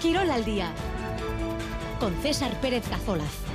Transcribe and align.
Quirol 0.00 0.30
al 0.30 0.46
día 0.46 0.72
con 1.98 2.14
César 2.22 2.58
Pérez 2.62 2.88
Cazolaz. 2.88 3.50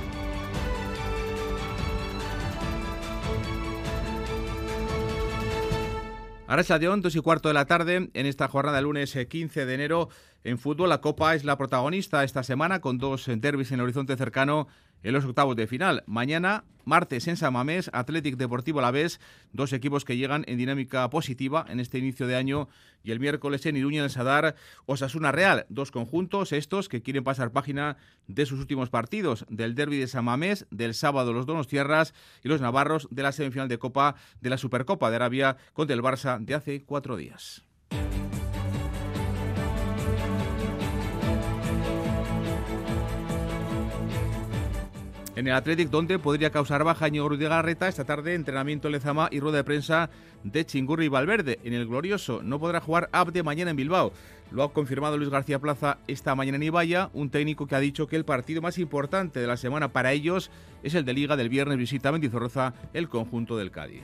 Ahora 6.46 6.62
es 6.62 6.68
de 6.68 6.86
2 6.86 7.16
y 7.16 7.20
cuarto 7.20 7.48
de 7.48 7.54
la 7.54 7.64
tarde 7.64 8.10
en 8.14 8.26
esta 8.26 8.46
jornada 8.46 8.80
lunes 8.80 9.18
15 9.28 9.60
eh, 9.60 9.66
de 9.66 9.74
enero. 9.74 10.08
En 10.44 10.58
fútbol, 10.58 10.88
la 10.88 11.00
Copa 11.00 11.34
es 11.34 11.42
la 11.42 11.58
protagonista 11.58 12.22
esta 12.22 12.44
semana 12.44 12.80
con 12.80 12.98
dos 12.98 13.26
derbis 13.26 13.72
en 13.72 13.80
el 13.80 13.84
horizonte 13.86 14.16
cercano 14.16 14.68
en 15.02 15.12
los 15.12 15.24
octavos 15.24 15.56
de 15.56 15.66
final. 15.66 16.02
Mañana, 16.06 16.64
martes 16.84 17.28
en 17.28 17.36
San 17.36 17.52
Mamés, 17.52 17.90
Athletic 17.92 18.36
Deportivo 18.36 18.80
la 18.80 18.90
vez, 18.90 19.20
dos 19.52 19.72
equipos 19.72 20.04
que 20.04 20.16
llegan 20.16 20.44
en 20.46 20.58
dinámica 20.58 21.08
positiva 21.10 21.66
en 21.68 21.80
este 21.80 21.98
inicio 21.98 22.26
de 22.26 22.36
año. 22.36 22.68
Y 23.02 23.10
el 23.10 23.20
miércoles 23.20 23.66
en 23.66 23.76
Iruña, 23.76 23.98
en 23.98 24.04
el 24.04 24.10
Sadar, 24.10 24.56
Osasuna 24.86 25.32
Real, 25.32 25.66
dos 25.68 25.90
conjuntos 25.90 26.52
estos 26.52 26.88
que 26.88 27.02
quieren 27.02 27.24
pasar 27.24 27.52
página 27.52 27.96
de 28.26 28.46
sus 28.46 28.60
últimos 28.60 28.90
partidos, 28.90 29.44
del 29.48 29.74
derby 29.74 29.98
de 29.98 30.08
San 30.08 30.24
Mamés, 30.24 30.66
del 30.70 30.94
sábado 30.94 31.32
los 31.32 31.46
Donos 31.46 31.68
Tierras 31.68 32.14
y 32.42 32.48
los 32.48 32.60
Navarros 32.60 33.08
de 33.10 33.22
la 33.22 33.32
semifinal 33.32 33.68
de 33.68 33.78
Copa 33.78 34.16
de 34.40 34.50
la 34.50 34.58
Supercopa 34.58 35.10
de 35.10 35.16
Arabia 35.16 35.56
contra 35.72 35.94
el 35.94 36.02
Barça 36.02 36.38
de 36.38 36.54
hace 36.54 36.84
cuatro 36.84 37.16
días. 37.16 37.66
En 45.36 45.46
el 45.46 45.52
Athletic, 45.52 45.90
donde 45.90 46.18
podría 46.18 46.50
causar 46.50 46.82
baja 46.82 47.08
Ñor 47.08 47.36
de 47.36 47.48
Garreta 47.48 47.88
esta 47.88 48.04
tarde, 48.04 48.34
entrenamiento 48.34 48.88
Lezama 48.88 49.28
y 49.30 49.38
rueda 49.38 49.58
de 49.58 49.64
prensa 49.64 50.10
de 50.42 50.64
Chingurri 50.64 51.06
y 51.06 51.08
Valverde. 51.08 51.60
En 51.62 51.74
el 51.74 51.86
Glorioso 51.86 52.40
no 52.42 52.58
podrá 52.58 52.80
jugar 52.80 53.10
Abde 53.12 53.42
mañana 53.42 53.70
en 53.70 53.76
Bilbao. 53.76 54.12
Lo 54.50 54.62
ha 54.62 54.72
confirmado 54.72 55.18
Luis 55.18 55.28
García 55.28 55.58
Plaza 55.58 55.98
esta 56.06 56.34
mañana 56.34 56.56
en 56.56 56.62
Ibaya, 56.62 57.10
un 57.12 57.30
técnico 57.30 57.66
que 57.66 57.74
ha 57.74 57.80
dicho 57.80 58.06
que 58.06 58.16
el 58.16 58.24
partido 58.24 58.62
más 58.62 58.78
importante 58.78 59.38
de 59.40 59.46
la 59.46 59.56
semana 59.56 59.92
para 59.92 60.12
ellos 60.12 60.50
es 60.82 60.94
el 60.94 61.04
de 61.04 61.12
Liga 61.12 61.36
del 61.36 61.50
viernes 61.50 61.76
visita 61.76 62.12
Mendizorroza, 62.12 62.72
el 62.94 63.08
conjunto 63.08 63.58
del 63.58 63.70
Cádiz. 63.70 64.02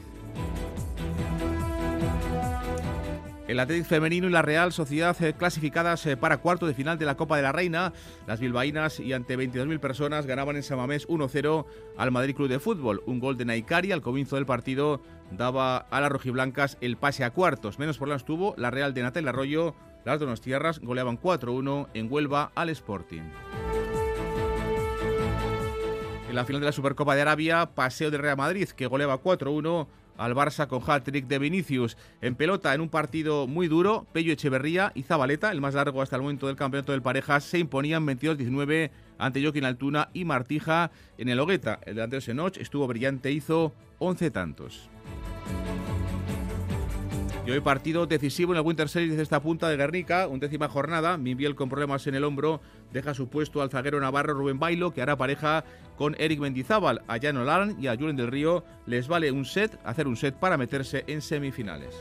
El 3.49 3.59
Atlético 3.59 3.89
Femenino 3.89 4.29
y 4.29 4.31
la 4.31 4.43
Real 4.43 4.73
Sociedad 4.73 5.21
eh, 5.23 5.35
clasificadas 5.35 6.07
eh, 6.07 6.17
para 6.17 6.39
cuarto 6.39 6.67
de 6.67 6.75
final 6.75 6.97
de 6.97 7.07
la 7.07 7.17
Copa 7.17 7.37
de 7.37 7.43
la 7.43 7.51
Reina. 7.51 7.93
Las 8.27 8.39
bilbaínas 8.39 9.01
y 9.01 9.13
ante 9.13 9.37
22.000 9.37 9.81
personas 9.81 10.27
ganaban 10.27 10.55
en 10.55 10.63
Samamés 10.63 11.09
1-0 11.09 11.67
al 11.99 12.11
Madrid 12.13 12.37
Club 12.37 12.49
de 12.49 12.61
Fútbol. 12.61 13.03
Un 13.05 13.19
gol 13.19 13.37
de 13.37 13.45
Naikari 13.45 13.91
al 13.91 14.01
comienzo 14.01 14.37
del 14.37 14.47
partido 14.47 15.03
daba 15.33 15.77
a 15.77 16.01
las 16.01 16.13
rojiblancas 16.13 16.79
el 16.81 16.97
pase 16.97 17.25
a 17.25 17.31
cuartos. 17.31 17.81
Menos 17.81 17.99
por 17.99 18.09
las 18.09 18.25
tuvo 18.25 18.55
la 18.57 18.71
Real 18.71 18.95
de 18.95 19.03
Natal 19.03 19.27
Arroyo. 19.27 19.75
Las 20.05 20.21
Donos 20.21 20.41
Tierras 20.41 20.79
goleaban 20.79 21.21
4-1 21.21 21.89
en 21.95 22.13
Huelva 22.13 22.53
al 22.55 22.71
Sporting. 22.71 23.23
En 26.29 26.37
la 26.37 26.45
final 26.45 26.61
de 26.61 26.67
la 26.67 26.73
Supercopa 26.73 27.15
de 27.15 27.23
Arabia, 27.23 27.67
paseo 27.75 28.11
de 28.11 28.19
Real 28.19 28.37
Madrid, 28.37 28.69
que 28.71 28.87
goleaba 28.87 29.21
4-1 29.21 29.87
al 30.17 30.35
Barça 30.35 30.67
con 30.67 30.83
hat-trick 30.87 31.27
de 31.27 31.39
Vinicius. 31.39 31.97
En 32.21 32.35
pelota, 32.35 32.75
en 32.75 32.81
un 32.81 32.89
partido 32.89 33.47
muy 33.47 33.69
duro, 33.69 34.07
Pello 34.13 34.33
Echeverría 34.33 34.93
y 34.95 35.03
Zabaleta, 35.03 35.51
el 35.51 35.61
más 35.61 35.75
largo 35.75 36.03
hasta 36.03 36.17
el 36.17 36.23
momento 36.23 36.47
del 36.47 36.57
campeonato 36.57 36.93
del 36.93 37.03
parejas, 37.03 37.45
se 37.45 37.59
imponían 37.59 38.07
22-19 38.07 38.91
ante 39.19 39.43
Joaquín 39.43 39.65
Altuna 39.65 40.09
y 40.13 40.25
Martija 40.25 40.91
en 41.19 41.29
el 41.29 41.41
Hogueta. 41.41 41.81
El 41.85 41.97
delantero 41.97 42.21
Senoch 42.21 42.57
estuvo 42.59 42.87
brillante, 42.87 43.31
hizo 43.31 43.73
11 43.99 44.31
tantos. 44.31 44.89
Y 47.45 47.51
hoy 47.51 47.61
partido 47.61 48.07
decisivo 48.07 48.53
en 48.53 48.59
el 48.59 48.65
Winter 48.65 48.89
Series 48.89 49.17
de 49.17 49.23
esta 49.23 49.43
punta 49.43 49.69
de 49.69 49.77
Guernica, 49.77 50.29
undécima 50.29 50.69
jornada. 50.69 51.17
Mimbiel 51.17 51.57
con 51.57 51.69
problemas 51.69 52.07
en 52.07 52.15
el 52.15 52.23
hombro 52.23 52.61
deja 52.93 53.15
su 53.15 53.29
puesto 53.29 53.63
al 53.63 53.71
zaguero 53.71 53.99
navarro 53.99 54.35
Rubén 54.35 54.61
Bailo, 54.61 54.93
que 54.93 55.03
hará 55.03 55.17
pareja 55.17 55.65
con 55.97 56.15
Eric 56.19 56.39
Mendizábal. 56.39 57.03
A 57.09 57.19
Jan 57.21 57.37
Olan 57.39 57.77
y 57.81 57.89
a 57.89 57.97
Julen 57.97 58.15
del 58.15 58.29
Río 58.29 58.65
les 58.87 59.09
vale 59.09 59.33
un 59.33 59.45
set, 59.45 59.77
hacer 59.85 60.07
un 60.07 60.17
set 60.17 60.37
para 60.37 60.57
meterse 60.57 61.03
en 61.09 61.21
semifinales. 61.21 61.97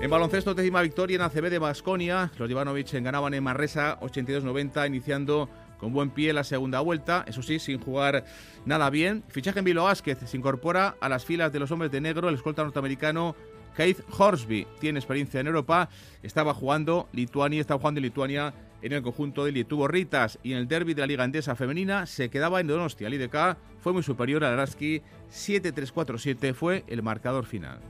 En 0.00 0.08
baloncesto, 0.08 0.54
décima 0.54 0.80
victoria 0.80 1.16
en 1.16 1.22
ACB 1.22 1.50
de 1.50 1.58
Basconia. 1.58 2.30
Los 2.38 2.50
Ivanovic 2.50 2.90
ganaban 3.02 3.34
en 3.34 3.44
Marresa 3.44 4.00
82-90, 4.00 4.86
iniciando 4.86 5.50
con 5.80 5.92
buen 5.92 6.10
pie 6.10 6.32
la 6.32 6.44
segunda 6.44 6.80
vuelta, 6.80 7.24
eso 7.26 7.42
sí, 7.42 7.58
sin 7.58 7.80
jugar 7.80 8.24
nada 8.66 8.90
bien. 8.90 9.24
Fichaje 9.28 9.58
en 9.58 9.64
Vilo 9.64 9.84
Vázquez 9.84 10.18
se 10.24 10.36
incorpora 10.36 10.96
a 11.00 11.08
las 11.08 11.24
filas 11.24 11.52
de 11.52 11.58
los 11.58 11.70
hombres 11.70 11.90
de 11.90 12.00
negro, 12.00 12.28
el 12.28 12.34
escolta 12.34 12.62
norteamericano 12.62 13.34
Keith 13.76 14.00
Horsby. 14.16 14.66
Tiene 14.78 14.98
experiencia 14.98 15.40
en 15.40 15.46
Europa, 15.46 15.88
estaba 16.22 16.54
jugando 16.54 17.08
Lituania, 17.12 17.60
estaba 17.60 17.80
jugando 17.80 17.98
en 17.98 18.04
Lituania 18.04 18.54
en 18.82 18.92
el 18.92 19.02
conjunto 19.02 19.44
de 19.44 19.66
Ritas 19.88 20.38
y 20.42 20.52
en 20.52 20.58
el 20.58 20.68
derby 20.68 20.94
de 20.94 21.00
la 21.00 21.06
Liga 21.06 21.24
Endesa 21.24 21.54
Femenina 21.54 22.06
se 22.06 22.30
quedaba 22.30 22.60
en 22.60 22.66
Donostia. 22.66 23.08
El 23.08 23.14
IDK 23.14 23.56
fue 23.80 23.92
muy 23.92 24.02
superior 24.02 24.44
al 24.44 24.54
Araski, 24.54 25.02
7-3-4-7 25.30 26.54
fue 26.54 26.84
el 26.88 27.02
marcador 27.02 27.46
final. 27.46 27.80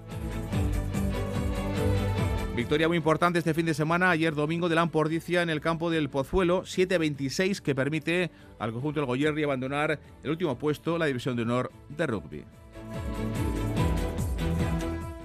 Victoria 2.61 2.89
muy 2.89 2.99
importante 2.99 3.39
este 3.39 3.55
fin 3.55 3.65
de 3.65 3.73
semana, 3.73 4.11
ayer 4.11 4.35
domingo 4.35 4.69
de 4.69 4.75
la 4.75 4.83
Ampordicia 4.83 5.41
en 5.41 5.49
el 5.49 5.63
campo 5.63 5.89
del 5.89 6.11
Pozuelo, 6.11 6.65
7-26 6.65 7.61
que 7.61 7.75
permite 7.75 8.31
al 8.59 8.71
conjunto 8.71 9.01
del 9.01 9.07
Goyerri 9.07 9.43
abandonar 9.45 9.99
el 10.23 10.31
último 10.31 10.59
puesto, 10.59 10.99
la 10.99 11.07
división 11.07 11.37
de 11.37 11.43
honor 11.43 11.73
de 11.89 12.07
rugby. 12.07 12.45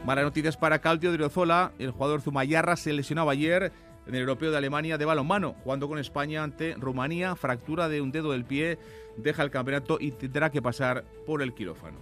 Malas 0.05 0.23
noticias 0.23 0.55
para 0.55 0.79
Caltio 0.79 1.11
de 1.11 1.17
Riozola, 1.17 1.73
el 1.77 1.91
jugador 1.91 2.21
Zumayarra 2.21 2.77
se 2.77 2.93
lesionaba 2.93 3.33
ayer 3.33 3.73
en 4.07 4.15
el 4.15 4.21
Europeo 4.21 4.51
de 4.51 4.57
Alemania 4.57 4.97
de 4.97 5.03
balonmano, 5.03 5.57
jugando 5.61 5.89
con 5.89 5.99
España 5.99 6.41
ante 6.41 6.75
Rumanía, 6.75 7.35
fractura 7.35 7.89
de 7.89 7.99
un 7.99 8.13
dedo 8.13 8.31
del 8.31 8.45
pie, 8.45 8.79
deja 9.17 9.43
el 9.43 9.51
campeonato 9.51 9.97
y 9.99 10.11
tendrá 10.11 10.51
que 10.51 10.61
pasar 10.61 11.03
por 11.25 11.41
el 11.41 11.53
quirófano. 11.53 11.97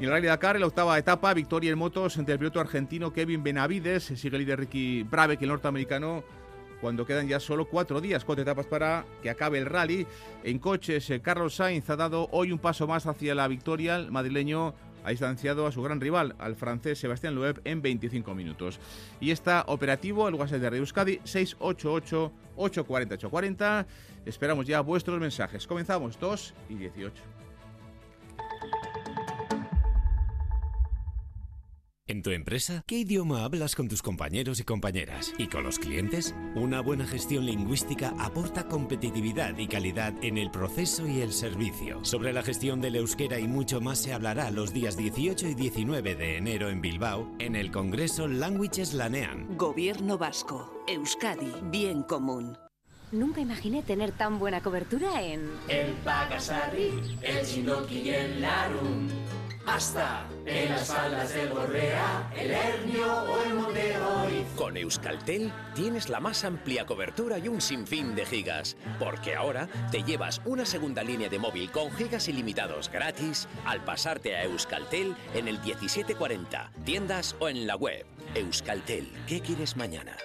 Y 0.00 0.04
el 0.04 0.10
Rally 0.10 0.28
Dakar, 0.28 0.54
en 0.54 0.60
la 0.60 0.68
octava 0.68 0.96
etapa, 0.96 1.34
victoria 1.34 1.72
en 1.72 1.78
motos 1.78 2.16
entre 2.18 2.34
el 2.34 2.38
piloto 2.38 2.60
argentino 2.60 3.12
Kevin 3.12 3.42
Benavides, 3.42 4.04
sigue 4.04 4.36
el 4.36 4.44
líder 4.44 4.60
Ricky 4.60 5.02
Brave, 5.02 5.36
que 5.36 5.44
el 5.44 5.50
norteamericano, 5.50 6.22
cuando 6.80 7.04
quedan 7.04 7.26
ya 7.26 7.40
solo 7.40 7.64
cuatro 7.64 8.00
días, 8.00 8.24
cuatro 8.24 8.42
etapas 8.42 8.66
para 8.66 9.04
que 9.22 9.30
acabe 9.30 9.58
el 9.58 9.66
rally. 9.66 10.06
En 10.44 10.60
coches, 10.60 11.10
eh, 11.10 11.20
Carlos 11.20 11.56
Sainz 11.56 11.90
ha 11.90 11.96
dado 11.96 12.28
hoy 12.30 12.52
un 12.52 12.60
paso 12.60 12.86
más 12.86 13.06
hacia 13.06 13.34
la 13.34 13.48
victoria. 13.48 13.96
El 13.96 14.12
madrileño 14.12 14.72
ha 15.02 15.10
distanciado 15.10 15.66
a 15.66 15.72
su 15.72 15.82
gran 15.82 16.00
rival, 16.00 16.36
al 16.38 16.54
francés 16.54 17.00
Sebastián 17.00 17.34
Loeb, 17.34 17.60
en 17.64 17.82
25 17.82 18.36
minutos. 18.36 18.78
Y 19.20 19.32
está 19.32 19.64
operativo 19.66 20.28
el 20.28 20.36
WhatsApp 20.36 20.60
de 20.60 20.78
Euskadi 20.78 21.20
688 21.24 22.32
840 22.54 23.14
840. 23.16 23.86
Esperamos 24.26 24.64
ya 24.64 24.80
vuestros 24.80 25.18
mensajes. 25.18 25.66
Comenzamos 25.66 26.20
2 26.20 26.54
y 26.68 26.74
18. 26.74 27.37
¿En 32.08 32.22
tu 32.22 32.30
empresa? 32.30 32.82
¿Qué 32.86 33.00
idioma 33.00 33.44
hablas 33.44 33.74
con 33.74 33.86
tus 33.86 34.00
compañeros 34.00 34.60
y 34.60 34.64
compañeras? 34.64 35.34
¿Y 35.36 35.48
con 35.48 35.62
los 35.62 35.78
clientes? 35.78 36.34
Una 36.54 36.80
buena 36.80 37.06
gestión 37.06 37.44
lingüística 37.44 38.14
aporta 38.18 38.66
competitividad 38.66 39.58
y 39.58 39.68
calidad 39.68 40.14
en 40.22 40.38
el 40.38 40.50
proceso 40.50 41.06
y 41.06 41.20
el 41.20 41.34
servicio. 41.34 42.02
Sobre 42.06 42.32
la 42.32 42.42
gestión 42.42 42.80
del 42.80 42.96
euskera 42.96 43.38
y 43.38 43.46
mucho 43.46 43.82
más 43.82 43.98
se 43.98 44.14
hablará 44.14 44.50
los 44.50 44.72
días 44.72 44.96
18 44.96 45.48
y 45.48 45.54
19 45.54 46.14
de 46.14 46.38
enero 46.38 46.70
en 46.70 46.80
Bilbao, 46.80 47.30
en 47.38 47.54
el 47.54 47.70
Congreso 47.70 48.26
Languages 48.26 48.94
Lanean. 48.94 49.58
Gobierno 49.58 50.16
Vasco. 50.16 50.82
Euskadi. 50.88 51.52
Bien 51.64 52.02
común. 52.02 52.56
Nunca 53.12 53.42
imaginé 53.42 53.82
tener 53.82 54.12
tan 54.12 54.38
buena 54.38 54.62
cobertura 54.62 55.22
en... 55.22 55.50
El 55.68 55.92
Pagasarri, 56.04 56.90
el 57.20 57.44
Chinoki 57.46 57.98
y 57.98 58.08
el 58.08 58.40
Larum 58.40 59.08
hasta 59.68 60.26
en 60.46 60.70
las 60.70 60.88
faldas 60.88 61.34
del 61.34 61.48
Borrea, 61.50 62.30
el 62.36 62.50
Hernio 62.50 63.22
o 63.22 63.42
el 63.44 63.54
Monte 63.54 63.94
Con 64.56 64.76
Euskaltel 64.76 65.52
tienes 65.74 66.08
la 66.08 66.20
más 66.20 66.44
amplia 66.44 66.86
cobertura 66.86 67.38
y 67.38 67.48
un 67.48 67.60
sinfín 67.60 68.14
de 68.14 68.24
gigas, 68.24 68.76
porque 68.98 69.36
ahora 69.36 69.68
te 69.90 70.02
llevas 70.02 70.40
una 70.44 70.64
segunda 70.64 71.02
línea 71.02 71.28
de 71.28 71.38
móvil 71.38 71.70
con 71.70 71.90
gigas 71.92 72.28
ilimitados 72.28 72.90
gratis 72.90 73.46
al 73.66 73.84
pasarte 73.84 74.36
a 74.36 74.44
Euskaltel 74.44 75.14
en 75.34 75.48
el 75.48 75.58
1740, 75.60 76.72
tiendas 76.84 77.36
o 77.38 77.48
en 77.48 77.66
la 77.66 77.76
web. 77.76 78.06
Euskaltel, 78.34 79.12
¿qué 79.26 79.40
quieres 79.40 79.76
mañana? 79.76 80.16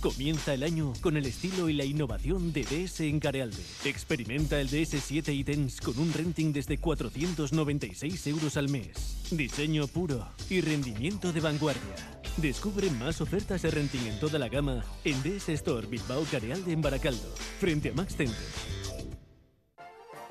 Comienza 0.00 0.54
el 0.54 0.62
año 0.62 0.94
con 1.02 1.18
el 1.18 1.26
estilo 1.26 1.68
y 1.68 1.74
la 1.74 1.84
innovación 1.84 2.54
de 2.54 2.62
DS 2.62 3.00
en 3.00 3.20
Carealde. 3.20 3.62
Experimenta 3.84 4.58
el 4.58 4.70
DS7 4.70 5.34
ítems 5.34 5.78
con 5.78 5.98
un 5.98 6.10
renting 6.10 6.54
desde 6.54 6.78
496 6.78 8.26
euros 8.28 8.56
al 8.56 8.70
mes. 8.70 9.18
Diseño 9.30 9.86
puro 9.88 10.26
y 10.48 10.62
rendimiento 10.62 11.34
de 11.34 11.40
vanguardia. 11.40 12.22
Descubre 12.38 12.90
más 12.92 13.20
ofertas 13.20 13.60
de 13.60 13.70
renting 13.70 14.06
en 14.06 14.18
toda 14.18 14.38
la 14.38 14.48
gama 14.48 14.82
en 15.04 15.22
DS 15.22 15.50
Store 15.50 15.86
Bilbao 15.86 16.24
Carealde 16.30 16.72
en 16.72 16.80
Baracaldo, 16.80 17.34
frente 17.58 17.90
a 17.90 17.92
Max 17.92 18.16
Center. 18.16 18.79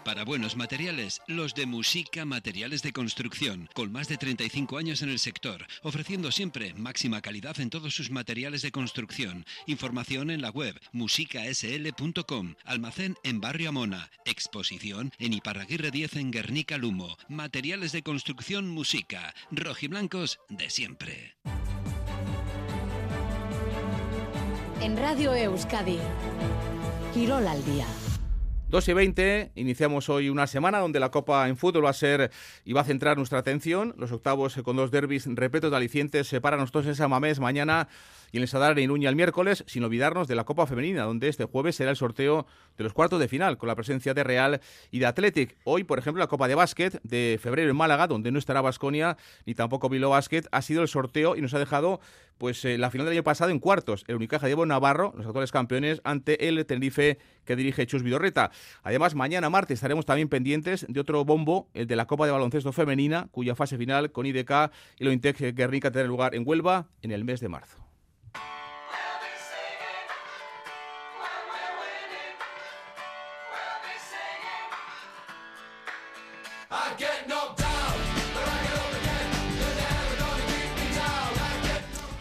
Para 0.10 0.26
buenos 0.26 0.56
materiales, 0.56 1.22
los 1.28 1.54
de 1.54 1.68
Musica 1.68 2.26
Materiales 2.26 2.82
de 2.82 2.92
Construcción, 2.92 3.70
con 3.76 3.92
más 3.92 4.08
de 4.08 4.18
35 4.18 4.80
años 4.80 5.04
en 5.04 5.10
el 5.10 5.20
sector, 5.20 5.68
ofreciendo 5.84 6.32
siempre 6.32 6.74
máxima 6.74 7.22
calidad 7.22 7.60
en 7.60 7.70
todos 7.70 7.94
sus 7.94 8.10
materiales 8.10 8.64
de 8.64 8.72
construcción. 8.72 9.46
Información 9.68 10.32
en 10.32 10.42
la 10.42 10.50
web 10.50 10.82
musicasl.com, 10.94 12.56
almacén 12.66 13.18
en 13.24 13.40
Barrio 13.40 13.70
Amona, 13.70 14.10
exposición 14.26 15.12
en 15.20 15.34
Iparraguirre 15.34 15.92
10 15.92 16.16
en 16.16 16.32
Guernica 16.32 16.80
Lumo. 16.80 17.16
Materiales 17.28 17.92
de 17.92 18.02
construcción 18.02 18.68
Musica, 18.68 19.36
rojiblancos 19.52 20.40
de 20.50 20.72
siempre. 20.72 21.36
En 24.82 24.98
Radio 24.98 25.36
Euskadi, 25.36 26.00
Quirol 27.14 27.48
al 27.48 27.64
día. 27.64 27.86
2 28.70 28.88
y 28.88 28.94
20, 28.94 29.52
iniciamos 29.56 30.10
hoy 30.10 30.30
una 30.30 30.46
semana 30.46 30.78
donde 30.78 31.00
la 31.00 31.10
Copa 31.10 31.50
en 31.50 31.58
fútbol 31.58 31.86
va 31.86 31.90
a 31.90 31.94
ser 31.94 32.30
y 32.64 32.74
va 32.74 32.82
a 32.82 32.84
centrar 32.84 33.18
nuestra 33.18 33.40
atención. 33.40 33.96
Los 33.98 34.12
octavos 34.12 34.60
con 34.64 34.76
dos 34.76 34.92
derbis 34.92 35.26
repletos 35.26 35.72
de 35.72 35.78
alicientes 35.78 36.28
separan 36.28 36.60
nosotros 36.60 36.86
en 36.86 36.94
San 36.94 37.10
Mamés 37.10 37.40
mañana 37.40 37.88
y 38.32 38.38
en 38.38 38.44
el 38.44 38.48
Sadar 38.48 38.78
en 38.78 38.84
Iruña 38.84 39.10
el 39.10 39.16
miércoles, 39.16 39.64
sin 39.68 39.84
olvidarnos 39.84 40.28
de 40.28 40.36
la 40.36 40.44
Copa 40.44 40.68
Femenina, 40.68 41.04
donde 41.04 41.28
este 41.28 41.46
jueves 41.46 41.76
será 41.76 41.92
el 41.92 41.96
sorteo 41.96 42.46
de 42.78 42.84
los 42.84 42.94
cuartos 42.94 43.20
de 43.20 43.28
final, 43.28 43.58
con 43.58 43.68
la 43.68 43.76
presencia 43.76 44.14
de 44.14 44.24
Real 44.24 44.62
y 44.92 45.00
de 45.00 45.06
Athletic. 45.06 45.58
Hoy, 45.64 45.84
por 45.84 46.00
ejemplo, 46.00 46.20
la 46.20 46.28
Copa 46.28 46.48
de 46.48 46.56
Básquet 46.56 47.02
de 47.04 47.40
febrero 47.42 47.70
en 47.70 47.76
Málaga, 47.76 48.08
donde 48.08 48.32
no 48.32 48.40
estará 48.40 48.62
Basconia 48.62 49.18
ni 49.46 49.54
tampoco 49.54 49.90
Bilbao 49.90 50.12
Básquet, 50.12 50.48
ha 50.52 50.62
sido 50.62 50.82
el 50.82 50.88
sorteo 50.88 51.36
y 51.36 51.42
nos 51.42 51.54
ha 51.54 51.60
dejado 51.60 52.00
pues 52.40 52.64
eh, 52.66 52.78
la 52.78 52.90
final 52.90 53.06
del 53.06 53.18
año 53.18 53.24
pasado 53.24 53.52
en 53.52 53.60
cuartos. 53.60 54.06
El 54.08 54.16
Unicaja 54.16 54.48
de 54.48 54.56
Navarro, 54.66 55.14
los 55.16 55.26
actuales 55.26 55.52
campeones, 55.52 56.02
ante 56.04 56.48
el 56.48 56.66
Tenerife 56.66 57.20
que 57.46 57.56
dirige 57.56 57.86
Chus 57.86 58.02
Vidorreta. 58.02 58.52
Además, 58.82 59.14
mañana 59.14 59.50
martes 59.50 59.76
estaremos 59.76 60.06
también 60.06 60.30
pendientes 60.30 60.86
de 60.88 61.00
otro 61.00 61.26
bombo, 61.26 61.70
el 61.74 61.86
de 61.86 61.96
la 61.96 62.08
Copa 62.08 62.26
de 62.26 62.32
Baloncesto 62.32 62.72
Femenina, 62.72 63.28
cuya 63.32 63.56
fase 63.56 63.78
final 63.78 64.12
con 64.12 64.26
IDK 64.26 64.72
y 64.98 65.04
lo 65.04 65.12
Intec 65.12 65.54
Guernica 65.54 65.92
tendrá 65.92 66.08
lugar 66.08 66.34
en 66.34 66.44
Huelva 66.48 66.88
en 67.02 67.12
el 67.12 67.26
mes 67.26 67.42
de 67.42 67.50
marzo. 67.50 67.89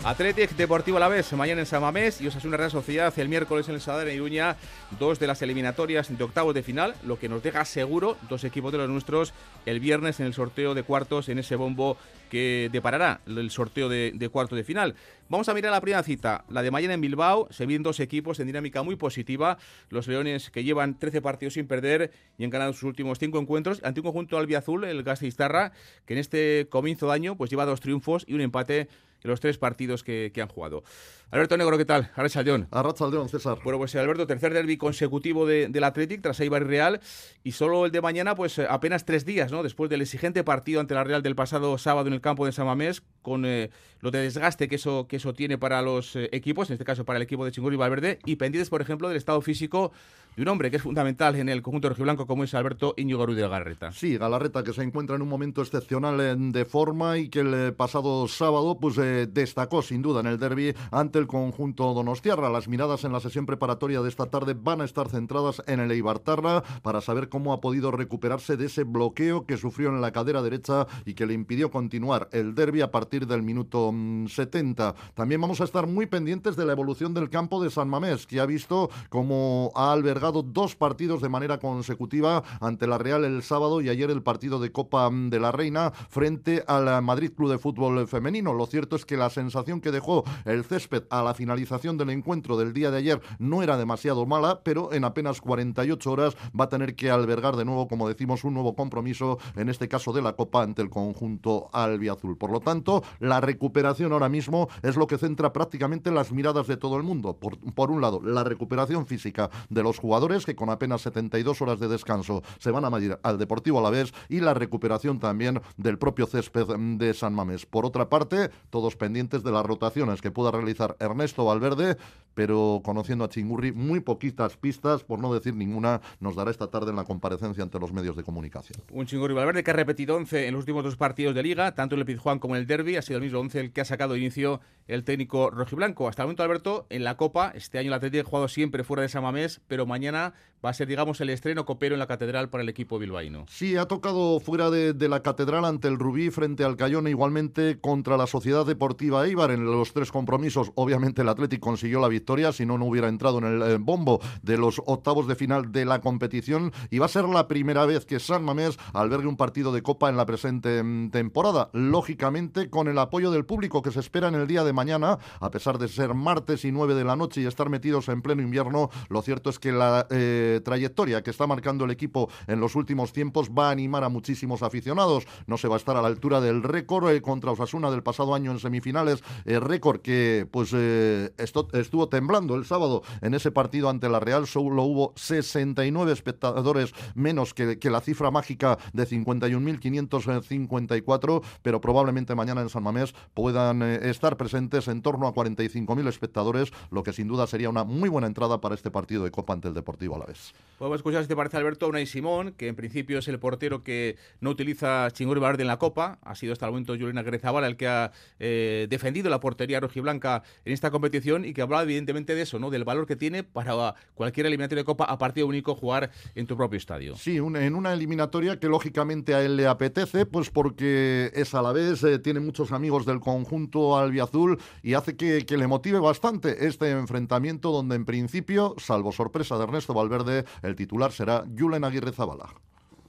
Athletic 0.09 0.57
Deportivo 0.57 0.97
a 0.97 1.01
la 1.01 1.09
vez, 1.09 1.31
mañana 1.35 1.61
en 1.61 1.67
Samamés 1.67 2.23
y 2.23 2.29
una 2.47 2.57
Real 2.57 2.71
Sociedad 2.71 3.13
el 3.19 3.29
miércoles 3.29 3.69
en 3.69 3.75
el 3.75 3.83
Sadar 3.83 4.09
en 4.09 4.15
Iruña, 4.15 4.57
dos 4.99 5.19
de 5.19 5.27
las 5.27 5.43
eliminatorias 5.43 6.17
de 6.17 6.25
octavos 6.25 6.55
de 6.55 6.63
final, 6.63 6.95
lo 7.05 7.19
que 7.19 7.29
nos 7.29 7.43
deja 7.43 7.67
seguro 7.67 8.17
dos 8.31 8.43
equipos 8.45 8.73
de 8.73 8.79
los 8.79 8.89
nuestros 8.89 9.35
el 9.67 9.81
viernes 9.81 10.19
en 10.19 10.25
el 10.25 10.33
sorteo 10.33 10.73
de 10.73 10.83
cuartos 10.83 11.29
en 11.29 11.39
ese 11.39 11.57
bombo 11.57 11.99
que 12.31 12.71
deparará 12.73 13.21
el 13.27 13.51
sorteo 13.51 13.91
de, 13.91 14.13
de 14.15 14.29
cuartos 14.31 14.57
de 14.57 14.65
final. 14.65 14.95
Vamos 15.29 15.51
a 15.51 15.55
mirar 15.55 15.73
la 15.73 15.81
primera 15.83 16.03
cita, 16.03 16.43
la 16.49 16.63
de 16.63 16.71
mañana 16.71 16.95
en 16.95 17.03
Bilbao, 17.03 17.47
se 17.51 17.67
vienen 17.67 17.83
dos 17.83 18.01
equipos 18.01 18.41
en 18.41 18.47
dinámica 18.47 18.83
muy 18.83 18.97
positiva, 18.97 19.59
los 19.91 20.09
Leones 20.09 20.49
que 20.49 20.65
llevan 20.65 20.99
13 20.99 21.21
partidos 21.21 21.53
sin 21.53 21.67
perder 21.67 22.13
y 22.39 22.45
han 22.45 22.51
ganado 22.51 22.73
sus 22.73 22.85
últimos 22.85 23.19
cinco 23.19 23.39
encuentros, 23.39 23.83
ante 23.85 24.01
un 24.01 24.05
conjunto 24.05 24.39
albiazul, 24.39 24.85
el 24.85 25.03
Gastistarra, 25.03 25.73
que 26.07 26.15
en 26.15 26.21
este 26.21 26.67
comienzo 26.71 27.09
de 27.09 27.13
año 27.13 27.37
pues 27.37 27.51
lleva 27.51 27.67
dos 27.67 27.81
triunfos 27.81 28.25
y 28.27 28.33
un 28.33 28.41
empate 28.41 28.89
los 29.23 29.41
tres 29.41 29.59
partidos 29.59 30.03
que, 30.05 30.33
han 30.41 30.49
jugado. 30.49 30.83
Alberto 31.31 31.59
Negro, 31.59 31.77
¿qué 31.77 31.85
tal? 31.85 32.11
Arrachaldeón. 32.17 32.69
Arrachaldeón, 32.71 33.29
César. 33.29 33.59
Bueno, 33.63 33.79
pues 33.79 33.95
Alberto, 33.97 34.27
tercer 34.27 34.55
derby 34.55 34.79
consecutivo 34.79 35.45
del 35.47 35.85
Athletic 35.85 36.23
tras 36.23 36.41
Eibar 36.41 36.63
y 36.63 36.65
Real 36.65 37.01
y 37.45 37.53
solo 37.53 37.85
el 37.85 37.93
de 37.93 38.01
mañana, 38.01 38.35
pues 38.35 38.59
apenas 38.59 39.05
tres 39.05 39.27
días, 39.27 39.53
¿no? 39.53 39.63
Después 39.63 39.91
del 39.91 40.01
exigente 40.01 40.43
partido 40.43 40.81
ante 40.81 40.95
la 40.95 41.05
Real 41.05 41.23
del 41.23 41.35
pasado 41.35 41.77
sábado 41.77 42.09
en 42.09 42.15
el 42.15 42.23
campo 42.23 42.47
de 42.47 42.53
Samamés, 42.53 43.03
con 43.21 43.45
eh, 43.45 43.69
lo 44.01 44.11
de 44.11 44.21
desgaste 44.21 44.69
que 44.69 44.77
eso, 44.77 45.07
que 45.07 45.17
eso 45.17 45.35
tiene 45.35 45.59
para 45.59 45.83
los 45.83 46.17
eh, 46.17 46.31
equipos, 46.33 46.71
en 46.71 46.75
este 46.75 46.87
caso 46.87 47.05
para 47.05 47.19
el 47.19 47.23
equipo 47.23 47.45
de 47.45 47.53
Chingur 47.53 47.75
y 47.75 47.77
Valverde, 47.77 48.21
y 48.25 48.37
pendientes, 48.37 48.71
por 48.71 48.81
ejemplo, 48.81 49.09
del 49.09 49.19
estado 49.19 49.43
físico 49.43 49.93
de 50.35 50.43
un 50.43 50.49
hombre 50.49 50.71
que 50.71 50.77
es 50.77 50.83
fundamental 50.83 51.35
en 51.35 51.49
el 51.49 51.61
conjunto 51.63 51.91
rojiblanco 51.91 52.27
como 52.27 52.45
es 52.45 52.55
Alberto 52.55 52.95
Íñigo 52.97 53.27
Ruiz 53.27 53.37
de 53.37 53.43
Galarreta. 53.43 53.93
Sí, 53.93 54.17
Galarreta 54.17 54.63
que 54.63 54.73
se 54.73 54.83
encuentra 54.83 55.17
en 55.17 55.23
un 55.23 55.29
momento 55.29 55.61
excepcional 55.61 56.53
de 56.53 56.65
forma 56.65 57.19
y 57.19 57.29
que 57.29 57.41
el 57.41 57.55
eh, 57.55 57.73
pasado 57.73 58.27
sábado 58.29 58.79
pues 58.81 58.97
destacó 58.97 59.83
sin 59.83 60.01
duda 60.01 60.21
en 60.21 60.27
el 60.27 60.39
derby 60.39 60.75
ante 60.91 61.18
el 61.19 61.27
conjunto 61.27 61.93
donostiarra. 61.93 62.49
Las 62.49 62.69
miradas 62.69 63.05
en 63.05 63.13
la 63.13 63.21
sesión 63.21 63.47
preparatoria 63.47 64.01
de 64.01 64.09
esta 64.09 64.27
tarde 64.27 64.55
van 64.55 64.81
a 64.81 64.85
estar 64.85 65.09
centradas 65.09 65.63
en 65.67 65.81
el 65.81 65.91
Eibartarra 65.91 66.63
para 66.83 67.01
saber 67.01 67.29
cómo 67.29 67.53
ha 67.53 67.61
podido 67.61 67.91
recuperarse 67.91 68.57
de 68.57 68.67
ese 68.67 68.85
bloqueo 68.85 69.45
que 69.47 69.57
sufrió 69.57 69.89
en 69.91 70.01
la 70.01 70.13
cadera 70.13 70.43
derecha 70.43 70.87
y 71.05 71.15
que 71.15 71.27
le 71.27 71.35
impidió 71.35 71.71
continuar 71.71 72.29
el 72.33 72.55
derby 72.55 72.81
a 72.81 72.91
partir 72.91 73.27
del 73.27 73.43
minuto 73.43 73.93
70. 74.27 74.93
Mm, 74.93 75.15
También 75.15 75.41
vamos 75.41 75.61
a 75.61 75.65
estar 75.65 75.87
muy 75.87 76.07
pendientes 76.07 76.57
de 76.57 76.65
la 76.65 76.73
evolución 76.73 77.15
del 77.15 77.31
campo 77.31 77.63
de 77.63 77.71
San 77.71 77.89
Mamés, 77.89 78.27
que 78.27 78.41
ha 78.41 78.47
visto 78.47 78.91
cómo 79.09 79.73
ha 79.75 79.93
albergado 79.93 80.43
dos 80.43 80.77
partidos 80.77 81.21
de 81.21 81.29
manera 81.29 81.59
consecutiva 81.59 82.43
ante 82.61 82.87
la 82.87 82.99
Real 82.99 83.25
el 83.25 83.43
sábado 83.43 83.81
y 83.81 83.89
ayer 83.89 84.11
el 84.11 84.23
partido 84.23 84.61
de 84.61 84.73
Copa 84.73 85.11
mm, 85.11 85.31
de 85.31 85.41
la 85.41 85.53
Reina 85.53 85.91
frente 86.09 86.65
al 86.67 87.03
Madrid 87.03 87.33
Club 87.37 87.51
de 87.51 87.59
Fútbol 87.59 88.07
Femenino. 88.07 88.53
Lo 88.53 88.67
cierto 88.67 88.97
es 88.97 89.05
que 89.05 89.17
la 89.17 89.31
sensación 89.31 89.81
que 89.81 89.91
dejó 89.91 90.25
el 90.45 90.65
césped 90.65 91.05
a 91.11 91.23
la 91.23 91.35
finalización 91.35 91.97
del 91.97 92.11
encuentro 92.11 92.57
del 92.57 92.73
día 92.73 92.91
de 92.91 92.99
ayer 92.99 93.21
no 93.39 93.63
era 93.63 93.77
demasiado 93.77 94.27
mala, 94.27 94.61
pero 94.63 94.93
en 94.93 95.05
apenas 95.05 95.41
48 95.41 96.11
horas 96.11 96.37
va 96.59 96.65
a 96.65 96.69
tener 96.69 96.95
que 96.95 97.11
albergar 97.11 97.57
de 97.57 97.65
nuevo, 97.65 97.89
como 97.89 98.09
decimos, 98.09 98.45
un 98.45 98.55
nuevo 98.55 98.75
compromiso, 98.75 99.39
en 99.57 99.69
este 99.69 99.89
caso 99.89 100.13
de 100.13 100.23
la 100.23 100.35
Copa 100.35 100.63
ante 100.63 100.83
el 100.83 100.91
conjunto 100.91 101.69
albiazul. 101.73 102.37
Por 102.37 102.51
lo 102.51 102.61
tanto, 102.61 103.03
la 103.21 103.41
recuperación 103.41 104.13
ahora 104.13 104.29
mismo 104.29 104.69
es 104.83 104.97
lo 104.97 105.07
que 105.07 105.19
centra 105.19 105.53
prácticamente 105.53 106.11
las 106.11 106.33
miradas 106.33 106.67
de 106.67 106.77
todo 106.77 106.97
el 106.97 107.03
mundo. 107.03 107.37
Por, 107.37 107.59
por 107.75 107.91
un 107.91 108.01
lado, 108.01 108.21
la 108.23 108.45
recuperación 108.45 109.07
física 109.07 109.51
de 109.69 109.83
los 109.83 109.99
jugadores, 109.99 110.45
que 110.45 110.57
con 110.57 110.71
apenas 110.71 111.03
72 111.03 111.61
horas 111.63 111.81
de 111.81 111.89
descanso 111.89 112.43
se 112.59 112.71
van 112.71 112.85
a 112.85 112.91
medir 112.91 113.19
al 113.23 113.39
Deportivo 113.39 113.79
a 113.79 113.83
la 113.83 113.91
vez, 113.91 114.13
y 114.29 114.41
la 114.41 114.55
recuperación 114.55 115.19
también 115.19 115.61
del 115.77 115.99
propio 115.99 116.27
césped 116.27 116.67
de 116.67 117.15
San 117.15 117.35
Mamés. 117.35 117.67
Por 117.67 117.87
otra 117.87 118.09
parte, 118.09 118.51
todos 118.71 118.97
pendientes 118.97 119.43
de 119.43 119.53
las 119.53 119.65
rotaciones 119.65 120.21
que 120.21 120.31
pueda 120.31 120.51
realizar 120.51 120.97
Ernesto 120.99 121.45
Valverde, 121.45 121.97
pero 122.39 122.83
conociendo 122.85 123.25
a 123.25 123.29
Chingurri, 123.29 123.73
muy 123.73 123.99
poquitas 123.99 124.57
pistas, 124.57 125.03
por 125.03 125.19
no 125.19 125.35
decir 125.35 125.57
ninguna, 125.57 126.01
nos 126.21 126.37
dará 126.37 126.53
esta 126.53 126.69
tarde 126.69 126.91
en 126.91 126.97
la 126.97 127.03
comparecencia 127.03 127.65
ante 127.65 127.81
los 127.81 127.93
medios 127.93 128.15
de 128.15 128.23
comunicación. 128.23 128.81
Un 128.93 129.07
Chingurri 129.07 129.35
Valverde 129.35 129.65
que 129.65 129.73
ha 129.73 129.75
repetido 129.75 130.15
11 130.15 130.47
en 130.47 130.55
los 130.55 130.61
últimos 130.61 130.85
dos 130.85 130.95
partidos 130.95 131.35
de 131.35 131.43
Liga, 131.43 131.75
tanto 131.75 131.97
en 131.97 131.99
el 131.99 132.07
Pizjuán 132.07 132.39
como 132.39 132.55
en 132.55 132.61
el 132.61 132.69
Derby, 132.69 132.95
ha 132.95 133.03
sido 133.03 133.17
el 133.17 133.25
mismo 133.25 133.41
11 133.41 133.59
el 133.59 133.73
que 133.73 133.81
ha 133.81 133.85
sacado 133.85 134.17
inicio 134.17 134.61
el 134.87 135.03
técnico 135.03 135.51
rojiblanco. 135.51 136.09
Hasta 136.09 136.23
el 136.23 136.27
momento, 136.27 136.45
Alberto, 136.45 136.87
en 136.91 137.03
la 137.03 137.17
Copa, 137.17 137.51
este 137.57 137.81
año 137.81 137.89
el 137.89 137.95
Atlético 137.95 138.29
ha 138.29 138.31
jugado 138.31 138.47
siempre 138.47 138.85
fuera 138.85 139.03
de 139.03 139.09
Samamés, 139.09 139.61
pero 139.67 139.85
mañana 139.85 140.35
va 140.65 140.71
a 140.71 140.75
ser, 140.75 140.89
digamos, 140.89 141.21
el 141.21 141.31
estreno 141.31 141.65
copero 141.65 141.95
en 141.95 141.99
la 142.01 142.07
Catedral 142.07 142.49
para 142.49 142.63
el 142.63 142.69
equipo 142.69 142.99
bilbaíno. 142.99 143.45
Sí, 143.49 143.77
ha 143.77 143.87
tocado 143.87 144.41
fuera 144.41 144.71
de, 144.71 145.09
la 145.09 145.23
Catedral 145.23 145.65
ante 145.65 145.89
el 145.89 145.99
Rubí 145.99 146.31
frente 146.31 146.65
al 146.65 146.77
Cayón 146.77 147.07
igualmente 147.09 147.79
contra 147.81 148.17
la 148.17 148.27
Sociedad 148.27 148.67
Deportiva 148.67 149.27
Eibar 149.27 149.51
en 149.51 149.65
los 149.65 149.93
tres 149.93 150.11
compromisos. 150.11 150.73
Obviamente 150.75 151.23
el 151.23 151.29
Atlético 151.29 151.69
consiguió 151.69 152.01
la 152.01 152.09
victoria, 152.09 152.53
si 152.53 152.67
no, 152.67 152.77
no 152.77 152.87
hubiera 152.87 153.09
entrado 153.09 153.39
en 153.39 153.45
el 153.45 153.63
eh, 153.63 153.77
bombo 153.79 154.21
de 154.43 154.59
los 154.59 154.81
octavos 154.87 155.29
de 155.29 155.37
final 155.37 155.71
de 155.73 155.85
la 155.85 156.01
competición 156.01 156.73
y 156.91 156.99
va 156.99 157.07
a 157.07 157.11
ser 157.11 157.25
la 157.25 157.47
primera 157.47 157.87
vez 157.87 158.05
que 158.05 158.19
San 158.19 158.45
Mamés 158.45 158.79
albergue 158.93 159.27
un 159.27 159.37
partido 159.37 159.73
de 159.73 159.83
Copa 159.83 160.09
en 160.09 160.17
la 160.17 160.27
presente 160.27 160.83
mm, 160.83 161.11
temporada. 161.11 161.71
Lógicamente 161.73 162.69
con 162.69 162.89
el 162.89 162.99
apoyo 162.99 163.31
del 163.31 163.45
público 163.45 163.83
que 163.83 163.91
se 163.91 164.01
espera 164.01 164.29
en 164.29 164.35
el 164.35 164.47
día 164.47 164.65
de 164.65 164.73
mañana, 164.73 165.19
a 165.41 165.51
pesar 165.51 165.79
de 165.79 165.89
ser 165.89 166.15
martes 166.15 166.65
y 166.65 166.73
nueve 166.73 166.95
de 166.95 167.05
la 167.05 167.17
noche 167.17 167.41
y 167.41 167.47
estar 167.47 167.69
metidos 167.69 168.09
en 168.09 168.23
pleno 168.23 168.43
invierno, 168.43 168.91
lo 169.09 169.23
cierto 169.23 169.51
es 169.51 169.59
que 169.59 169.73
la 169.73 170.07
eh, 170.11 170.48
trayectoria 170.63 171.23
que 171.23 171.31
está 171.31 171.47
marcando 171.47 171.85
el 171.85 171.91
equipo 171.91 172.29
en 172.47 172.61
los 172.61 172.75
últimos 172.75 173.13
tiempos 173.13 173.51
va 173.51 173.69
a 173.69 173.73
animar 173.73 174.05
a 174.05 174.09
muchísimos 174.09 174.63
aficionados. 174.63 175.27
No 175.47 175.59
se 175.59 175.69
va 175.69 175.75
a 175.75 175.79
estar 175.79 175.97
a 175.97 176.03
la 176.03 176.09
altura 176.09 176.41
del 176.41 176.63
récord 176.63 177.11
eh, 177.11 177.23
contra 177.23 177.53
Osasuna 177.53 177.91
del 177.91 178.03
pasado 178.03 178.35
año 178.35 178.51
en 178.51 178.59
semifinales, 178.59 179.23
récord 179.45 180.01
que 180.01 180.47
pues 180.51 180.73
estuvo 180.73 182.09
temblando 182.09 182.55
el 182.55 182.65
sábado 182.65 183.03
en 183.21 183.35
ese 183.35 183.51
partido 183.51 183.89
ante 183.89 184.09
la 184.09 184.21
Real, 184.21 184.47
solo 184.47 184.85
hubo 184.85 185.13
69 185.17 186.13
espectadores 186.13 186.93
menos 187.15 187.55
que, 187.55 187.79
que 187.79 187.91
la 187.91 188.01
cifra 188.01 188.31
mágica 188.31 188.79
de 188.93 189.07
51.554, 189.07 191.43
pero 191.63 191.81
probablemente 191.81 192.35
mañana 192.35 192.63
en 192.63 192.69
San 192.69 192.83
Mamés 192.83 193.15
puedan 193.35 193.83
eh, 193.83 194.11
estar 194.11 194.37
presentes 194.37 194.89
en 194.89 195.03
torno 195.03 195.27
a 195.27 195.35
45.000 195.35 196.09
espectadores, 196.09 196.73
lo 196.91 197.03
que 197.03 197.13
sin 197.13 197.29
duda 197.29 197.47
sería 197.47 197.71
una 197.71 197.85
muy 197.85 198.09
buena 198.09 198.27
entrada 198.27 198.61
para 198.61 198.75
este 198.75 198.91
partido 198.91 199.23
de 199.25 199.31
Copa 199.31 199.53
ante 199.53 199.69
el 199.69 199.75
Deportivo 199.75 200.17
a 200.17 200.19
vez. 200.39 200.53
Alavés. 200.53 200.69
Podemos 200.79 201.01
escuchar, 201.01 201.23
si 201.23 201.29
te 201.29 201.35
parece, 201.35 201.57
Alberto, 201.57 201.87
a 201.87 201.89
Unai 201.89 202.07
Simón, 202.07 202.55
que 202.57 202.69
en 202.69 202.77
principio 202.77 203.19
es 203.19 203.27
el 203.27 203.41
portero 203.41 203.83
que 203.83 204.17
no 204.41 204.51
utiliza 204.51 205.11
Chinguri 205.11 205.41
Valverde 205.41 205.63
en 205.63 205.67
la 205.67 205.77
Copa. 205.77 206.21
Ha 206.23 206.37
sido 206.37 206.53
hasta 206.53 206.67
el 206.67 206.71
momento 206.71 206.93
Juliana 206.93 207.25
Grezabala 207.25 207.67
el 207.67 207.77
que 207.77 207.89
ha 207.89 208.13
eh, 208.39 208.87
defendido 208.89 209.29
la 209.29 209.41
portería 209.41 209.81
rojiblanca 209.81 210.45
en 210.65 210.73
esta 210.73 210.93
competición 210.93 211.45
y 211.45 211.53
que 211.53 211.63
hablaba 211.63 211.83
evidentemente 211.83 212.37
de 212.37 212.43
eso, 212.43 212.61
¿no? 212.61 212.71
Del 212.71 212.85
valor 212.85 213.09
que 213.09 213.17
tiene 213.17 213.43
para 213.43 213.97
cualquier 214.15 214.47
eliminatoria 214.47 214.83
de 214.83 214.85
Copa 214.85 215.07
a 215.07 215.19
partido 215.19 215.49
único 215.49 215.75
jugar 215.75 216.13
en 216.37 216.47
tu 216.47 216.57
propio 216.57 216.77
estadio. 216.77 217.17
Sí, 217.17 217.39
en 217.39 217.75
una 217.75 217.93
eliminatoria 217.93 218.61
que 218.61 218.69
lógicamente 218.69 219.35
a 219.35 219.43
él 219.43 219.57
le 219.57 219.67
apetece, 219.67 220.27
pues 220.27 220.49
porque 220.49 221.33
es 221.35 221.57
a 221.57 221.63
la 221.63 221.73
vez, 221.73 222.05
eh, 222.05 222.21
tiene 222.21 222.39
muchos 222.39 222.71
amigos 222.71 223.05
del 223.05 223.19
conjunto 223.19 223.99
albiazul 223.99 224.61
y 224.85 224.95
hace 224.95 225.17
que 225.17 225.57
le 225.57 225.67
motive 225.67 225.99
bastante 225.99 226.69
este 226.69 226.93
enfrentamiento 226.93 227.73
donde 227.73 227.97
en 227.97 228.05
principio, 228.05 228.77
salvo 228.79 229.11
sorpresa 229.11 229.59
de 229.59 229.65
Ernesto 229.65 229.93
Valverde, 229.93 230.28
el 230.63 230.77
titular 230.77 231.13
será 231.13 231.45
Julen 231.57 231.85
Aguirre 231.85 232.13
Zabala. 232.13 232.49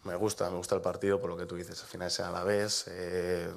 Me 0.03 0.15
gusta, 0.15 0.49
me 0.49 0.57
gusta 0.57 0.75
el 0.75 0.81
partido 0.81 1.19
por 1.19 1.29
lo 1.29 1.37
que 1.37 1.45
tú 1.45 1.55
dices. 1.55 1.81
Al 1.81 1.87
final 1.87 2.07
es 2.07 2.19
el 2.19 2.25
Alavés, 2.25 2.85
eh, 2.87 3.53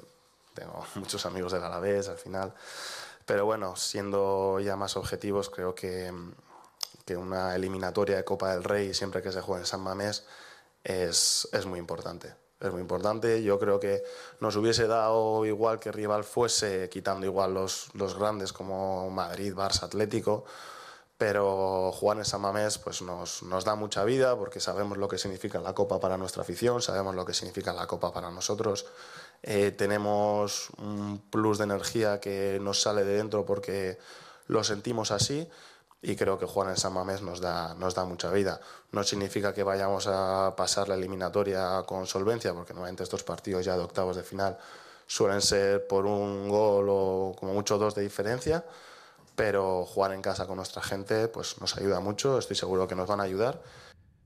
tengo 0.53 0.85
muchos 0.95 1.25
amigos 1.25 1.51
del 1.51 1.63
Alavés 1.63 2.09
al 2.09 2.17
final. 2.17 2.53
Pero 3.25 3.45
bueno, 3.45 3.75
siendo 3.75 4.59
ya 4.59 4.75
más 4.75 4.97
objetivos, 4.97 5.49
creo 5.49 5.73
que, 5.73 6.11
que 7.05 7.15
una 7.15 7.55
eliminatoria 7.55 8.17
de 8.17 8.25
Copa 8.25 8.53
del 8.53 8.63
Rey, 8.63 8.93
siempre 8.93 9.21
que 9.21 9.31
se 9.31 9.41
juegue 9.41 9.61
en 9.61 9.67
San 9.67 9.81
Mamés, 9.81 10.25
es, 10.83 11.47
es 11.53 11.65
muy 11.65 11.79
importante 11.79 12.35
es 12.63 12.71
muy 12.71 12.81
importante. 12.81 13.43
Yo 13.43 13.59
creo 13.59 13.79
que 13.79 14.03
nos 14.39 14.55
hubiese 14.55 14.87
dado 14.87 15.45
igual 15.45 15.79
que 15.79 15.91
rival 15.91 16.23
fuese, 16.23 16.89
quitando 16.89 17.25
igual 17.25 17.53
los, 17.53 17.89
los 17.93 18.17
grandes 18.17 18.53
como 18.53 19.09
Madrid, 19.09 19.53
Barça, 19.53 19.83
Atlético, 19.83 20.45
pero 21.23 21.93
jugar 21.93 22.17
en 22.17 22.25
San 22.25 22.41
Mamés 22.41 22.77
pues 22.79 23.01
nos, 23.01 23.43
nos, 23.43 23.63
da 23.63 23.75
mucha 23.75 24.03
vida 24.03 24.35
porque 24.35 24.59
sabemos 24.59 24.97
lo 24.97 25.07
que 25.07 25.17
significa 25.17 25.57
la 25.61 25.73
Copa 25.73 25.97
para 25.97 26.17
nuestra 26.17 26.41
afición, 26.41 26.81
sabemos 26.81 27.15
lo 27.15 27.23
que 27.23 27.33
significa 27.33 27.71
la 27.71 27.87
Copa 27.87 28.11
para 28.11 28.29
nosotros. 28.29 28.87
Eh, 29.41 29.71
tenemos 29.71 30.67
un 30.79 31.23
plus 31.29 31.59
de 31.59 31.63
energía 31.63 32.19
que 32.19 32.59
nos 32.61 32.81
sale 32.81 33.05
de 33.05 33.15
dentro 33.15 33.45
porque 33.45 33.97
lo 34.47 34.65
sentimos 34.65 35.11
así 35.11 35.47
y 36.01 36.17
creo 36.17 36.37
que 36.37 36.45
jugar 36.45 36.71
en 36.71 36.75
San 36.75 36.91
Mamés 36.91 37.21
nos 37.21 37.39
da, 37.39 37.73
nos 37.75 37.95
da 37.95 38.03
mucha 38.03 38.29
vida. 38.29 38.59
No 38.91 39.01
significa 39.05 39.53
que 39.53 39.63
vayamos 39.63 40.07
a 40.07 40.53
pasar 40.57 40.89
la 40.89 40.95
eliminatoria 40.95 41.83
con 41.85 42.05
solvencia 42.05 42.53
porque 42.53 42.73
normalmente 42.73 43.03
estos 43.03 43.23
partidos 43.23 43.63
ya 43.63 43.77
de 43.77 43.83
octavos 43.83 44.17
de 44.17 44.23
final 44.23 44.57
suelen 45.07 45.41
ser 45.41 45.87
por 45.87 46.05
un 46.05 46.49
gol 46.49 46.87
o 46.89 47.33
como 47.39 47.53
mucho 47.53 47.77
dos 47.77 47.95
de 47.95 48.01
diferencia 48.01 48.65
pero 49.35 49.85
jugar 49.85 50.11
en 50.13 50.21
casa 50.21 50.45
con 50.47 50.57
nuestra 50.57 50.81
gente 50.81 51.27
pues 51.27 51.59
nos 51.61 51.77
ayuda 51.77 51.99
mucho, 51.99 52.37
estoy 52.37 52.55
seguro 52.55 52.87
que 52.87 52.95
nos 52.95 53.07
van 53.07 53.19
a 53.19 53.23
ayudar 53.23 53.61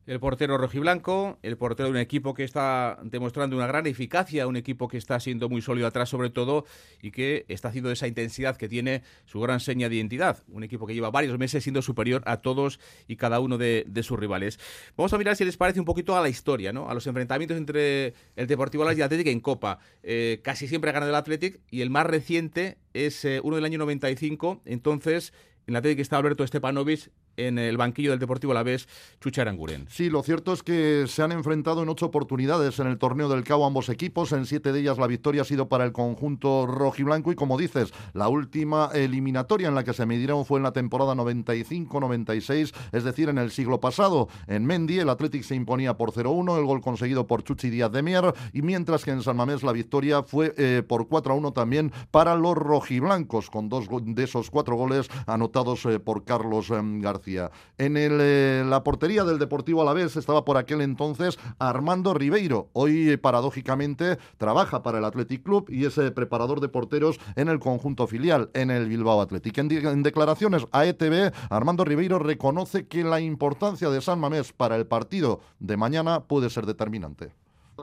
el 0.08 0.22
portero 0.22 0.58
rojiblanco, 0.58 1.38
el 1.44 1.58
portero 1.58 1.88
de 1.88 1.92
un 1.92 1.98
equipo 1.98 2.34
que 2.34 2.46
está 2.46 2.98
demostrando 3.04 3.58
una 3.58 3.68
gran 3.68 3.86
eficacia, 3.88 4.48
un 4.48 4.56
equipo 4.56 4.88
que 4.88 4.98
está 4.98 5.20
siendo 5.20 5.50
muy 5.50 5.62
sólido 5.62 5.86
atrás 5.86 6.10
sobre 6.10 6.30
todo 6.30 6.66
y 7.02 7.12
que 7.12 7.46
está 7.50 7.68
haciendo 7.68 7.92
esa 7.92 8.08
intensidad 8.08 8.56
que 8.56 8.70
tiene 8.70 9.04
su 9.26 9.42
gran 9.42 9.60
seña 9.60 9.90
de 9.90 9.96
identidad. 9.96 10.44
Un 10.48 10.64
equipo 10.64 10.88
que 10.88 10.94
lleva 10.94 11.12
varios 11.12 11.38
meses 11.38 11.62
siendo 11.62 11.82
superior 11.82 12.24
a 12.26 12.38
todos 12.38 12.80
y 13.08 13.18
cada 13.18 13.42
uno 13.42 13.58
de, 13.58 13.86
sus 14.02 14.18
rivales. 14.18 14.60
Vamos 14.96 15.12
a 15.12 15.18
mirar 15.18 15.36
si 15.36 15.44
les 15.44 15.58
parece 15.58 15.80
un 15.80 15.86
poquito 15.86 16.16
a 16.16 16.22
la 16.22 16.30
historia, 16.30 16.72
¿no? 16.72 16.90
a 16.90 16.94
los 16.94 17.06
enfrentamientos 17.08 17.58
entre 17.58 18.14
el 18.38 18.48
Deportivo 18.48 18.84
Alas 18.84 18.96
y 18.96 19.02
el 19.02 19.06
Athletic 19.06 19.28
en 19.28 19.42
Copa. 19.42 19.80
Eh, 20.04 20.40
casi 20.44 20.68
siempre 20.70 20.92
ha 20.92 20.94
ganado 20.94 21.12
el 21.12 21.16
Athletic 21.16 21.60
y 21.70 21.82
el 21.82 21.90
más 21.90 22.06
reciente 22.06 22.78
es 22.94 23.26
eh, 23.26 23.42
uno 23.44 23.58
del 23.58 23.66
año 23.66 23.80
95, 23.80 24.62
entonces 24.64 25.34
en 25.68 25.74
la 25.74 25.82
que 25.82 26.02
está 26.02 26.18
Alberto 26.18 26.46
Estepanovic 26.46 27.12
en 27.38 27.58
el 27.60 27.78
banquillo 27.78 28.12
del 28.12 28.20
Deportivo 28.20 28.54
la 28.54 28.64
vez 28.64 28.88
Chucha 29.22 29.44
Aranguren. 29.44 29.88
Sí, 29.90 30.10
lo 30.10 30.24
cierto 30.24 30.54
es 30.54 30.64
que 30.64 31.06
se 31.08 31.22
han 31.22 31.32
enfrentado 31.32 31.84
en 31.84 31.90
ocho 31.90 32.08
oportunidades 32.08 32.80
en 32.80 32.88
el 32.88 32.98
torneo 32.98 33.30
del 33.30 33.44
Cabo 33.44 33.66
ambos 33.66 33.90
equipos. 33.90 34.32
En 34.32 34.46
siete 34.46 34.72
de 34.74 34.80
ellas 34.80 34.98
la 34.98 35.08
victoria 35.08 35.44
ha 35.44 35.46
sido 35.46 35.70
para 35.70 35.86
el 35.86 35.92
conjunto 35.92 36.66
rojiblanco 36.66 37.32
y 37.32 37.36
como 37.36 37.58
dices, 37.58 37.94
la 38.14 38.28
última 38.28 38.90
eliminatoria 38.94 39.68
en 39.68 39.76
la 39.76 39.84
que 39.84 39.94
se 39.94 40.06
midieron 40.06 40.46
fue 40.46 40.60
en 40.60 40.64
la 40.64 40.74
temporada 40.74 41.14
95-96, 41.16 42.74
es 42.92 43.04
decir, 43.04 43.30
en 43.30 43.38
el 43.38 43.52
siglo 43.52 43.80
pasado. 43.80 44.28
En 44.48 44.66
Mendy 44.66 45.00
el 45.00 45.10
Athletic 45.10 45.44
se 45.44 45.56
imponía 45.56 45.96
por 45.96 46.12
0-1, 46.12 46.58
el 46.58 46.66
gol 46.66 46.82
conseguido 46.82 47.28
por 47.28 47.44
Chuchi 47.44 47.70
Díaz 47.70 47.92
de 47.92 48.02
Mier 48.02 48.34
y 48.54 48.62
mientras 48.62 49.06
que 49.06 49.12
en 49.12 49.22
San 49.22 49.38
Mamés 49.38 49.64
la 49.64 49.72
victoria 49.72 50.24
fue 50.24 50.54
eh, 50.58 50.84
por 50.88 51.08
4-1 51.08 51.54
también 51.54 51.92
para 52.12 52.36
los 52.36 52.56
rojiblancos, 52.56 53.50
con 53.50 53.70
dos 53.70 53.88
de 53.90 54.24
esos 54.24 54.50
cuatro 54.50 54.76
goles 54.76 55.08
anotados 55.28 55.86
eh, 55.86 56.00
por 56.00 56.24
Carlos 56.24 56.70
eh, 56.72 56.82
García. 56.82 57.27
En 57.28 57.96
eh, 57.98 58.64
la 58.66 58.84
portería 58.84 59.24
del 59.26 59.40
Deportivo 59.40 59.82
Alavés 59.82 60.16
estaba 60.16 60.46
por 60.46 60.58
aquel 60.58 60.82
entonces 60.82 61.38
Armando 61.60 62.14
Ribeiro. 62.14 62.70
Hoy, 62.74 63.18
paradójicamente, 63.18 64.18
trabaja 64.38 64.82
para 64.82 65.00
el 65.00 65.06
Athletic 65.06 65.44
Club 65.44 65.70
y 65.70 65.86
es 65.86 65.98
eh, 65.98 66.12
preparador 66.12 66.62
de 66.62 66.70
porteros 66.70 67.20
en 67.36 67.50
el 67.50 67.60
conjunto 67.60 68.08
filial, 68.08 68.50
en 68.54 68.72
el 68.72 68.88
Bilbao 68.88 69.22
Athletic. 69.22 69.58
En, 69.58 70.04
declaraciones 70.04 70.66
a 70.72 70.86
ETV, 70.86 71.34
Armando 71.50 71.84
Ribeiro 71.84 72.20
reconoce 72.20 72.88
que 72.88 73.04
la 73.04 73.20
importancia 73.20 73.90
de 73.90 74.02
San 74.02 74.20
Mamés 74.20 74.54
para 74.54 74.78
el 74.78 74.86
partido 74.86 75.42
de 75.60 75.76
mañana 75.76 76.22
puede 76.22 76.50
ser 76.50 76.66
determinante. 76.66 77.34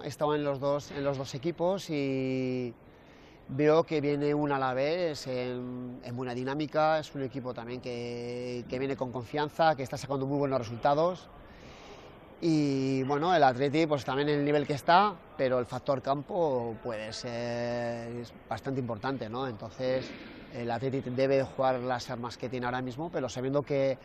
En 0.02 0.44
los 0.44 0.58
dos, 0.58 0.90
en 0.90 1.04
los 1.04 1.18
dos 1.18 1.34
equipos 1.34 1.88
y 1.88 2.74
Veo 3.48 3.84
que 3.84 4.00
viene 4.00 4.32
un 4.32 4.52
Alavés 4.52 5.26
en, 5.26 6.00
en 6.02 6.16
buena 6.16 6.34
dinámica, 6.34 6.98
es 6.98 7.14
un 7.14 7.22
equipo 7.22 7.52
también 7.52 7.80
que, 7.80 8.64
que, 8.68 8.78
viene 8.78 8.96
con 8.96 9.12
confianza, 9.12 9.76
que 9.76 9.82
está 9.82 9.98
sacando 9.98 10.24
muy 10.24 10.38
buenos 10.38 10.58
resultados. 10.58 11.28
Y 12.40 13.02
bueno, 13.02 13.34
el 13.34 13.42
Atleti 13.42 13.86
pues 13.86 14.04
también 14.04 14.30
en 14.30 14.38
el 14.38 14.44
nivel 14.44 14.66
que 14.66 14.72
está, 14.72 15.14
pero 15.36 15.58
el 15.58 15.66
factor 15.66 16.00
campo 16.00 16.74
puede 16.82 17.12
ser 17.12 18.24
bastante 18.48 18.80
importante, 18.80 19.28
¿no? 19.28 19.46
Entonces 19.46 20.10
el 20.54 20.70
Atleti 20.70 21.00
debe 21.10 21.42
jugar 21.42 21.80
las 21.80 22.08
armas 22.10 22.38
que 22.38 22.48
tiene 22.48 22.64
ahora 22.64 22.80
mismo, 22.80 23.10
pero 23.10 23.28
sabiendo 23.28 23.62
que 23.62 23.98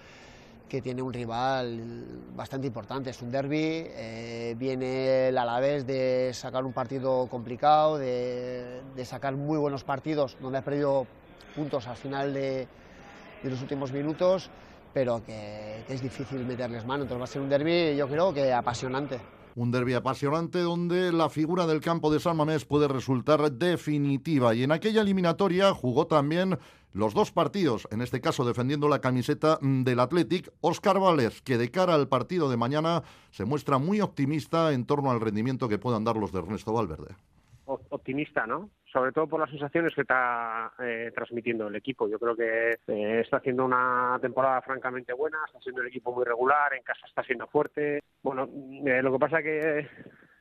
que 0.70 0.82
tiene 0.82 1.02
un 1.02 1.12
rival 1.12 2.06
bastante 2.36 2.68
importante. 2.68 3.10
Es 3.10 3.22
un 3.22 3.32
derby, 3.32 3.84
eh, 3.88 4.56
viene 4.58 5.30
el 5.30 5.38
Alavés 5.38 5.86
de 5.86 6.32
sacar 6.34 6.64
un 6.64 6.72
partido 6.72 7.28
complicado, 7.28 7.98
de, 7.98 8.82
sacar 9.04 9.36
muy 9.36 9.58
buenos 9.58 9.84
partidos 9.84 10.38
donde 10.40 10.60
ha 10.60 10.62
perdido 10.62 11.08
puntos 11.56 11.88
al 11.88 11.98
final 11.98 12.34
de, 12.34 12.68
los 13.44 13.62
últimos 13.62 13.92
minutos, 13.92 14.50
pero 14.94 15.24
que, 15.26 15.84
que, 15.88 15.94
es 15.94 16.02
difícil 16.02 16.46
meterles 16.46 16.86
mano. 16.86 17.04
Entonces 17.04 17.22
va 17.22 17.26
a 17.26 17.28
ser 17.28 17.42
un 17.42 17.50
derby, 17.50 17.96
yo 17.96 18.08
creo 18.08 18.34
que 18.34 18.54
apasionante. 18.54 19.20
Un 19.56 19.72
derby 19.72 19.94
apasionante 19.94 20.60
donde 20.60 21.12
la 21.12 21.30
figura 21.30 21.68
del 21.68 21.82
campo 21.82 22.12
de 22.12 22.20
San 22.20 22.38
Mamés 22.38 22.66
puede 22.66 22.88
resultar 22.88 23.52
definitiva. 23.52 24.54
Y 24.56 24.64
en 24.64 24.72
aquella 24.72 25.02
eliminatoria 25.02 25.74
jugó 25.74 26.08
también 26.08 26.58
los 26.94 27.14
dos 27.14 27.32
partidos, 27.32 27.88
en 27.92 28.02
este 28.02 28.20
caso 28.20 28.46
defendiendo 28.46 28.88
la 28.88 29.00
camiseta 29.00 29.60
del 29.62 30.00
Athletic, 30.00 30.52
Oscar 30.62 31.00
Vales, 31.00 31.42
que 31.42 31.58
de 31.58 31.70
cara 31.70 31.94
al 31.94 32.08
partido 32.08 32.50
de 32.50 32.58
mañana 32.58 33.04
se 33.32 33.46
muestra 33.46 33.78
muy 33.78 34.02
optimista 34.02 34.74
en 34.74 34.86
torno 34.86 35.12
al 35.12 35.22
rendimiento 35.22 35.70
que 35.70 35.78
puedan 35.78 36.04
dar 36.04 36.18
los 36.18 36.32
de 36.32 36.40
Ernesto 36.40 36.74
Valverde. 36.74 37.16
Optimista, 37.90 38.48
¿no? 38.48 38.72
Sobre 38.92 39.12
todo 39.12 39.28
por 39.28 39.40
las 39.40 39.50
sensaciones 39.50 39.94
que 39.94 40.02
está 40.02 40.72
eh, 40.80 41.12
transmitiendo 41.14 41.68
el 41.68 41.76
equipo. 41.76 42.08
Yo 42.08 42.18
creo 42.18 42.36
que 42.36 42.80
eh, 42.88 43.22
está 43.22 43.38
haciendo 43.38 43.66
una 43.66 44.18
temporada 44.22 44.62
francamente 44.62 45.14
buena, 45.14 45.38
está 45.46 45.60
siendo 45.60 45.82
el 45.82 45.90
equipo 45.90 46.12
muy 46.12 46.26
regular, 46.26 46.74
en 46.74 46.84
casa 46.84 47.06
está 47.08 47.24
siendo 47.24 47.46
fuerte. 47.48 48.02
Bueno, 48.24 48.50
eh, 48.86 49.02
lo 49.04 49.12
que 49.12 49.20
pasa 49.20 49.44
que 49.44 49.88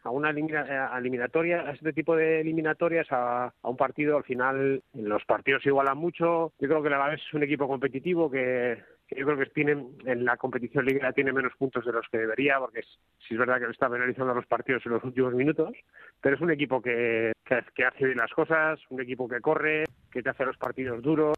a 0.05 0.11
una 0.11 0.31
eliminatoria, 0.31 1.61
a 1.61 1.73
este 1.73 1.93
tipo 1.93 2.17
de 2.17 2.41
eliminatorias, 2.41 3.07
a, 3.11 3.53
un 3.63 3.77
partido, 3.77 4.17
al 4.17 4.25
final 4.25 4.83
los 4.95 5.25
partidos 5.27 5.67
igualan 5.67 5.99
mucho. 5.99 6.53
Yo 6.59 6.69
creo 6.69 6.83
que 6.83 6.89
la 6.89 6.97
Alavés 6.97 7.21
es 7.27 7.35
un 7.35 7.43
equipo 7.43 7.69
competitivo 7.69 8.31
que, 8.31 8.79
yo 9.17 9.25
creo 9.25 9.39
que 9.39 9.47
tiene, 9.47 9.87
en 10.05 10.25
la 10.25 10.37
competición 10.37 10.85
liga 10.85 11.13
tiene 11.13 11.33
menos 11.33 11.53
puntos 11.57 11.85
de 11.85 11.93
los 11.93 12.07
que 12.11 12.19
debería, 12.19 12.59
porque 12.59 12.83
sí 12.83 13.35
es 13.35 13.39
verdad 13.39 13.59
que 13.59 13.71
está 13.71 13.89
penalizando 13.89 14.35
los 14.35 14.47
partidos 14.47 14.85
en 14.87 14.93
los 14.93 15.05
últimos 15.05 15.35
minutos, 15.35 15.73
pero 16.21 16.37
es 16.37 16.43
un 16.43 16.51
equipo 16.51 16.83
que, 16.83 17.33
que 17.75 17.85
hace 17.85 18.05
bien 18.05 18.19
las 18.19 18.33
cosas, 18.33 18.79
un 18.91 19.01
equipo 19.01 19.29
que 19.29 19.41
corre, 19.41 19.85
que 20.11 20.23
te 20.23 20.31
hace 20.31 20.45
los 20.45 20.57
partidos 20.57 21.03
duros. 21.03 21.35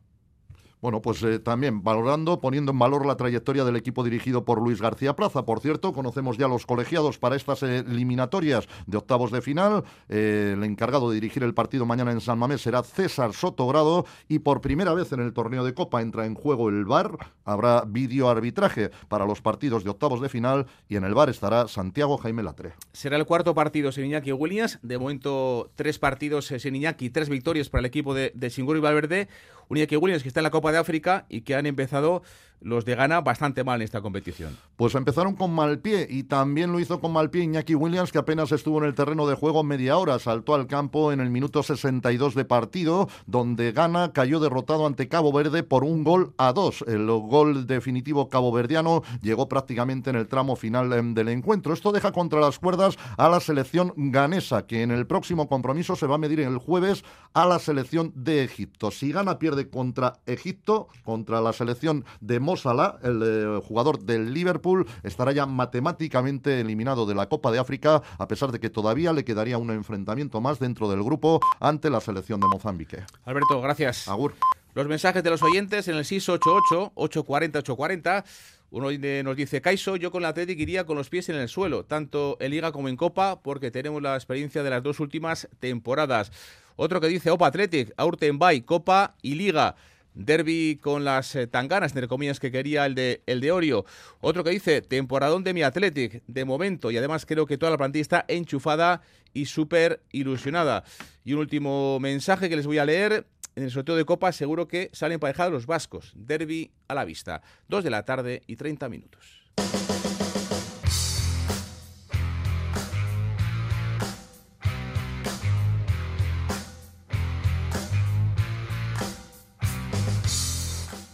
Bueno, 0.80 1.02
pues 1.02 1.22
eh, 1.22 1.38
también 1.38 1.82
valorando, 1.82 2.40
poniendo 2.40 2.72
en 2.72 2.78
valor 2.78 3.04
la 3.04 3.16
trayectoria 3.16 3.64
del 3.64 3.76
equipo 3.76 4.02
dirigido 4.02 4.44
por 4.44 4.62
Luis 4.62 4.80
García 4.80 5.14
Plaza. 5.14 5.44
Por 5.44 5.60
cierto, 5.60 5.92
conocemos 5.92 6.38
ya 6.38 6.48
los 6.48 6.64
colegiados 6.64 7.18
para 7.18 7.36
estas 7.36 7.62
eliminatorias 7.62 8.66
de 8.86 8.96
octavos 8.96 9.30
de 9.30 9.42
final. 9.42 9.84
Eh, 10.08 10.54
el 10.56 10.64
encargado 10.64 11.10
de 11.10 11.16
dirigir 11.16 11.42
el 11.42 11.52
partido 11.52 11.84
mañana 11.84 12.12
en 12.12 12.20
San 12.20 12.38
Mamés 12.38 12.62
será 12.62 12.82
César 12.82 13.34
Sotogrado 13.34 14.06
y 14.28 14.38
por 14.38 14.60
primera 14.60 14.94
vez 14.94 15.12
en 15.12 15.20
el 15.20 15.32
torneo 15.32 15.64
de 15.64 15.74
Copa 15.74 16.00
entra 16.00 16.24
en 16.24 16.34
juego 16.34 16.70
el 16.70 16.86
VAR. 16.86 17.10
Habrá 17.44 17.84
vídeo 17.86 18.30
arbitraje 18.30 18.90
para 19.08 19.26
los 19.26 19.42
partidos 19.42 19.84
de 19.84 19.90
octavos 19.90 20.20
de 20.20 20.28
final 20.28 20.66
y 20.88 20.96
en 20.96 21.04
el 21.04 21.14
VAR 21.14 21.28
estará 21.28 21.68
Santiago 21.68 22.16
Jaime 22.16 22.42
Latre. 22.42 22.72
Será 22.92 23.16
el 23.16 23.26
cuarto 23.26 23.54
partido 23.54 23.92
sin 23.92 24.06
Iñaki 24.06 24.32
Williams. 24.32 24.78
De 24.82 24.98
momento, 24.98 25.70
tres 25.74 25.98
partidos 25.98 26.50
eh, 26.52 26.58
sin 26.58 26.80
tres 27.12 27.28
victorias 27.28 27.68
para 27.68 27.80
el 27.80 27.86
equipo 27.86 28.14
de, 28.14 28.32
de 28.34 28.50
y 28.56 28.80
Valverde. 28.80 29.28
Un 29.70 29.76
Iñaki 29.76 29.96
Williams 29.96 30.22
que 30.22 30.28
está 30.28 30.40
en 30.40 30.44
la 30.44 30.50
Copa 30.50 30.72
de 30.72 30.78
África 30.78 31.26
y 31.28 31.42
que 31.42 31.54
han 31.54 31.64
empezado 31.64 32.22
los 32.60 32.84
de 32.84 32.94
Gana 32.94 33.20
bastante 33.20 33.64
mal 33.64 33.80
en 33.80 33.84
esta 33.84 34.00
competición. 34.00 34.56
Pues 34.76 34.94
empezaron 34.94 35.34
con 35.34 35.52
mal 35.52 35.78
pie 35.78 36.06
y 36.08 36.24
también 36.24 36.72
lo 36.72 36.80
hizo 36.80 37.00
con 37.00 37.12
mal 37.12 37.30
pie 37.30 37.44
Iñaki 37.44 37.74
Williams, 37.74 38.12
que 38.12 38.18
apenas 38.18 38.52
estuvo 38.52 38.78
en 38.78 38.84
el 38.84 38.94
terreno 38.94 39.26
de 39.26 39.34
juego 39.34 39.62
media 39.62 39.96
hora. 39.96 40.18
Saltó 40.18 40.54
al 40.54 40.66
campo 40.66 41.12
en 41.12 41.20
el 41.20 41.30
minuto 41.30 41.62
62 41.62 42.34
de 42.34 42.44
partido, 42.44 43.08
donde 43.26 43.72
Gana 43.72 44.12
cayó 44.12 44.40
derrotado 44.40 44.86
ante 44.86 45.08
Cabo 45.08 45.32
Verde 45.32 45.62
por 45.62 45.84
un 45.84 46.04
gol 46.04 46.34
a 46.36 46.52
dos. 46.52 46.84
El 46.86 47.06
gol 47.06 47.66
definitivo 47.66 48.28
caboverdiano 48.28 49.02
llegó 49.22 49.48
prácticamente 49.48 50.10
en 50.10 50.16
el 50.16 50.28
tramo 50.28 50.56
final 50.56 50.92
em, 50.92 51.14
del 51.14 51.28
encuentro. 51.28 51.72
Esto 51.72 51.92
deja 51.92 52.12
contra 52.12 52.40
las 52.40 52.58
cuerdas 52.58 52.98
a 53.16 53.28
la 53.28 53.40
selección 53.40 53.92
ganesa, 53.96 54.66
que 54.66 54.82
en 54.82 54.90
el 54.90 55.06
próximo 55.06 55.48
compromiso 55.48 55.96
se 55.96 56.06
va 56.06 56.16
a 56.16 56.18
medir 56.18 56.40
el 56.40 56.58
jueves 56.58 57.04
a 57.32 57.46
la 57.46 57.58
selección 57.58 58.12
de 58.14 58.44
Egipto. 58.44 58.90
Si 58.90 59.12
Gana 59.12 59.38
pierde 59.38 59.68
contra 59.68 60.14
Egipto, 60.26 60.88
contra 61.04 61.40
la 61.40 61.52
selección 61.52 62.04
de 62.20 62.40
Mosala, 62.50 62.98
el 63.04 63.22
eh, 63.22 63.60
jugador 63.64 64.00
del 64.00 64.34
Liverpool, 64.34 64.84
estará 65.04 65.30
ya 65.30 65.46
matemáticamente 65.46 66.60
eliminado 66.60 67.06
de 67.06 67.14
la 67.14 67.28
Copa 67.28 67.52
de 67.52 67.60
África, 67.60 68.02
a 68.18 68.26
pesar 68.26 68.50
de 68.50 68.58
que 68.58 68.70
todavía 68.70 69.12
le 69.12 69.24
quedaría 69.24 69.56
un 69.56 69.70
enfrentamiento 69.70 70.40
más 70.40 70.58
dentro 70.58 70.90
del 70.90 71.04
grupo 71.04 71.38
ante 71.60 71.90
la 71.90 72.00
selección 72.00 72.40
de 72.40 72.48
Mozambique. 72.48 73.04
Alberto, 73.24 73.60
gracias. 73.60 74.08
Agur. 74.08 74.34
Los 74.74 74.88
mensajes 74.88 75.22
de 75.22 75.30
los 75.30 75.44
oyentes 75.44 75.86
en 75.86 75.94
el 75.94 76.04
688-840-840. 76.04 78.24
Uno 78.72 78.88
nos 79.22 79.36
dice, 79.36 79.60
Caiso, 79.60 79.94
yo 79.94 80.10
con 80.10 80.22
la 80.22 80.30
Atlético 80.30 80.62
iría 80.62 80.86
con 80.86 80.96
los 80.96 81.08
pies 81.08 81.28
en 81.28 81.36
el 81.36 81.48
suelo, 81.48 81.84
tanto 81.84 82.36
en 82.40 82.50
Liga 82.50 82.72
como 82.72 82.88
en 82.88 82.96
Copa, 82.96 83.42
porque 83.42 83.70
tenemos 83.70 84.02
la 84.02 84.16
experiencia 84.16 84.64
de 84.64 84.70
las 84.70 84.82
dos 84.82 84.98
últimas 84.98 85.48
temporadas. 85.60 86.32
Otro 86.74 87.00
que 87.00 87.06
dice, 87.06 87.30
Opa 87.30 87.46
Athletic, 87.46 87.92
Aurten 87.96 88.40
Bay, 88.40 88.62
Copa 88.62 89.14
y 89.22 89.36
Liga. 89.36 89.76
Derby 90.20 90.78
con 90.80 91.04
las 91.04 91.34
eh, 91.34 91.46
tanganas, 91.46 91.92
entre 91.92 92.08
comillas, 92.08 92.38
que 92.38 92.52
quería 92.52 92.86
el 92.86 92.94
de, 92.94 93.22
el 93.26 93.40
de 93.40 93.52
Orio. 93.52 93.84
Otro 94.20 94.44
que 94.44 94.50
dice, 94.50 94.82
temporadón 94.82 95.44
de 95.44 95.54
mi 95.54 95.62
Athletic, 95.62 96.22
de 96.26 96.44
momento, 96.44 96.90
y 96.90 96.96
además 96.96 97.26
creo 97.26 97.46
que 97.46 97.58
toda 97.58 97.72
la 97.72 97.78
plantilla 97.78 98.02
está 98.02 98.24
enchufada 98.28 99.02
y 99.32 99.46
súper 99.46 100.02
ilusionada. 100.12 100.84
Y 101.24 101.32
un 101.32 101.40
último 101.40 101.98
mensaje 102.00 102.48
que 102.48 102.56
les 102.56 102.66
voy 102.66 102.78
a 102.78 102.84
leer. 102.84 103.26
En 103.56 103.64
el 103.64 103.70
sorteo 103.72 103.96
de 103.96 104.04
Copa 104.04 104.30
seguro 104.30 104.68
que 104.68 104.90
salen 104.92 105.18
parejados 105.18 105.52
los 105.52 105.66
vascos. 105.66 106.12
Derby 106.14 106.70
a 106.86 106.94
la 106.94 107.04
vista. 107.04 107.42
Dos 107.68 107.82
de 107.82 107.90
la 107.90 108.04
tarde 108.04 108.42
y 108.46 108.54
30 108.54 108.88
minutos. 108.88 109.42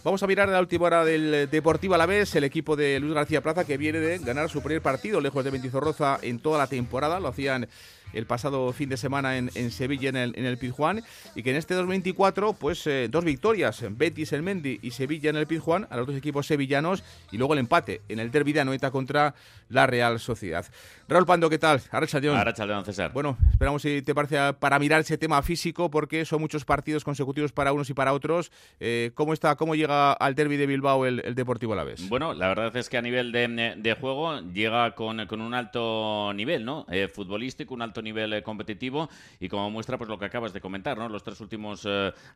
Vamos 0.07 0.23
a 0.23 0.27
mirar 0.27 0.47
la 0.47 0.61
última 0.61 0.85
hora 0.85 1.03
del 1.03 1.49
Deportivo 1.51 1.93
Alavés, 1.93 2.33
el 2.35 2.45
equipo 2.45 2.77
de 2.77 2.97
Luis 2.97 3.13
García 3.13 3.41
Plaza 3.41 3.65
que 3.65 3.75
viene 3.75 3.99
de 3.99 4.19
ganar 4.19 4.49
su 4.49 4.61
primer 4.61 4.81
partido 4.81 5.19
lejos 5.19 5.43
de 5.43 5.51
Mendizorroza 5.51 6.17
en 6.21 6.39
toda 6.39 6.57
la 6.57 6.67
temporada. 6.67 7.19
Lo 7.19 7.27
hacían 7.27 7.67
el 8.13 8.25
pasado 8.25 8.71
fin 8.71 8.87
de 8.87 8.95
semana 8.95 9.37
en, 9.37 9.71
Sevilla, 9.71 10.07
en 10.07 10.15
el, 10.15 10.33
en 10.37 10.45
el 10.45 10.57
Pizjuán, 10.57 11.03
y 11.35 11.43
que 11.43 11.51
en 11.51 11.57
este 11.57 11.73
2024, 11.73 12.53
pues 12.53 12.87
eh, 12.87 13.09
dos 13.11 13.25
victorias, 13.25 13.83
Betis 13.89 14.31
el 14.31 14.43
Mendy 14.43 14.79
y 14.81 14.91
Sevilla 14.91 15.29
en 15.29 15.35
el 15.35 15.45
Pizjuán, 15.45 15.87
a 15.89 15.97
los 15.97 16.07
dos 16.07 16.15
equipos 16.15 16.47
sevillanos, 16.47 17.03
y 17.31 17.37
luego 17.37 17.51
el 17.51 17.59
empate 17.59 18.01
en 18.07 18.19
el 18.19 18.31
derbi 18.31 18.53
de 18.53 18.61
Anoeta 18.61 18.91
contra 18.91 19.35
la 19.67 19.87
Real 19.87 20.21
Sociedad. 20.21 20.65
Raúl 21.09 21.25
Pando, 21.25 21.49
¿qué 21.49 21.57
tal? 21.57 21.81
Arracha 21.89 22.19
León, 22.19 22.83
César. 22.83 23.13
Bueno, 23.13 23.37
esperamos 23.49 23.81
si 23.81 24.01
te 24.01 24.13
parece 24.13 24.51
para 24.59 24.77
mirar 24.77 24.99
ese 24.99 25.17
tema 25.17 25.41
físico, 25.41 25.89
porque 25.89 26.25
son 26.25 26.41
muchos 26.41 26.65
partidos 26.65 27.05
consecutivos 27.05 27.53
para 27.53 27.71
unos 27.71 27.89
y 27.89 27.93
para 27.93 28.11
otros. 28.11 28.51
Eh, 28.81 29.11
¿Cómo 29.15 29.31
está, 29.31 29.55
cómo 29.55 29.73
llega 29.75 30.11
al 30.11 30.35
derby 30.35 30.57
de 30.57 30.65
Bilbao 30.65 31.05
el, 31.05 31.21
el 31.23 31.33
Deportivo 31.33 31.71
Alavés? 31.71 32.09
Bueno, 32.09 32.33
la 32.33 32.49
verdad 32.49 32.75
es 32.75 32.89
que 32.89 32.97
a 32.97 33.01
nivel 33.01 33.31
de, 33.31 33.97
juego 33.97 34.41
llega 34.51 34.95
con, 34.95 35.21
un 35.39 35.53
alto 35.53 36.33
nivel, 36.33 36.65
¿no? 36.65 36.85
Eh, 36.91 37.07
futbolístico, 37.07 37.73
un 37.73 37.83
alto 37.83 38.01
nivel 38.01 38.33
eh, 38.33 38.43
competitivo 38.43 39.09
y 39.39 39.47
como 39.47 39.71
muestra 39.71 39.97
pues 39.97 40.09
lo 40.09 40.19
que 40.19 40.25
acabas 40.25 40.51
de 40.51 40.59
comentar, 40.59 40.97
¿no? 40.97 41.07
Los 41.07 41.23
tres 41.23 41.39
últimos 41.39 41.87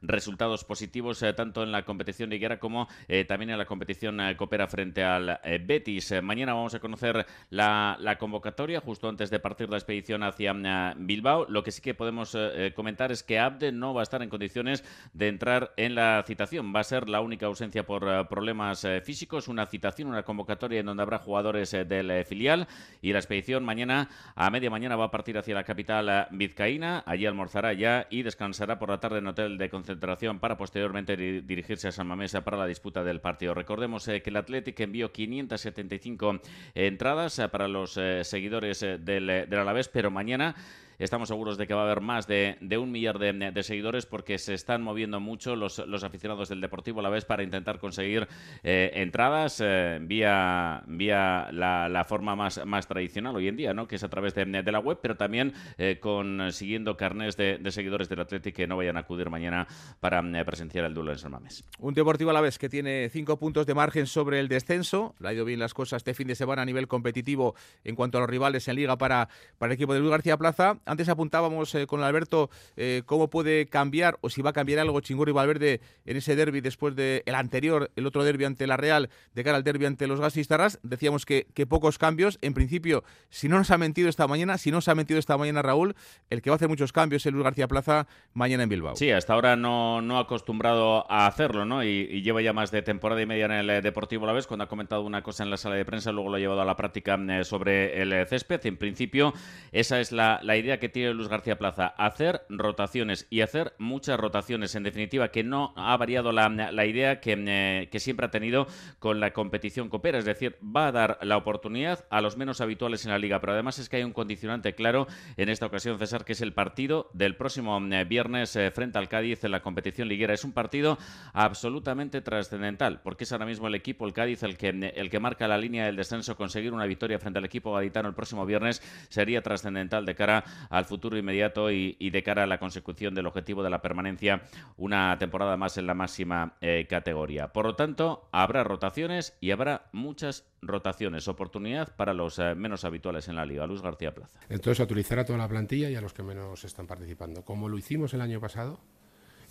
resultados 0.02 0.64
positivos, 0.64 1.22
tanto 1.36 1.64
en 1.64 1.74
la 1.74 1.84
competición 1.84 2.30
liguera 2.30 2.58
como 2.58 2.88
también 3.28 3.50
en 3.50 3.58
la 3.58 3.66
competición 3.66 4.20
Coopera 4.38 4.68
frente 4.68 5.04
al 5.04 5.42
Betis. 5.66 6.14
mañana 6.24 6.54
vamos 6.54 6.74
a 6.74 6.80
conocer 6.80 7.26
la, 7.50 7.98
la 8.00 8.18
convocatoria 8.18 8.61
justo 8.84 9.10
antes 9.10 9.32
de 9.32 9.40
partir 9.40 9.70
la 9.70 9.78
expedición 9.78 10.22
hacia 10.22 10.52
eh, 10.52 10.94
Bilbao. 10.98 11.48
Lo 11.50 11.64
que 11.64 11.72
sí 11.72 11.82
que 11.82 11.96
podemos 11.96 12.36
eh, 12.36 12.68
eh, 12.68 12.74
comentar 12.76 13.12
es 13.12 13.24
que 13.24 13.40
Abde 13.40 13.72
no 13.72 13.94
va 13.94 14.02
a 14.02 14.04
estar 14.04 14.22
en 14.22 14.30
condiciones 14.30 14.84
de 15.14 15.30
entrar 15.30 15.74
en 15.78 15.96
la 15.96 16.24
citación. 16.28 16.72
Va 16.76 16.82
a 16.82 16.84
ser 16.84 17.10
la 17.10 17.22
única 17.22 17.48
ausencia 17.48 17.86
por 17.86 18.28
problemas 18.28 18.86
físicos, 19.04 19.48
una 19.48 19.66
citación, 19.66 20.10
una 20.10 20.24
convocatoria 20.24 20.80
en 20.80 20.86
donde 20.86 21.02
habrá 21.02 21.18
jugadores 21.18 21.72
del 21.72 22.24
filial 22.26 22.68
y 23.02 23.14
la 23.14 23.20
expedición 23.20 23.64
mañana 23.64 24.10
a 24.36 24.50
media 24.52 24.70
mañana 24.70 24.96
va 24.96 25.06
a 25.06 25.12
partir 25.12 25.38
hacia 25.38 25.56
la 25.56 25.64
capital 25.64 26.28
vizcaína. 26.32 27.04
Allí 27.06 27.26
almorzará 27.26 27.74
ya 27.74 28.08
y 28.10 28.22
descansará 28.22 28.78
por 28.78 28.90
la 28.90 29.00
tarde 29.00 29.20
en 29.20 29.28
hotel 29.28 29.58
de 29.58 29.70
concentración 29.70 30.40
para 30.40 30.58
posteriormente 30.58 31.18
dirigirse 31.18 31.88
a 31.88 31.92
San 31.92 32.08
Mamesa 32.08 32.44
para 32.44 32.58
la 32.58 32.68
disputa 32.68 33.04
del 33.04 33.22
partido. 33.22 33.54
Recordemos 33.54 34.06
que 34.06 34.24
el 34.24 34.36
Athletic 34.36 34.80
envió 34.80 35.12
575 35.12 36.42
entradas 36.76 37.42
para 37.52 37.68
los 37.68 37.94
seguidores 38.22 38.51
eh, 38.84 39.00
del, 39.00 39.30
eh, 39.30 39.46
del 39.48 39.60
Alavés, 39.60 39.88
pero 39.88 40.12
mañana 40.12 40.56
Estamos 41.02 41.30
seguros 41.30 41.58
de 41.58 41.66
que 41.66 41.74
va 41.74 41.82
a 41.82 41.86
haber 41.86 42.00
más 42.00 42.28
de, 42.28 42.58
un 42.78 42.92
millar 42.92 43.18
de, 43.18 43.64
seguidores 43.64 44.06
porque 44.06 44.38
se 44.38 44.54
están 44.54 44.84
moviendo 44.84 45.20
mucho 45.20 45.56
los, 45.56 45.80
aficionados 46.04 46.50
del 46.50 46.62
Deportivo 46.62 47.00
a 47.00 47.04
la 47.04 47.10
vez 47.10 47.26
para 47.26 47.42
intentar 47.42 47.80
conseguir 47.80 48.28
eh, 48.62 48.92
entradas 48.94 49.60
eh, 49.66 49.98
vía, 50.00 50.84
vía 50.86 51.48
la, 51.52 52.06
forma 52.08 52.36
más, 52.36 52.64
más 52.68 52.86
tradicional 52.86 53.36
hoy 53.36 53.48
en 53.48 53.56
día, 53.56 53.74
¿no? 53.74 53.88
que 53.88 53.96
es 53.96 54.04
a 54.04 54.10
través 54.10 54.36
de, 54.36 54.46
la 54.46 54.80
web, 54.80 55.00
pero 55.02 55.18
también 55.18 55.54
eh, 55.80 55.98
consiguiendo 56.00 56.96
carnes 56.98 57.36
de, 57.36 57.60
seguidores 57.72 58.08
del 58.08 58.20
Atlético 58.20 58.58
que 58.58 58.68
no 58.68 58.78
vayan 58.78 58.96
a 58.96 59.00
acudir 59.00 59.32
mañana 59.32 59.68
para 60.00 60.22
presenciar 60.46 60.86
el 60.86 60.94
duelo 60.94 61.14
en 61.14 61.18
San 61.18 61.32
Mamés. 61.32 61.64
Un 61.80 61.96
Deportivo 61.96 62.30
a 62.30 62.34
la 62.34 62.42
vez 62.42 62.60
que 62.60 62.70
tiene 62.70 63.10
cinco 63.10 63.40
puntos 63.40 63.66
de 63.66 63.74
margen 63.74 64.06
sobre 64.06 64.40
el 64.40 64.48
descenso. 64.48 65.16
Le 65.20 65.30
ha 65.30 65.34
ido 65.34 65.46
bien 65.46 65.60
las 65.60 65.74
cosas 65.74 65.98
este 65.98 66.14
fin 66.14 66.28
de 66.28 66.36
semana 66.36 66.62
a 66.62 66.66
nivel 66.66 66.88
competitivo 66.88 67.56
en 67.84 67.96
cuanto 67.96 68.20
a 68.20 68.22
los 68.22 68.30
rivales 68.30 68.68
en 68.68 68.76
Liga 68.76 69.00
para, 69.00 69.30
para 69.58 69.72
el 69.72 69.76
equipo 69.76 69.96
de 69.96 70.00
Luis 70.00 70.12
García 70.12 70.38
Plaza 70.38 70.78
antes 70.92 71.08
apuntábamos 71.08 71.74
eh, 71.76 71.88
con 71.88 72.04
Alberto 72.04 72.50
eh, 72.76 73.04
cómo 73.06 73.30
puede 73.30 73.66
cambiar 73.68 74.18
o 74.20 74.30
si 74.30 74.42
va 74.42 74.50
a 74.50 74.54
cambiar 74.54 74.80
algo 74.80 75.00
Chingurri 75.00 75.32
Valverde 75.32 75.80
en 76.06 76.18
ese 76.18 76.36
derby 76.36 76.60
después 76.60 76.96
del 76.96 77.24
el 77.26 77.36
anterior, 77.36 77.92
el 77.96 78.06
otro 78.06 78.26
derby 78.26 78.44
ante 78.44 78.68
la 78.68 78.76
Real, 78.76 79.10
de 79.34 79.44
cara 79.44 79.56
al 79.56 79.64
derby 79.64 79.86
ante 79.86 80.06
los 80.08 80.20
Gasistarras. 80.20 80.80
Decíamos 80.84 81.26
que, 81.26 81.48
que 81.54 81.66
pocos 81.66 81.98
cambios. 81.98 82.38
En 82.42 82.54
principio, 82.54 83.04
si 83.30 83.48
no 83.48 83.58
nos 83.58 83.72
ha 83.72 83.78
mentido 83.78 84.10
esta 84.10 84.28
mañana, 84.28 84.58
si 84.58 84.70
no 84.70 84.78
nos 84.78 84.88
ha 84.90 84.96
mentido 84.96 85.18
esta 85.18 85.38
mañana 85.38 85.62
Raúl, 85.62 85.96
el 86.30 86.42
que 86.42 86.50
va 86.50 86.56
a 86.56 86.58
hacer 86.58 86.68
muchos 86.68 86.92
cambios 86.92 87.26
es 87.26 87.32
Luis 87.32 87.44
García 87.44 87.70
Plaza 87.70 88.08
mañana 88.34 88.64
en 88.64 88.70
Bilbao. 88.70 88.96
Sí, 88.98 89.12
hasta 89.12 89.34
ahora 89.34 89.56
no, 89.56 90.02
no 90.02 90.18
ha 90.18 90.22
acostumbrado 90.22 91.10
a 91.10 91.26
hacerlo, 91.26 91.64
¿no? 91.64 91.84
Y, 91.84 92.22
lleva 92.22 92.42
ya 92.42 92.54
más 92.54 92.70
de 92.70 92.82
temporada 92.82 93.22
y 93.22 93.26
media 93.26 93.46
en 93.46 93.52
el 93.52 93.70
eh, 93.70 93.82
Deportivo 93.82 94.26
La 94.26 94.34
Vez, 94.34 94.46
cuando 94.46 94.66
ha 94.66 94.68
comentado 94.68 95.04
una 95.04 95.24
cosa 95.24 95.44
en 95.44 95.50
la 95.50 95.58
sala 95.58 95.76
de 95.76 95.86
prensa, 95.86 96.12
luego 96.12 96.30
lo 96.30 96.36
ha 96.36 96.40
llevado 96.40 96.62
a 96.62 96.66
la 96.66 96.76
práctica 96.76 97.18
sobre 97.44 98.02
el 98.02 98.28
césped. 98.28 98.66
En 98.66 98.78
principio, 98.78 99.34
esa 99.72 100.00
es 100.00 100.12
la, 100.12 100.40
la 100.44 100.58
idea 100.58 100.71
que 100.80 100.90
tiene 100.90 101.14
Luis 101.14 101.28
García 101.28 101.58
Plaza, 101.58 101.88
hacer 101.88 102.42
rotaciones 102.50 103.28
y 103.30 103.42
hacer 103.42 103.74
muchas 103.78 104.20
rotaciones. 104.20 104.76
En 104.76 104.84
definitiva, 104.84 105.30
que 105.30 105.44
no 105.44 105.74
ha 105.76 105.96
variado 105.98 106.32
la, 106.32 106.86
idea 106.86 107.20
eh, 107.24 107.90
que, 107.92 108.00
siempre 108.00 108.26
ha 108.26 108.32
tenido 108.32 108.68
con 109.00 109.20
la 109.20 109.32
competición 109.32 109.90
copera. 109.90 110.20
Es 110.20 110.26
decir, 110.26 110.58
va 110.64 110.88
a 110.88 110.92
dar 110.92 111.18
la 111.22 111.38
oportunidad 111.38 112.06
a 112.10 112.22
los 112.22 112.38
menos 112.38 112.62
habituales 112.62 113.06
en 113.06 113.12
la 113.12 113.20
liga. 113.20 113.40
Pero 113.40 113.54
además 113.54 113.80
es 113.80 113.90
que 113.90 113.98
hay 113.98 114.04
un 114.04 114.14
condicionante 114.14 114.74
claro 114.76 115.08
en 115.38 115.50
esta 115.50 115.66
ocasión, 115.66 115.98
César, 116.00 116.26
que 116.26 116.34
es 116.34 116.42
el 116.42 116.54
partido 116.54 117.10
del 117.14 117.36
próximo 117.36 117.80
eh, 117.80 118.04
viernes 118.06 118.56
eh, 118.56 118.72
frente 118.72 118.98
al 118.98 119.10
Cádiz 119.10 119.44
en 119.44 119.52
la 119.52 119.62
competición 119.62 120.08
liguera. 120.08 120.34
Es 120.34 120.44
un 120.44 120.52
partido 120.52 120.98
absolutamente 121.34 122.22
trascendental, 122.22 123.02
porque 123.02 123.24
es 123.24 123.32
ahora 123.32 123.46
mismo 123.46 123.68
el 123.68 123.76
equipo, 123.76 124.06
el 124.06 124.14
Cádiz, 124.14 124.44
el 124.44 124.58
que, 124.58 124.70
el 124.70 125.10
que 125.10 125.20
marca 125.20 125.48
la 125.48 125.58
línea 125.58 125.86
del 125.86 125.96
descenso. 125.96 126.36
Conseguir 126.36 126.74
una 126.74 126.86
victoria 126.86 127.20
frente 127.20 127.40
al 127.40 127.46
equipo 127.46 127.74
gaditano 127.74 128.10
el 128.10 128.16
próximo 128.16 128.46
viernes 128.46 128.82
sería 129.10 129.42
trascendental 129.42 130.06
de 130.06 130.16
cara 130.16 130.44
al 130.70 130.86
futuro 130.86 131.18
inmediato 131.18 131.72
y, 131.72 132.10
de 132.12 132.24
cara 132.24 132.44
a 132.44 132.48
la 132.48 132.60
consecución 132.60 133.16
del 133.16 133.26
objetivo 133.26 133.64
de 133.64 133.70
la 133.70 133.82
permanencia 133.82 134.42
una 134.78 135.18
temporada 135.18 135.56
más 135.58 135.78
en 135.78 135.88
la 135.88 135.94
máxima 135.94 136.56
eh, 136.62 136.88
categoría. 136.90 137.54
Por 137.54 137.66
lo 137.66 137.76
tanto, 137.76 138.28
habrá 138.32 138.64
rotaciones 138.64 139.38
y 139.40 139.52
habrá 139.52 139.86
muchas 139.94 140.46
rotaciones, 140.62 141.28
oportunidad 141.28 141.96
para 141.96 142.14
los 142.14 142.38
eh, 142.40 142.56
menos 142.56 142.84
habituales 142.84 143.28
en 143.28 143.36
la 143.36 143.46
liga. 143.46 143.66
Luis 143.66 143.82
García 143.82 144.14
Plaza. 144.14 144.40
Entonces, 144.50 144.84
utilizar 144.84 145.20
a 145.20 145.26
toda 145.26 145.40
la 145.40 145.48
plantilla 145.48 145.90
y 145.90 145.96
a 145.96 146.02
los 146.02 146.14
que 146.14 146.24
menos 146.24 146.64
están 146.64 146.88
participando, 146.88 147.44
como 147.44 147.70
lo 147.70 147.78
hicimos 147.78 148.14
el 148.14 148.22
año 148.22 148.40
pasado 148.40 148.80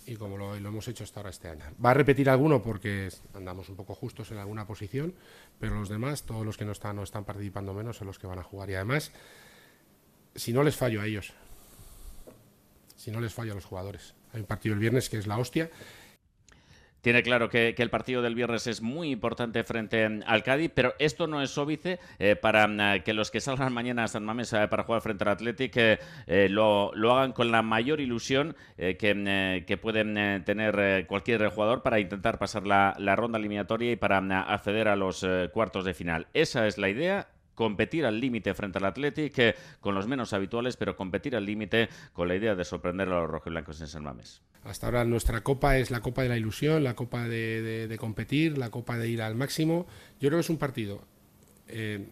y 0.05 0.15
como 0.15 0.37
lo, 0.37 0.59
lo, 0.59 0.69
hemos 0.69 0.87
hecho 0.87 1.03
hasta 1.03 1.19
ahora 1.19 1.29
este 1.29 1.47
año. 1.47 1.65
Va 1.83 1.91
a 1.91 1.93
repetir 1.93 2.29
alguno 2.29 2.61
porque 2.61 3.09
andamos 3.33 3.69
un 3.69 3.75
poco 3.75 3.95
justos 3.95 4.31
en 4.31 4.37
alguna 4.37 4.65
posición, 4.65 5.13
pero 5.59 5.75
los 5.75 5.89
demás, 5.89 6.23
todos 6.23 6.45
los 6.45 6.57
que 6.57 6.65
no 6.65 6.71
están, 6.71 6.95
no 6.95 7.03
están 7.03 7.25
participando 7.25 7.73
menos, 7.73 7.97
son 7.97 8.07
los 8.07 8.19
que 8.19 8.27
van 8.27 8.39
a 8.39 8.43
jugar. 8.43 8.69
Y 8.69 8.75
además, 8.75 9.11
si 10.35 10.53
no 10.53 10.63
les 10.63 10.75
fallo 10.75 11.01
a 11.01 11.05
ellos, 11.05 11.33
si 12.95 13.11
no 13.11 13.19
les 13.21 13.33
falla 13.33 13.51
a 13.51 13.55
los 13.55 13.65
jugadores. 13.65 14.13
Hay 14.33 14.41
un 14.41 14.47
partido 14.47 14.73
el 14.73 14.79
viernes 14.79 15.09
que 15.09 15.17
es 15.17 15.27
la 15.27 15.37
hostia 15.37 15.69
tiene 17.01 17.23
claro 17.23 17.49
que, 17.49 17.73
el 17.75 17.89
partido 17.89 18.21
del 18.21 18.35
viernes 18.35 18.67
es 18.67 18.81
muy 18.81 19.09
importante 19.09 19.63
frente 19.63 20.07
al 20.25 20.43
Cádiz, 20.43 20.71
pero 20.73 20.93
esto 20.99 21.25
no 21.25 21.41
es 21.41 21.57
óbice 21.57 21.99
eh, 22.19 22.35
para 22.35 22.67
mm, 22.67 23.01
que 23.03 23.13
los 23.13 23.31
que 23.31 23.41
salgan 23.41 23.73
mañana 23.73 24.03
a 24.03 24.07
San 24.07 24.23
Mamés 24.23 24.53
eh, 24.53 24.67
para 24.69 24.83
jugar 24.83 25.01
frente 25.01 25.23
al 25.23 25.31
Athletic 25.31 25.73
eh, 25.75 26.47
lo, 26.49 26.91
hagan 27.11 27.33
con 27.33 27.51
la 27.51 27.63
mayor 27.63 27.99
ilusión 28.01 28.55
que, 28.77 29.63
que, 29.65 29.77
pueden 29.77 30.43
tener 30.43 31.07
cualquier 31.07 31.47
jugador 31.49 31.81
para 31.81 31.99
intentar 31.99 32.37
pasar 32.37 32.67
la 32.67 33.15
ronda 33.15 33.39
eliminatoria 33.39 33.91
y 33.91 33.95
para 33.95 34.19
acceder 34.41 34.87
a 34.87 34.95
los 34.95 35.25
cuartos 35.51 35.85
de 35.85 35.93
final. 35.93 36.27
Esa 36.33 36.67
es 36.67 36.77
la 36.77 36.89
idea 36.89 37.27
competir 37.61 38.07
al 38.07 38.19
límite 38.19 38.55
frente 38.55 38.79
al 38.79 38.85
Athletic, 38.85 39.55
con 39.81 39.93
los 39.93 40.07
menos 40.07 40.33
habituales, 40.33 40.77
pero 40.77 40.95
competir 40.95 41.35
al 41.35 41.45
límite 41.45 41.89
con 42.11 42.27
la 42.27 42.35
idea 42.35 42.55
de 42.55 42.65
sorprender 42.65 43.07
a 43.07 43.21
los 43.21 43.29
rojiblancos 43.29 43.79
en 43.81 43.87
San 43.87 44.03
Mamés. 44.03 44.41
Hasta 44.63 44.87
ahora 44.87 45.05
nuestra 45.05 45.41
copa 45.41 45.77
es 45.77 45.91
la 45.91 46.01
copa 46.01 46.23
de 46.23 46.29
la 46.29 46.37
ilusión, 46.37 46.83
la 46.83 46.95
copa 46.95 47.27
de, 47.27 47.95
competir, 47.99 48.57
la 48.57 48.71
copa 48.71 48.97
de 48.97 49.09
ir 49.09 49.21
al 49.21 49.35
máximo. 49.35 49.85
Yo 50.19 50.29
creo 50.29 50.39
que 50.39 50.41
es 50.41 50.49
un 50.49 50.57
partido, 50.57 51.03
eh, 51.67 52.09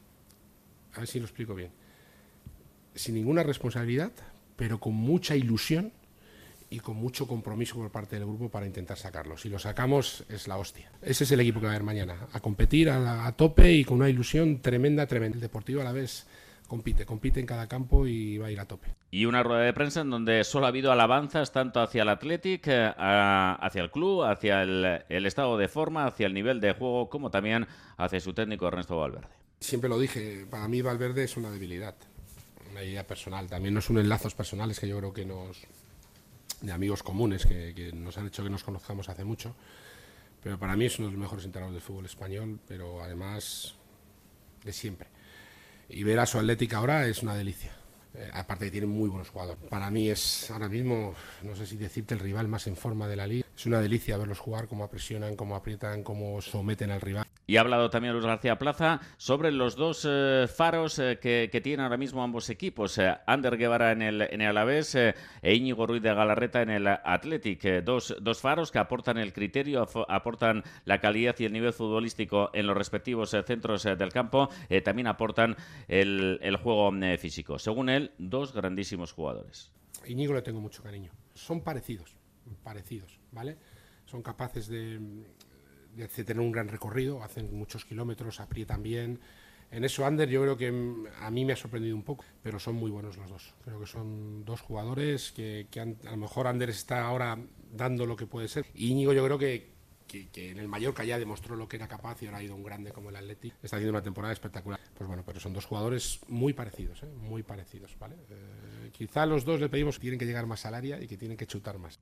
a 0.94 1.00
ver 1.00 1.08
si 1.08 1.18
lo 1.18 1.26
explico 1.26 1.56
bien, 1.56 1.72
sin 2.94 3.16
ninguna 3.16 3.42
responsabilidad, 3.42 4.12
pero 4.56 4.80
con 4.80 4.94
mucha 4.94 5.36
ilusión 5.36 5.92
y 6.70 6.80
con 6.80 6.96
mucho 6.96 7.28
compromiso 7.28 7.76
por 7.76 7.92
parte 7.92 8.18
del 8.18 8.26
grupo 8.26 8.50
para 8.50 8.66
intentar 8.66 8.98
sacarlo. 8.98 9.38
Si 9.38 9.50
lo 9.50 9.60
sacamos 9.60 10.24
es 10.30 10.48
la 10.48 10.58
hostia. 10.58 10.92
Ese 11.02 11.24
es 11.24 11.32
el 11.32 11.40
equipo 11.40 11.60
que 11.60 11.66
va 11.66 11.72
a 11.72 11.76
haber 11.76 11.86
mañana, 11.86 12.28
a 12.32 12.40
competir 12.40 12.90
a, 12.90 13.32
tope 13.34 13.72
y 13.72 13.84
con 13.84 13.98
una 13.98 14.10
ilusión 14.10 14.62
tremenda, 14.62 15.08
tremenda. 15.08 15.36
El 15.36 15.42
Deportivo 15.42 15.82
a 15.82 15.84
la 15.84 15.92
vez 15.92 16.28
compite, 16.68 17.06
compite 17.06 17.40
en 17.40 17.48
cada 17.48 17.68
campo 17.68 18.06
y 18.06 18.38
va 18.38 18.48
a 18.48 18.52
ir 18.52 18.60
a 18.60 18.66
tope. 18.66 18.90
Y 19.10 19.26
una 19.26 19.42
rueda 19.42 19.62
de 19.62 19.74
prensa 19.74 20.02
en 20.02 20.12
donde 20.12 20.44
solo 20.44 20.66
ha 20.66 20.70
habido 20.70 20.92
alabanzas 20.92 21.52
tanto 21.52 21.82
hacia 21.82 22.04
el 22.04 22.10
Athletic, 22.10 22.68
eh, 22.68 22.94
hacia 22.98 23.82
el 23.82 23.90
club, 23.90 24.24
hacia 24.24 24.62
el, 24.62 25.04
el, 25.10 25.26
estado 25.26 25.58
de 25.58 25.68
forma, 25.68 26.06
hacia 26.06 26.28
el 26.28 26.34
nivel 26.34 26.62
de 26.62 26.74
juego, 26.74 27.10
como 27.10 27.32
también 27.32 27.66
hacia 27.98 28.20
su 28.20 28.34
técnico 28.34 28.68
Ernesto 28.68 28.98
Valverde. 28.98 29.28
Siempre 29.60 29.90
lo 29.90 30.00
dije, 30.00 30.46
para 30.50 30.68
mí 30.68 30.82
Valverde 30.82 31.24
es 31.24 31.36
una 31.36 31.50
debilidad, 31.50 31.96
una 32.70 32.84
idea 32.84 33.06
personal. 33.08 33.48
También 33.48 33.74
nos 33.74 33.90
unen 33.90 34.08
lazos 34.08 34.36
personales 34.36 34.80
que 34.80 34.88
yo 34.88 35.00
creo 35.00 35.12
que 35.12 35.26
nos, 35.26 35.66
de 36.62 36.72
amigos 36.72 37.04
comunes 37.04 37.46
que, 37.46 37.92
nos 37.94 38.18
han 38.18 38.28
hecho 38.28 38.44
que 38.44 38.50
nos 38.50 38.64
conozcamos 38.64 39.10
hace 39.10 39.24
mucho. 39.24 39.56
Pero 40.42 40.58
para 40.58 40.76
mí 40.76 40.86
es 40.86 40.98
uno 41.00 41.08
de 41.08 41.14
los 41.14 41.22
mejores 41.22 41.46
entrenadores 41.46 41.82
del 41.82 41.86
fútbol 41.86 42.06
español, 42.06 42.60
pero 42.68 43.02
además 43.04 43.76
de 44.64 44.74
siempre. 44.74 45.08
Y 45.90 46.04
ver 46.04 46.20
a 46.20 46.26
su 46.26 46.38
Atlética 46.38 46.78
ahora 46.78 47.08
es 47.08 47.24
una 47.24 47.36
delicia. 47.36 47.79
Eh, 48.16 48.30
aparte 48.34 48.66
que 48.66 48.72
tiene 48.72 48.88
muy 48.88 49.10
buenos 49.10 49.30
jugadores. 49.30 49.64
Para 49.70 49.92
mí 49.92 50.10
es 50.10 50.50
ahora 50.52 50.68
mismo, 50.68 51.14
no 51.44 51.56
sé 51.56 51.66
si 51.66 51.78
decirte, 51.78 52.16
el 52.16 52.20
rival 52.20 52.48
más 52.48 52.68
en 52.68 52.76
forma 52.76 53.08
de 53.08 53.16
la 53.16 53.28
liga. 53.28 53.46
Es 53.56 53.66
una 53.66 53.82
delicia 53.82 54.18
verlos 54.18 54.40
jugar, 54.40 54.68
cómo 54.68 54.88
presionan, 54.90 55.36
cómo 55.36 55.56
aprietan, 55.56 56.04
cómo 56.04 56.42
someten 56.42 56.92
al 56.92 57.02
rival. 57.02 57.26
Y 57.50 57.58
ha 57.58 57.62
hablado 57.62 57.90
también 57.90 58.14
Luis 58.14 58.28
García 58.28 58.60
Plaza 58.60 59.02
sobre 59.18 59.52
los 59.52 59.76
dos 59.76 60.08
eh, 60.08 60.46
faros 60.48 61.00
eh, 61.00 61.18
que, 61.20 61.50
tienen 61.64 61.84
ahora 61.84 61.98
mismo 61.98 62.24
ambos 62.24 62.48
equipos. 62.52 62.96
Eh, 63.00 63.12
Ander 63.26 63.58
Guevara 63.58 63.92
en 63.92 64.04
el, 64.04 64.22
en 64.22 64.42
el 64.42 64.50
Alavés 64.50 64.94
e 64.94 65.16
Íñigo 65.42 65.88
Ruiz 65.88 66.04
de 66.04 66.14
Galarreta 66.14 66.62
en 66.62 66.70
el 66.70 66.88
Athletic. 66.88 67.84
dos, 67.84 68.16
dos 68.22 68.40
faros 68.40 68.72
que 68.72 68.78
aportan 68.78 69.18
el 69.18 69.34
criterio, 69.34 69.88
aportan 70.08 70.64
la 70.86 71.02
calidad 71.02 71.36
y 71.40 71.46
el 71.46 71.52
nivel 71.52 71.74
futbolístico 71.74 72.52
en 72.54 72.68
los 72.68 72.78
respectivos 72.78 73.32
centros 73.32 73.82
del 73.82 74.14
campo. 74.14 74.50
también 74.86 75.08
aportan 75.08 75.58
el, 75.88 76.38
el 76.44 76.56
juego 76.58 76.92
físico. 77.18 77.58
Según 77.58 77.90
él, 77.90 77.99
dos 78.18 78.54
grandísimos 78.54 79.12
jugadores. 79.12 79.72
Íñigo 80.08 80.34
le 80.34 80.42
tengo 80.42 80.62
mucho 80.62 80.82
cariño. 80.82 81.12
Son 81.34 81.62
parecidos, 81.62 82.16
parecidos, 82.64 83.20
¿vale? 83.32 83.58
Son 84.06 84.22
capaces 84.22 84.68
de 84.68 85.00
de 85.96 86.24
tener 86.24 86.40
un 86.40 86.52
gran 86.52 86.68
recorrido, 86.68 87.24
hacen 87.24 87.54
muchos 87.56 87.86
kilómetros, 87.86 88.40
aprietan 88.40 88.84
bien. 88.84 89.20
En 89.72 89.84
eso 89.84 90.06
Ander 90.06 90.28
yo 90.30 90.42
creo 90.42 90.58
que 90.58 90.68
a 91.20 91.30
mí 91.30 91.46
me 91.46 91.54
ha 91.54 91.56
sorprendido 91.56 91.96
un 91.96 92.04
poco, 92.04 92.26
pero 92.42 92.60
son 92.60 92.76
muy 92.76 92.90
buenos 92.90 93.18
los 93.18 93.30
dos. 93.30 93.54
Creo 93.64 93.80
que 93.80 93.86
son 93.86 94.44
dos 94.44 94.62
jugadores 94.62 95.32
que, 95.32 95.68
a 95.78 96.12
lo 96.12 96.18
mejor 96.18 96.48
Ander 96.48 96.70
está 96.70 97.06
ahora 97.06 97.38
dando 97.72 98.06
lo 98.06 98.16
que 98.16 98.26
puede 98.26 98.48
ser. 98.48 98.66
Íñigo 98.74 99.14
yo 99.14 99.24
creo 99.26 99.38
que, 99.38 99.79
que, 100.10 100.52
en 100.52 100.58
el 100.58 100.68
Mallorca 100.68 101.04
ya 101.04 101.20
demostró 101.20 101.56
lo 101.56 101.68
que 101.68 101.78
era 101.78 101.88
capaz 101.88 102.22
y 102.22 102.26
ahora 102.26 102.40
ha 102.40 102.44
ido 102.44 102.56
un 102.56 102.64
grande 102.64 102.92
como 102.92 103.10
el 103.10 103.16
Athletic. 103.16 103.54
Está 103.62 103.78
haciendo 103.78 103.92
una 103.92 104.02
temporada 104.02 104.34
espectacular. 104.34 104.80
Pues 104.96 105.08
bueno, 105.08 105.24
pero 105.26 105.40
son 105.40 105.54
dos 105.54 105.66
jugadores 105.66 106.20
muy 106.28 106.54
parecidos, 106.54 107.04
¿eh? 107.04 107.08
muy 107.08 107.44
parecidos, 107.44 107.98
¿vale? 108.00 108.16
Eh, 108.30 108.90
quizá 108.92 109.26
los 109.26 109.46
dos 109.46 109.60
le 109.60 109.70
pedimos 109.70 109.98
que 109.98 110.02
tienen 110.02 110.20
que 110.20 110.26
llegar 110.26 110.46
más 110.46 110.66
al 110.66 110.74
área 110.74 111.02
y 111.02 111.08
que 111.08 111.18
tienen 111.18 111.38
que 111.38 111.46
chutar 111.46 111.78
más. 111.78 112.00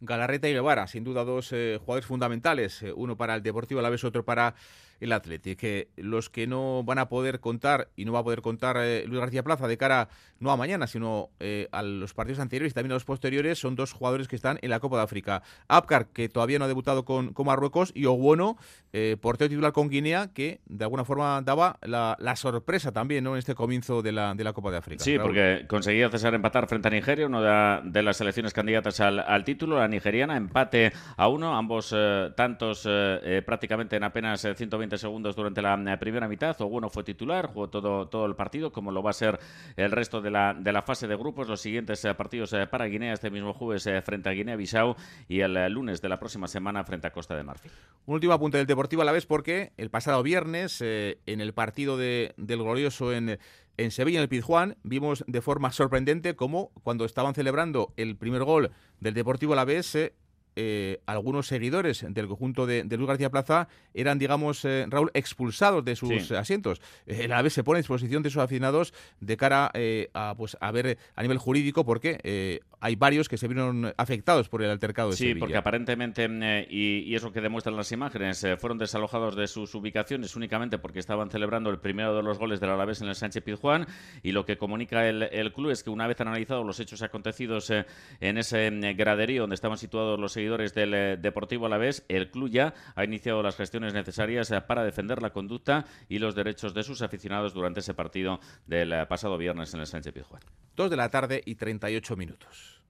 Galarreta 0.00 0.48
y 0.48 0.54
Guevara, 0.54 0.86
sin 0.86 1.04
duda 1.04 1.24
dos 1.24 1.52
eh, 1.52 1.78
jugadores 1.78 2.06
fundamentales, 2.06 2.82
eh, 2.82 2.92
uno 2.92 3.16
para 3.16 3.34
el 3.34 3.42
Deportivo 3.42 3.80
Alavés, 3.80 4.02
otro 4.02 4.24
para 4.24 4.54
el 5.00 5.12
Athletic. 5.12 5.58
Que 5.58 5.88
los 5.96 6.30
que 6.30 6.46
no 6.46 6.82
van 6.84 6.98
a 6.98 7.08
poder 7.08 7.40
contar 7.40 7.88
y 7.96 8.04
no 8.04 8.12
va 8.12 8.20
a 8.20 8.24
poder 8.24 8.42
contar 8.42 8.76
eh, 8.78 9.04
Luis 9.06 9.20
García 9.20 9.42
Plaza 9.42 9.66
de 9.66 9.76
cara 9.76 10.08
no 10.38 10.50
a 10.50 10.56
mañana, 10.56 10.86
sino 10.86 11.28
a 11.70 11.82
los 11.82 12.14
partidos 12.14 12.38
anteriores 12.38 12.72
y 12.72 12.74
también 12.74 12.92
a 12.92 12.94
los 12.94 13.04
posteriores, 13.04 13.58
son 13.58 13.76
dos 13.76 13.92
jugadores 13.92 14.26
que 14.26 14.36
están 14.36 14.58
en 14.62 14.70
la 14.70 14.80
Copa 14.80 14.96
de 14.96 15.02
África. 15.02 15.42
Apcar, 15.68 16.06
que 16.06 16.30
todavía 16.30 16.58
no 16.58 16.64
ha 16.64 16.68
debutado 16.68 17.04
con, 17.04 17.34
con 17.34 17.44
Marruecos, 17.44 17.92
y 17.94 18.06
Oguono, 18.06 18.56
portero 19.20 19.50
titular 19.50 19.72
con 19.72 19.90
Guinea, 19.90 20.32
que 20.32 20.62
de 20.64 20.84
alguna 20.84 21.04
forma 21.04 21.42
daba 21.42 21.78
la, 21.82 22.16
sorpresa 22.36 22.90
también 22.90 23.22
¿no? 23.24 23.32
en 23.32 23.38
este 23.38 23.54
comienzo 23.54 24.00
de 24.00 24.12
la, 24.12 24.34
de 24.34 24.42
la 24.42 24.54
Copa 24.54 24.70
de 24.70 24.78
África. 24.78 25.04
Sí, 25.04 25.18
porque 25.18 25.66
conseguía 25.68 26.08
César 26.08 26.32
empatar 26.32 26.66
frente 26.66 26.88
a 26.88 26.90
Nigeria, 26.90 27.26
una 27.26 27.82
de, 27.84 28.02
las 28.02 28.16
selecciones 28.16 28.54
candidatas 28.54 29.00
al, 29.00 29.20
al 29.20 29.44
título 29.44 29.86
nigeriana, 29.88 30.36
empate 30.36 30.92
a 31.16 31.28
uno, 31.28 31.56
ambos 31.56 31.94
eh, 31.96 32.30
tantos 32.36 32.86
eh, 32.86 33.20
eh, 33.22 33.42
prácticamente 33.44 33.96
en 33.96 34.04
apenas 34.04 34.40
120 34.40 34.89
segundos 34.98 35.36
durante 35.36 35.62
la 35.62 35.98
primera 35.98 36.28
mitad. 36.28 36.60
Oguno 36.60 36.90
fue 36.90 37.04
titular, 37.04 37.46
jugó 37.46 37.68
todo, 37.68 38.08
todo 38.08 38.26
el 38.26 38.34
partido, 38.34 38.72
como 38.72 38.92
lo 38.92 39.02
va 39.02 39.10
a 39.10 39.14
ser 39.14 39.38
el 39.76 39.90
resto 39.90 40.20
de 40.20 40.30
la, 40.30 40.54
de 40.54 40.72
la 40.72 40.82
fase 40.82 41.06
de 41.06 41.16
grupos. 41.16 41.48
Los 41.48 41.60
siguientes 41.60 42.06
partidos 42.16 42.54
para 42.70 42.86
Guinea 42.86 43.12
este 43.12 43.30
mismo 43.30 43.52
jueves 43.52 43.88
frente 44.04 44.28
a 44.28 44.32
Guinea-Bissau 44.32 44.96
y 45.28 45.40
el 45.40 45.72
lunes 45.72 46.00
de 46.00 46.08
la 46.08 46.18
próxima 46.18 46.48
semana 46.48 46.84
frente 46.84 47.06
a 47.06 47.12
Costa 47.12 47.36
de 47.36 47.42
Marfil. 47.42 47.70
Un 48.06 48.14
último 48.14 48.32
apunte 48.32 48.58
del 48.58 48.66
Deportivo 48.66 49.02
a 49.02 49.04
la 49.04 49.12
vez 49.12 49.26
porque 49.26 49.72
el 49.76 49.90
pasado 49.90 50.22
viernes 50.22 50.80
en 50.80 51.40
el 51.40 51.52
partido 51.54 51.96
de, 51.96 52.34
del 52.36 52.62
glorioso 52.62 53.12
en 53.12 53.38
en 53.80 53.90
Sevilla, 53.90 54.18
en 54.18 54.24
el 54.24 54.28
Pizjuán, 54.28 54.76
vimos 54.82 55.24
de 55.26 55.40
forma 55.40 55.72
sorprendente 55.72 56.36
cómo 56.36 56.70
cuando 56.82 57.06
estaban 57.06 57.34
celebrando 57.34 57.94
el 57.96 58.16
primer 58.16 58.44
gol 58.44 58.72
del 59.00 59.14
Deportivo 59.14 59.54
Alavés, 59.54 59.94
eh, 59.94 60.12
eh, 60.62 61.00
algunos 61.06 61.46
seguidores 61.46 62.04
del 62.06 62.28
conjunto 62.28 62.66
de, 62.66 62.84
Luis 62.84 63.08
García 63.08 63.30
Plaza 63.30 63.66
eran, 63.94 64.18
digamos, 64.18 64.62
eh, 64.66 64.84
Raúl, 64.90 65.10
expulsados 65.14 65.82
de 65.86 65.96
sus 65.96 66.30
asientos. 66.32 66.82
El 67.06 67.32
Alavés 67.32 67.54
se 67.54 67.64
pone 67.64 67.78
a 67.78 67.80
disposición 67.80 68.22
de 68.22 68.28
sus 68.28 68.42
aficionados 68.42 68.92
de 69.20 69.38
cara 69.38 69.72
a, 70.12 70.34
pues, 70.36 70.58
a 70.60 70.70
ver 70.70 70.98
a 71.14 71.22
nivel 71.22 71.38
jurídico 71.38 71.86
porque 71.86 72.60
hay 72.80 72.96
varios 72.96 73.28
que 73.28 73.38
se 73.38 73.48
vieron 73.48 73.92
afectados 73.96 74.48
por 74.50 74.62
el 74.62 74.70
altercado 74.70 75.10
de 75.10 75.16
sí, 75.16 75.34
porque 75.34 75.56
aparentemente, 75.56 76.28
y, 76.68 77.14
eso 77.14 77.32
que 77.32 77.40
demuestran 77.40 77.76
las 77.76 77.90
imágenes, 77.92 78.46
fueron 78.58 78.76
desalojados 78.76 79.36
de 79.36 79.46
sus 79.46 79.74
ubicaciones 79.74 80.36
únicamente 80.36 80.78
porque 80.78 80.98
estaban 80.98 81.30
celebrando 81.30 81.70
el 81.70 81.78
primero 81.78 82.14
de 82.14 82.22
los 82.22 82.38
goles 82.38 82.60
del 82.60 82.70
Alavés 82.70 83.00
en 83.00 83.08
el 83.08 83.14
Sánchez 83.14 83.42
Pizjuán 83.42 83.86
y 84.22 84.32
lo 84.32 84.44
que 84.44 84.58
comunica 84.58 85.08
el, 85.08 85.22
el 85.22 85.52
club 85.52 85.70
es 85.70 85.82
que 85.82 85.90
una 85.90 86.06
vez 86.06 86.20
analizados 86.20 86.66
los 86.66 86.80
hechos 86.80 87.00
acontecidos 87.02 87.70
en 87.70 88.38
ese 88.38 88.70
graderío 88.94 89.42
donde 89.42 89.54
estaban 89.54 89.78
situados 89.78 90.18
los 90.18 90.32
seguidores 90.32 90.49
del 90.56 90.94
eh, 90.94 91.16
Deportivo 91.16 91.66
Alavés, 91.66 92.04
el 92.08 92.30
club 92.30 92.50
ya 92.50 92.74
ha 92.94 93.04
iniciado 93.04 93.42
las 93.42 93.56
gestiones 93.56 93.94
necesarias 93.94 94.50
eh, 94.50 94.60
para 94.60 94.84
defender 94.84 95.22
la 95.22 95.30
conducta 95.30 95.84
y 96.08 96.18
los 96.18 96.34
derechos 96.34 96.74
de 96.74 96.82
sus 96.82 97.02
aficionados 97.02 97.54
durante 97.54 97.80
ese 97.80 97.94
partido 97.94 98.40
del 98.66 98.92
eh, 98.92 99.06
pasado 99.06 99.38
viernes 99.38 99.72
en 99.74 99.80
el 99.80 99.86
Sánchez 99.86 100.12
Pizjuán. 100.12 100.42
Dos 100.76 100.90
de 100.90 100.96
la 100.96 101.08
tarde 101.08 101.42
y 101.44 101.54
38 101.54 102.16
minutos. 102.16 102.80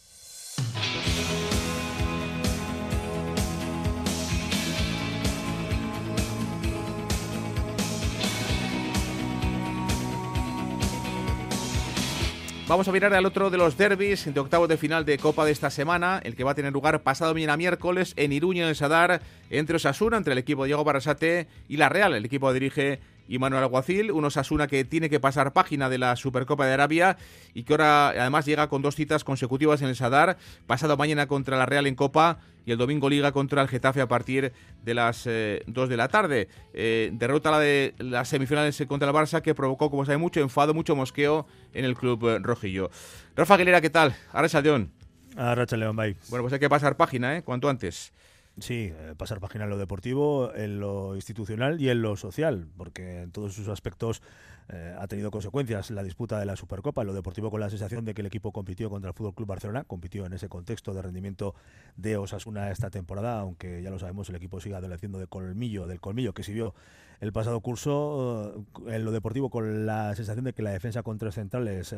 Vamos 12.71 12.87
a 12.87 12.93
mirar 12.93 13.13
al 13.15 13.27
otro 13.27 13.51
de 13.51 13.59
los 13.59 13.77
derbis 13.77 14.33
de 14.33 14.39
octavos 14.39 14.69
de 14.69 14.77
final 14.77 15.05
de 15.05 15.19
Copa 15.19 15.45
de 15.45 15.51
esta 15.51 15.71
semana, 15.71 16.21
el 16.23 16.37
que 16.37 16.45
va 16.45 16.53
a 16.53 16.55
tener 16.55 16.73
lugar 16.73 17.03
pasado 17.03 17.35
mañana 17.35 17.57
miércoles 17.57 18.13
en 18.15 18.33
Iruña, 18.33 18.69
en 18.69 18.77
Sadar, 18.77 19.23
entre 19.51 19.75
Osasuna, 19.75 20.17
entre 20.17 20.35
el 20.35 20.39
equipo 20.39 20.63
de 20.63 20.69
Diego 20.69 20.85
Barrasate 20.85 21.49
y 21.69 21.79
la 21.79 21.89
Real. 21.89 22.15
El 22.15 22.25
equipo 22.25 22.53
dirige 22.53 23.01
y 23.29 23.39
Manuel 23.39 23.63
Alguacil, 23.63 24.11
un 24.11 24.25
Osasuna 24.25 24.67
que 24.67 24.85
tiene 24.85 25.11
que 25.11 25.21
pasar 25.21 25.53
página 25.53 25.89
de 25.89 25.99
la 25.99 26.17
Supercopa 26.17 26.67
de 26.67 26.73
Arabia 26.73 27.17
y 27.55 27.65
que 27.65 27.75
ahora 27.75 28.09
además 28.09 28.47
llega 28.47 28.69
con 28.69 28.83
dos 28.83 28.97
citas 28.97 29.25
consecutivas 29.25 29.83
en 29.83 29.89
el 29.89 29.97
Sadar, 29.97 30.37
pasado 30.67 30.97
mañana 30.97 31.27
contra 31.27 31.57
la 31.57 31.67
Real 31.67 31.87
en 31.87 31.95
Copa 31.95 32.39
y 32.67 32.73
el 32.73 32.79
domingo 32.79 33.09
Liga 33.09 33.33
contra 33.33 33.63
el 33.63 33.69
Getafe 33.69 34.01
a 34.01 34.09
partir 34.09 34.53
de 34.85 34.95
las 34.95 35.25
2 35.25 35.33
eh, 35.33 35.63
de 35.67 35.97
la 35.97 36.09
tarde. 36.09 36.49
Eh, 36.73 37.11
derrota 37.13 37.51
la 37.51 37.59
de 37.59 37.95
las 37.99 38.29
semifinales 38.29 38.83
contra 38.87 39.09
el 39.09 39.15
Barça 39.15 39.43
que 39.43 39.55
provocó, 39.55 39.91
como 39.91 40.05
sabe, 40.05 40.19
mucho 40.19 40.41
enfado, 40.41 40.75
mucho 40.75 40.95
mosqueo 40.97 41.47
en 41.73 41.85
el 41.85 41.95
club 41.95 42.29
eh, 42.29 42.39
rojillo. 42.39 42.91
Rafa 43.37 43.55
Aguilera, 43.55 43.81
¿qué 43.81 43.91
tal? 43.91 44.15
Arracha 44.33 44.61
León. 44.61 44.93
Arracha 45.37 45.77
León, 45.77 45.97
bye. 45.97 46.17
Bueno, 46.29 46.43
pues 46.43 46.53
hay 46.53 46.61
que 46.61 46.69
pasar 46.69 46.97
página, 46.97 47.37
¿eh? 47.37 47.43
Cuanto 47.43 47.69
antes. 47.69 48.13
Sí, 48.61 48.93
eh, 48.95 49.15
pasar 49.17 49.41
página 49.41 49.65
en 49.65 49.71
lo 49.71 49.79
deportivo, 49.79 50.55
en 50.55 50.81
lo 50.81 51.15
institucional 51.15 51.81
y 51.81 51.89
en 51.89 52.03
lo 52.03 52.17
social, 52.17 52.69
porque 52.77 53.23
en 53.23 53.33
todos 53.33 53.55
sus 53.55 53.69
aspectos 53.69 54.21
eh, 54.69 54.95
ha 54.99 55.07
tenido 55.09 55.31
consecuencias 55.31 55.91
la 55.91 56.03
disputa 56.03 56.39
de 56.39 56.45
la 56.45 56.57
Supercopa. 56.57 57.01
En 57.01 57.07
lo 57.07 57.15
deportivo, 57.15 57.51
con 57.51 57.61
la 57.61 57.71
sensación 57.71 58.05
de 58.05 58.13
que 58.13 58.21
el 58.21 58.27
equipo 58.27 58.53
compitió 58.53 58.91
contra 58.91 59.09
el 59.09 59.15
Fútbol 59.15 59.35
Club 59.35 59.49
Barcelona, 59.49 59.85
compitió 59.85 60.27
en 60.27 60.35
ese 60.35 60.51
contexto 60.51 60.93
de 60.93 61.01
rendimiento 61.01 61.55
de 61.97 62.19
Osasuna 62.19 62.71
esta 62.71 62.91
temporada, 62.91 63.41
aunque 63.41 63.83
ya 63.83 63.91
lo 63.91 63.99
sabemos, 63.99 64.29
el 64.29 64.37
equipo 64.37 64.61
sigue 64.61 64.75
adoleciendo 64.75 65.19
de 65.19 65.27
colmillo, 65.27 65.87
del 65.87 66.01
colmillo 66.01 66.35
que 66.35 66.43
sirvió 66.43 66.75
el 67.21 67.33
pasado 67.33 67.61
curso. 67.61 68.65
Eh, 68.87 68.95
en 68.95 69.05
lo 69.07 69.11
deportivo, 69.11 69.49
con 69.49 69.87
la 69.87 70.15
sensación 70.15 70.45
de 70.45 70.53
que 70.53 70.63
la 70.63 70.71
defensa 70.71 71.03
con 71.03 71.17
tres 71.17 71.35
centrales, 71.35 71.95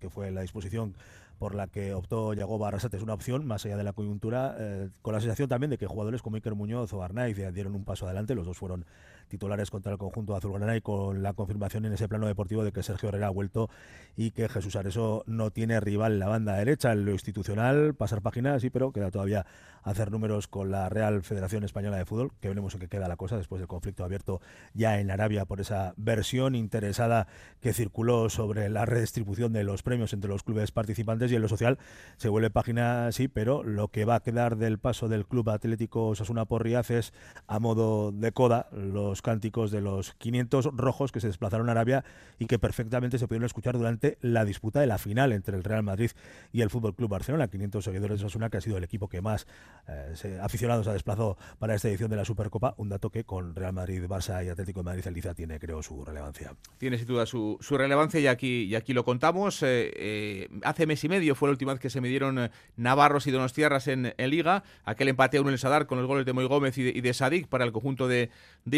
que 0.00 0.08
fue 0.08 0.30
la 0.30 0.40
disposición 0.40 0.94
por 1.38 1.54
la 1.54 1.66
que 1.66 1.94
optó 1.94 2.32
Yagoba 2.34 2.68
Arrasate 2.68 2.96
es 2.96 3.02
una 3.02 3.14
opción, 3.14 3.46
más 3.46 3.64
allá 3.64 3.76
de 3.76 3.84
la 3.84 3.92
coyuntura, 3.92 4.56
eh, 4.58 4.88
con 5.02 5.14
la 5.14 5.20
sensación 5.20 5.48
también 5.48 5.70
de 5.70 5.78
que 5.78 5.86
jugadores 5.86 6.22
como 6.22 6.36
Iker 6.36 6.54
Muñoz 6.54 6.92
o 6.92 7.02
Arnaiz 7.02 7.36
dieron 7.52 7.74
un 7.74 7.84
paso 7.84 8.06
adelante, 8.06 8.34
los 8.34 8.46
dos 8.46 8.56
fueron 8.56 8.86
titulares 9.28 9.70
contra 9.70 9.92
el 9.92 9.98
conjunto 9.98 10.36
azulgrana 10.36 10.76
y 10.76 10.80
con 10.80 11.22
la 11.22 11.32
confirmación 11.32 11.84
en 11.84 11.92
ese 11.92 12.08
plano 12.08 12.26
deportivo 12.26 12.64
de 12.64 12.72
que 12.72 12.82
Sergio 12.82 13.08
Herrera 13.08 13.28
ha 13.28 13.30
vuelto 13.30 13.68
y 14.16 14.30
que 14.30 14.48
Jesús 14.48 14.76
Areso 14.76 15.24
no 15.26 15.50
tiene 15.50 15.80
rival 15.80 16.14
en 16.14 16.18
la 16.18 16.28
banda 16.28 16.54
derecha. 16.54 16.92
En 16.92 17.04
lo 17.04 17.12
institucional, 17.12 17.94
pasar 17.94 18.22
páginas, 18.22 18.62
sí, 18.62 18.70
pero 18.70 18.92
queda 18.92 19.10
todavía 19.10 19.46
hacer 19.82 20.10
números 20.10 20.48
con 20.48 20.72
la 20.72 20.88
Real 20.88 21.22
Federación 21.22 21.62
Española 21.62 21.96
de 21.96 22.04
Fútbol, 22.04 22.32
que 22.40 22.48
veremos 22.48 22.74
en 22.74 22.80
qué 22.80 22.88
queda 22.88 23.06
la 23.06 23.16
cosa 23.16 23.36
después 23.36 23.60
del 23.60 23.68
conflicto 23.68 24.04
abierto 24.04 24.40
ya 24.74 24.98
en 24.98 25.12
Arabia 25.12 25.44
por 25.44 25.60
esa 25.60 25.94
versión 25.96 26.56
interesada 26.56 27.28
que 27.60 27.72
circuló 27.72 28.28
sobre 28.28 28.68
la 28.68 28.84
redistribución 28.84 29.52
de 29.52 29.62
los 29.62 29.84
premios 29.84 30.12
entre 30.12 30.28
los 30.28 30.42
clubes 30.42 30.72
participantes 30.72 31.30
y 31.30 31.36
en 31.36 31.42
lo 31.42 31.48
social 31.48 31.78
se 32.16 32.28
vuelve 32.28 32.50
página, 32.50 33.12
sí, 33.12 33.28
pero 33.28 33.62
lo 33.62 33.88
que 33.88 34.04
va 34.04 34.16
a 34.16 34.20
quedar 34.20 34.56
del 34.56 34.78
paso 34.78 35.08
del 35.08 35.24
Club 35.24 35.50
Atlético 35.50 36.08
Osasuna 36.08 36.44
por 36.46 36.66
es 36.66 37.12
a 37.46 37.60
modo 37.60 38.10
de 38.10 38.32
coda 38.32 38.68
los 38.72 39.15
cánticos 39.22 39.70
de 39.70 39.80
los 39.80 40.14
500 40.14 40.70
rojos 40.74 41.12
que 41.12 41.20
se 41.20 41.26
desplazaron 41.26 41.68
a 41.68 41.72
Arabia 41.72 42.04
y 42.38 42.46
que 42.46 42.58
perfectamente 42.58 43.18
se 43.18 43.26
pudieron 43.26 43.46
escuchar 43.46 43.76
durante 43.76 44.18
la 44.20 44.44
disputa 44.44 44.80
de 44.80 44.86
la 44.86 44.98
final 44.98 45.32
entre 45.32 45.56
el 45.56 45.64
Real 45.64 45.82
Madrid 45.82 46.10
y 46.52 46.62
el 46.62 46.70
Fútbol 46.70 46.94
Club 46.94 47.10
Barcelona. 47.10 47.48
500 47.48 47.84
seguidores 47.84 48.20
de 48.20 48.26
Osasuna, 48.26 48.50
que 48.50 48.58
ha 48.58 48.60
sido 48.60 48.76
el 48.76 48.84
equipo 48.84 49.08
que 49.08 49.20
más 49.20 49.46
eh, 49.88 50.38
aficionados 50.42 50.86
ha 50.88 50.92
desplazado 50.92 51.36
para 51.58 51.74
esta 51.74 51.88
edición 51.88 52.10
de 52.10 52.16
la 52.16 52.24
Supercopa. 52.24 52.74
Un 52.76 52.88
dato 52.88 53.10
que 53.10 53.24
con 53.24 53.54
Real 53.54 53.72
Madrid, 53.72 54.04
Barça 54.04 54.44
y 54.44 54.48
Atlético 54.48 54.80
de 54.80 54.84
Madrid, 54.84 55.06
Eliza 55.06 55.34
tiene, 55.34 55.58
creo, 55.58 55.82
su 55.82 56.04
relevancia. 56.04 56.54
Tiene 56.78 56.98
sin 56.98 57.06
duda 57.06 57.26
su, 57.26 57.58
relevancia 57.70 58.20
y 58.20 58.26
aquí, 58.26 58.64
y 58.64 58.74
aquí 58.74 58.92
lo 58.92 59.04
contamos. 59.04 59.62
Eh, 59.62 59.92
eh, 59.96 60.48
hace 60.62 60.86
mes 60.86 61.02
y 61.04 61.08
medio 61.08 61.34
fue 61.34 61.48
la 61.48 61.52
última 61.52 61.72
vez 61.72 61.80
que 61.80 61.90
se 61.90 62.00
midieron 62.00 62.50
Navarros 62.76 63.26
y 63.26 63.30
Donostiarras 63.30 63.88
en, 63.88 64.14
en 64.16 64.30
Liga. 64.30 64.64
Aquel 64.84 65.08
empate 65.08 65.38
a 65.38 65.40
uno 65.40 65.50
en 65.50 65.54
el 65.54 65.58
Sadar 65.58 65.86
con 65.86 65.98
los 65.98 66.06
goles 66.06 66.26
de 66.26 66.32
Moy 66.32 66.46
Gómez 66.46 66.78
y 66.78 67.00
de, 67.00 67.14
Sadik 67.14 67.48
para 67.48 67.64
el 67.64 67.72
conjunto 67.72 68.08
de, 68.08 68.30
de 68.64 68.76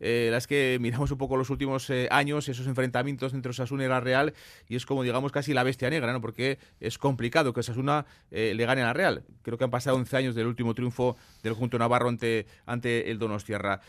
eh, 0.00 0.28
las 0.30 0.46
que 0.46 0.78
miramos 0.80 1.10
un 1.10 1.18
poco 1.18 1.36
los 1.36 1.50
últimos 1.50 1.88
eh, 1.90 2.08
años, 2.10 2.48
esos 2.48 2.66
enfrentamientos 2.66 3.34
entre 3.34 3.50
Osasuna 3.50 3.84
y 3.84 3.88
la 3.88 4.00
Real, 4.00 4.34
y 4.68 4.76
es 4.76 4.86
como, 4.86 5.02
digamos, 5.02 5.32
casi 5.32 5.54
la 5.54 5.62
bestia 5.62 5.90
negra, 5.90 6.12
¿no? 6.12 6.20
Porque 6.20 6.58
es 6.80 6.98
complicado 6.98 7.52
que 7.52 7.60
Osasuna 7.60 8.06
eh, 8.30 8.52
le 8.54 8.66
gane 8.66 8.82
a 8.82 8.86
la 8.86 8.92
Real. 8.92 9.24
Creo 9.42 9.58
que 9.58 9.64
han 9.64 9.70
pasado 9.70 9.96
11 9.96 10.16
años 10.16 10.34
del 10.34 10.46
último 10.46 10.74
triunfo 10.74 11.16
del 11.42 11.52
conjunto 11.52 11.78
Navarro 11.78 12.08
ante, 12.08 12.46
ante 12.66 13.10
el 13.10 13.18
Donostierra. 13.18 13.80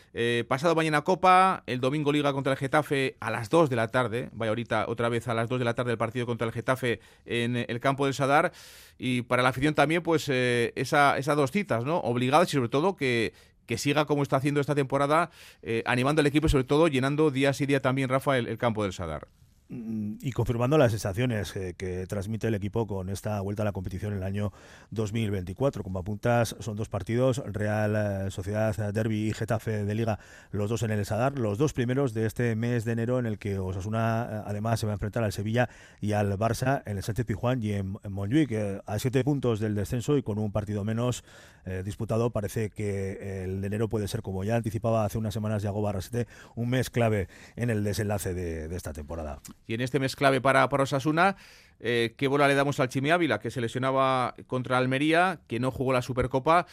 pasado 0.48 0.74
mañana 0.74 1.02
Copa, 1.02 1.62
el 1.66 1.80
domingo 1.80 2.12
Liga 2.12 2.32
contra 2.32 2.52
el 2.52 2.58
Getafe 2.58 3.16
a 3.20 3.30
las 3.30 3.50
2 3.50 3.70
de 3.70 3.76
la 3.76 3.88
tarde, 3.88 4.30
vaya 4.32 4.50
ahorita 4.50 4.86
otra 4.88 5.08
vez 5.08 5.28
a 5.28 5.34
las 5.34 5.48
2 5.48 5.58
de 5.58 5.64
la 5.64 5.74
tarde 5.74 5.92
el 5.92 5.98
partido 5.98 6.26
contra 6.26 6.46
el 6.46 6.52
Getafe 6.52 7.00
en 7.26 7.56
el 7.56 7.80
campo 7.80 8.04
del 8.04 8.14
Sadar, 8.14 8.52
y 8.98 9.22
para 9.22 9.42
la 9.42 9.48
afición 9.48 9.74
también, 9.74 10.02
pues 10.02 10.28
esa, 10.28 11.18
esas 11.18 11.36
dos 11.36 11.50
citas, 11.50 11.84
¿no? 11.84 11.98
Obligadas 11.98 12.48
y 12.48 12.52
sobre 12.52 12.68
todo 12.68 12.96
que, 12.96 13.32
que 13.66 13.78
siga 13.78 14.04
como 14.04 14.22
está 14.22 14.36
haciendo 14.36 14.60
esta 14.60 14.74
temporada, 14.74 15.30
eh, 15.62 15.82
animando 15.86 16.20
al 16.20 16.26
equipo 16.26 16.46
y 16.46 16.50
sobre 16.50 16.64
todo 16.64 16.88
llenando 16.88 17.30
día 17.30 17.52
sí 17.52 17.66
día 17.66 17.80
también, 17.80 18.08
Rafa, 18.08 18.38
el 18.38 18.58
campo 18.58 18.82
del 18.82 18.92
Sadar 18.92 19.28
y 19.70 20.30
confirmando 20.32 20.76
las 20.76 20.92
sensaciones 20.92 21.52
que, 21.52 22.06
transmite 22.08 22.48
el 22.48 22.54
equipo 22.54 22.86
con 22.86 23.08
esta 23.08 23.40
vuelta 23.40 23.62
a 23.62 23.64
la 23.64 23.72
competición 23.72 24.12
en 24.12 24.18
el 24.18 24.24
año 24.24 24.52
2024. 24.90 25.82
Como 25.82 25.98
apuntas, 25.98 26.54
son 26.60 26.76
dos 26.76 26.88
partidos, 26.88 27.42
Real 27.46 28.26
eh, 28.26 28.30
Sociedad 28.30 28.74
Derby 28.92 29.28
y 29.28 29.32
Getafe 29.32 29.84
de 29.84 29.94
Liga, 29.94 30.18
los 30.50 30.68
dos 30.68 30.82
en 30.82 30.90
el 30.90 31.04
Sadar, 31.06 31.38
los 31.38 31.56
dos 31.56 31.72
primeros 31.72 32.12
de 32.12 32.26
este 32.26 32.54
mes 32.56 32.84
de 32.84 32.92
enero 32.92 33.18
en 33.18 33.26
el 33.26 33.38
que 33.38 33.58
Osasuna 33.58 34.28
eh, 34.30 34.42
además 34.46 34.80
se 34.80 34.86
va 34.86 34.92
a 34.92 34.94
enfrentar 34.94 35.24
al 35.24 35.32
Sevilla 35.32 35.68
y 36.00 36.12
al 36.12 36.38
Barça 36.38 36.82
en 36.84 36.98
el 36.98 37.02
Sánchez 37.02 37.26
Pijuán 37.26 37.62
y 37.62 37.72
en, 37.72 37.98
en 38.02 38.82
a 38.86 38.98
siete 38.98 39.24
puntos 39.24 39.60
del 39.60 39.74
descenso 39.74 40.16
y 40.16 40.22
con 40.22 40.38
un 40.38 40.52
partido 40.52 40.84
menos 40.84 41.24
eh, 41.64 41.82
disputado, 41.84 42.30
parece 42.30 42.70
que 42.70 43.44
el 43.44 43.60
de 43.60 43.66
enero 43.66 43.88
puede 43.88 44.08
ser, 44.08 44.22
como 44.22 44.44
ya 44.44 44.56
anticipaba 44.56 45.04
hace 45.04 45.18
unas 45.18 45.32
semanas 45.32 45.62
Yago 45.62 45.82
Barrasete, 45.82 46.26
un 46.54 46.70
mes 46.70 46.90
clave 46.90 47.28
en 47.56 47.70
el 47.70 47.82
desenlace 47.84 48.34
de 48.34 48.74
esta 48.74 48.92
temporada. 48.92 49.40
Y 49.66 49.74
en 49.74 49.80
este 49.80 49.98
mes 49.98 50.16
clave 50.16 50.40
para, 50.40 50.68
para 50.68 50.82
Osasuna, 50.82 51.36
eh, 51.80 52.14
¿qué 52.16 52.28
bola 52.28 52.48
le 52.48 52.54
damos 52.54 52.80
al 52.80 52.88
Chimi 52.88 53.10
Ávila, 53.10 53.40
que 53.40 53.50
se 53.50 53.60
lesionaba 53.60 54.34
contra 54.46 54.78
Almería, 54.78 55.40
que 55.46 55.60
no 55.60 55.70
jugó 55.70 55.92
la 55.92 56.02
Supercopa? 56.02 56.66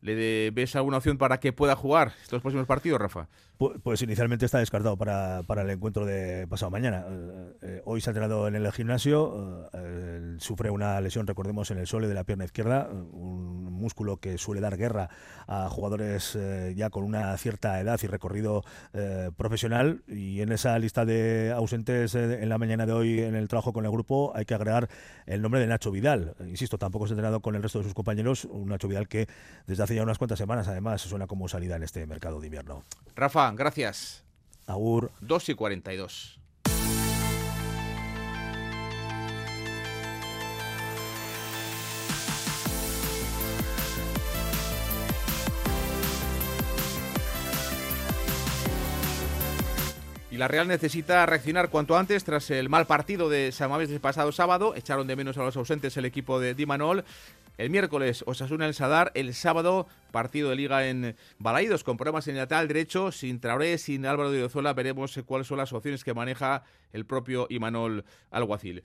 ¿Le 0.00 0.50
ves 0.50 0.74
alguna 0.74 0.96
opción 0.96 1.16
para 1.16 1.38
que 1.38 1.52
pueda 1.52 1.76
jugar 1.76 2.12
estos 2.22 2.42
próximos 2.42 2.66
partidos, 2.66 3.00
Rafa? 3.00 3.28
Pues, 3.82 4.02
inicialmente 4.02 4.46
está 4.46 4.58
descartado 4.58 4.96
para, 4.96 5.42
para, 5.46 5.62
el 5.62 5.70
encuentro 5.70 6.04
de 6.04 6.46
pasado 6.48 6.70
mañana. 6.70 7.04
Eh, 7.08 7.52
eh, 7.62 7.82
hoy 7.84 8.00
se 8.00 8.10
ha 8.10 8.12
entrenado 8.12 8.48
en 8.48 8.56
el 8.56 8.72
gimnasio, 8.72 9.68
eh, 9.72 10.34
sufre 10.38 10.70
una 10.70 11.00
lesión, 11.00 11.26
recordemos, 11.26 11.70
en 11.70 11.78
el 11.78 11.86
sole 11.86 12.08
de 12.08 12.14
la 12.14 12.24
pierna 12.24 12.44
izquierda, 12.44 12.88
un 12.88 13.72
músculo 13.72 14.16
que 14.16 14.38
suele 14.38 14.60
dar 14.60 14.76
guerra 14.76 15.10
a 15.46 15.68
jugadores 15.68 16.38
ya 16.76 16.90
con 16.90 17.04
una 17.04 17.36
cierta 17.36 17.80
edad 17.80 17.98
y 18.02 18.06
recorrido 18.06 18.62
profesional. 19.36 20.02
Y 20.06 20.40
en 20.40 20.52
esa 20.52 20.78
lista 20.78 21.04
de 21.04 21.52
ausentes 21.54 22.14
en 22.14 22.48
la 22.48 22.58
mañana 22.58 22.86
de 22.86 22.92
hoy 22.92 23.20
en 23.20 23.34
el 23.34 23.48
trabajo 23.48 23.72
con 23.72 23.84
el 23.84 23.90
grupo 23.90 24.32
hay 24.36 24.44
que 24.44 24.54
agregar 24.54 24.88
el 25.26 25.42
nombre 25.42 25.60
de 25.60 25.66
Nacho 25.66 25.90
Vidal. 25.90 26.36
Insisto, 26.46 26.78
tampoco 26.78 27.06
se 27.06 27.12
ha 27.12 27.14
entrenado 27.14 27.40
con 27.40 27.56
el 27.56 27.62
resto 27.62 27.78
de 27.78 27.84
sus 27.84 27.94
compañeros, 27.94 28.44
un 28.44 28.68
Nacho 28.68 28.88
Vidal 28.88 29.08
que 29.08 29.26
desde 29.66 29.82
hace 29.82 29.94
ya 29.96 30.02
unas 30.04 30.18
cuantas 30.18 30.38
semanas 30.38 30.68
además 30.68 31.02
suena 31.02 31.26
como 31.26 31.48
salida 31.48 31.76
en 31.76 31.82
este 31.82 32.06
mercado 32.06 32.40
de 32.40 32.46
invierno. 32.46 32.84
Rafa, 33.16 33.51
gracias. 33.56 34.24
Agur. 34.66 35.10
2 35.20 35.48
y 35.48 35.54
42. 35.54 36.41
Y 50.32 50.38
la 50.38 50.48
Real 50.48 50.66
necesita 50.66 51.26
reaccionar 51.26 51.68
cuanto 51.68 51.94
antes 51.94 52.24
tras 52.24 52.50
el 52.50 52.70
mal 52.70 52.86
partido 52.86 53.28
de 53.28 53.52
San 53.52 53.68
Mamés 53.68 53.90
del 53.90 54.00
pasado 54.00 54.32
sábado. 54.32 54.74
Echaron 54.74 55.06
de 55.06 55.14
menos 55.14 55.36
a 55.36 55.42
los 55.42 55.58
ausentes 55.58 55.94
el 55.98 56.06
equipo 56.06 56.40
de 56.40 56.54
Dimanol. 56.54 57.04
El 57.58 57.68
miércoles 57.68 58.24
Osasuna 58.26 58.64
el 58.64 58.72
Sadar, 58.72 59.12
el 59.14 59.34
sábado 59.34 59.86
partido 60.10 60.48
de 60.48 60.56
liga 60.56 60.88
en 60.88 61.16
Balaidos 61.38 61.84
con 61.84 61.98
problemas 61.98 62.28
en 62.28 62.36
el 62.36 62.40
lateral 62.40 62.66
derecho, 62.66 63.12
sin 63.12 63.40
Traoré, 63.40 63.76
sin 63.76 64.06
Álvaro 64.06 64.30
de 64.30 64.42
Ozola, 64.42 64.72
veremos 64.72 65.20
cuáles 65.26 65.48
son 65.48 65.58
las 65.58 65.70
opciones 65.74 66.02
que 66.02 66.14
maneja 66.14 66.62
el 66.94 67.04
propio 67.04 67.46
Imanol 67.50 68.02
Alguacil. 68.30 68.82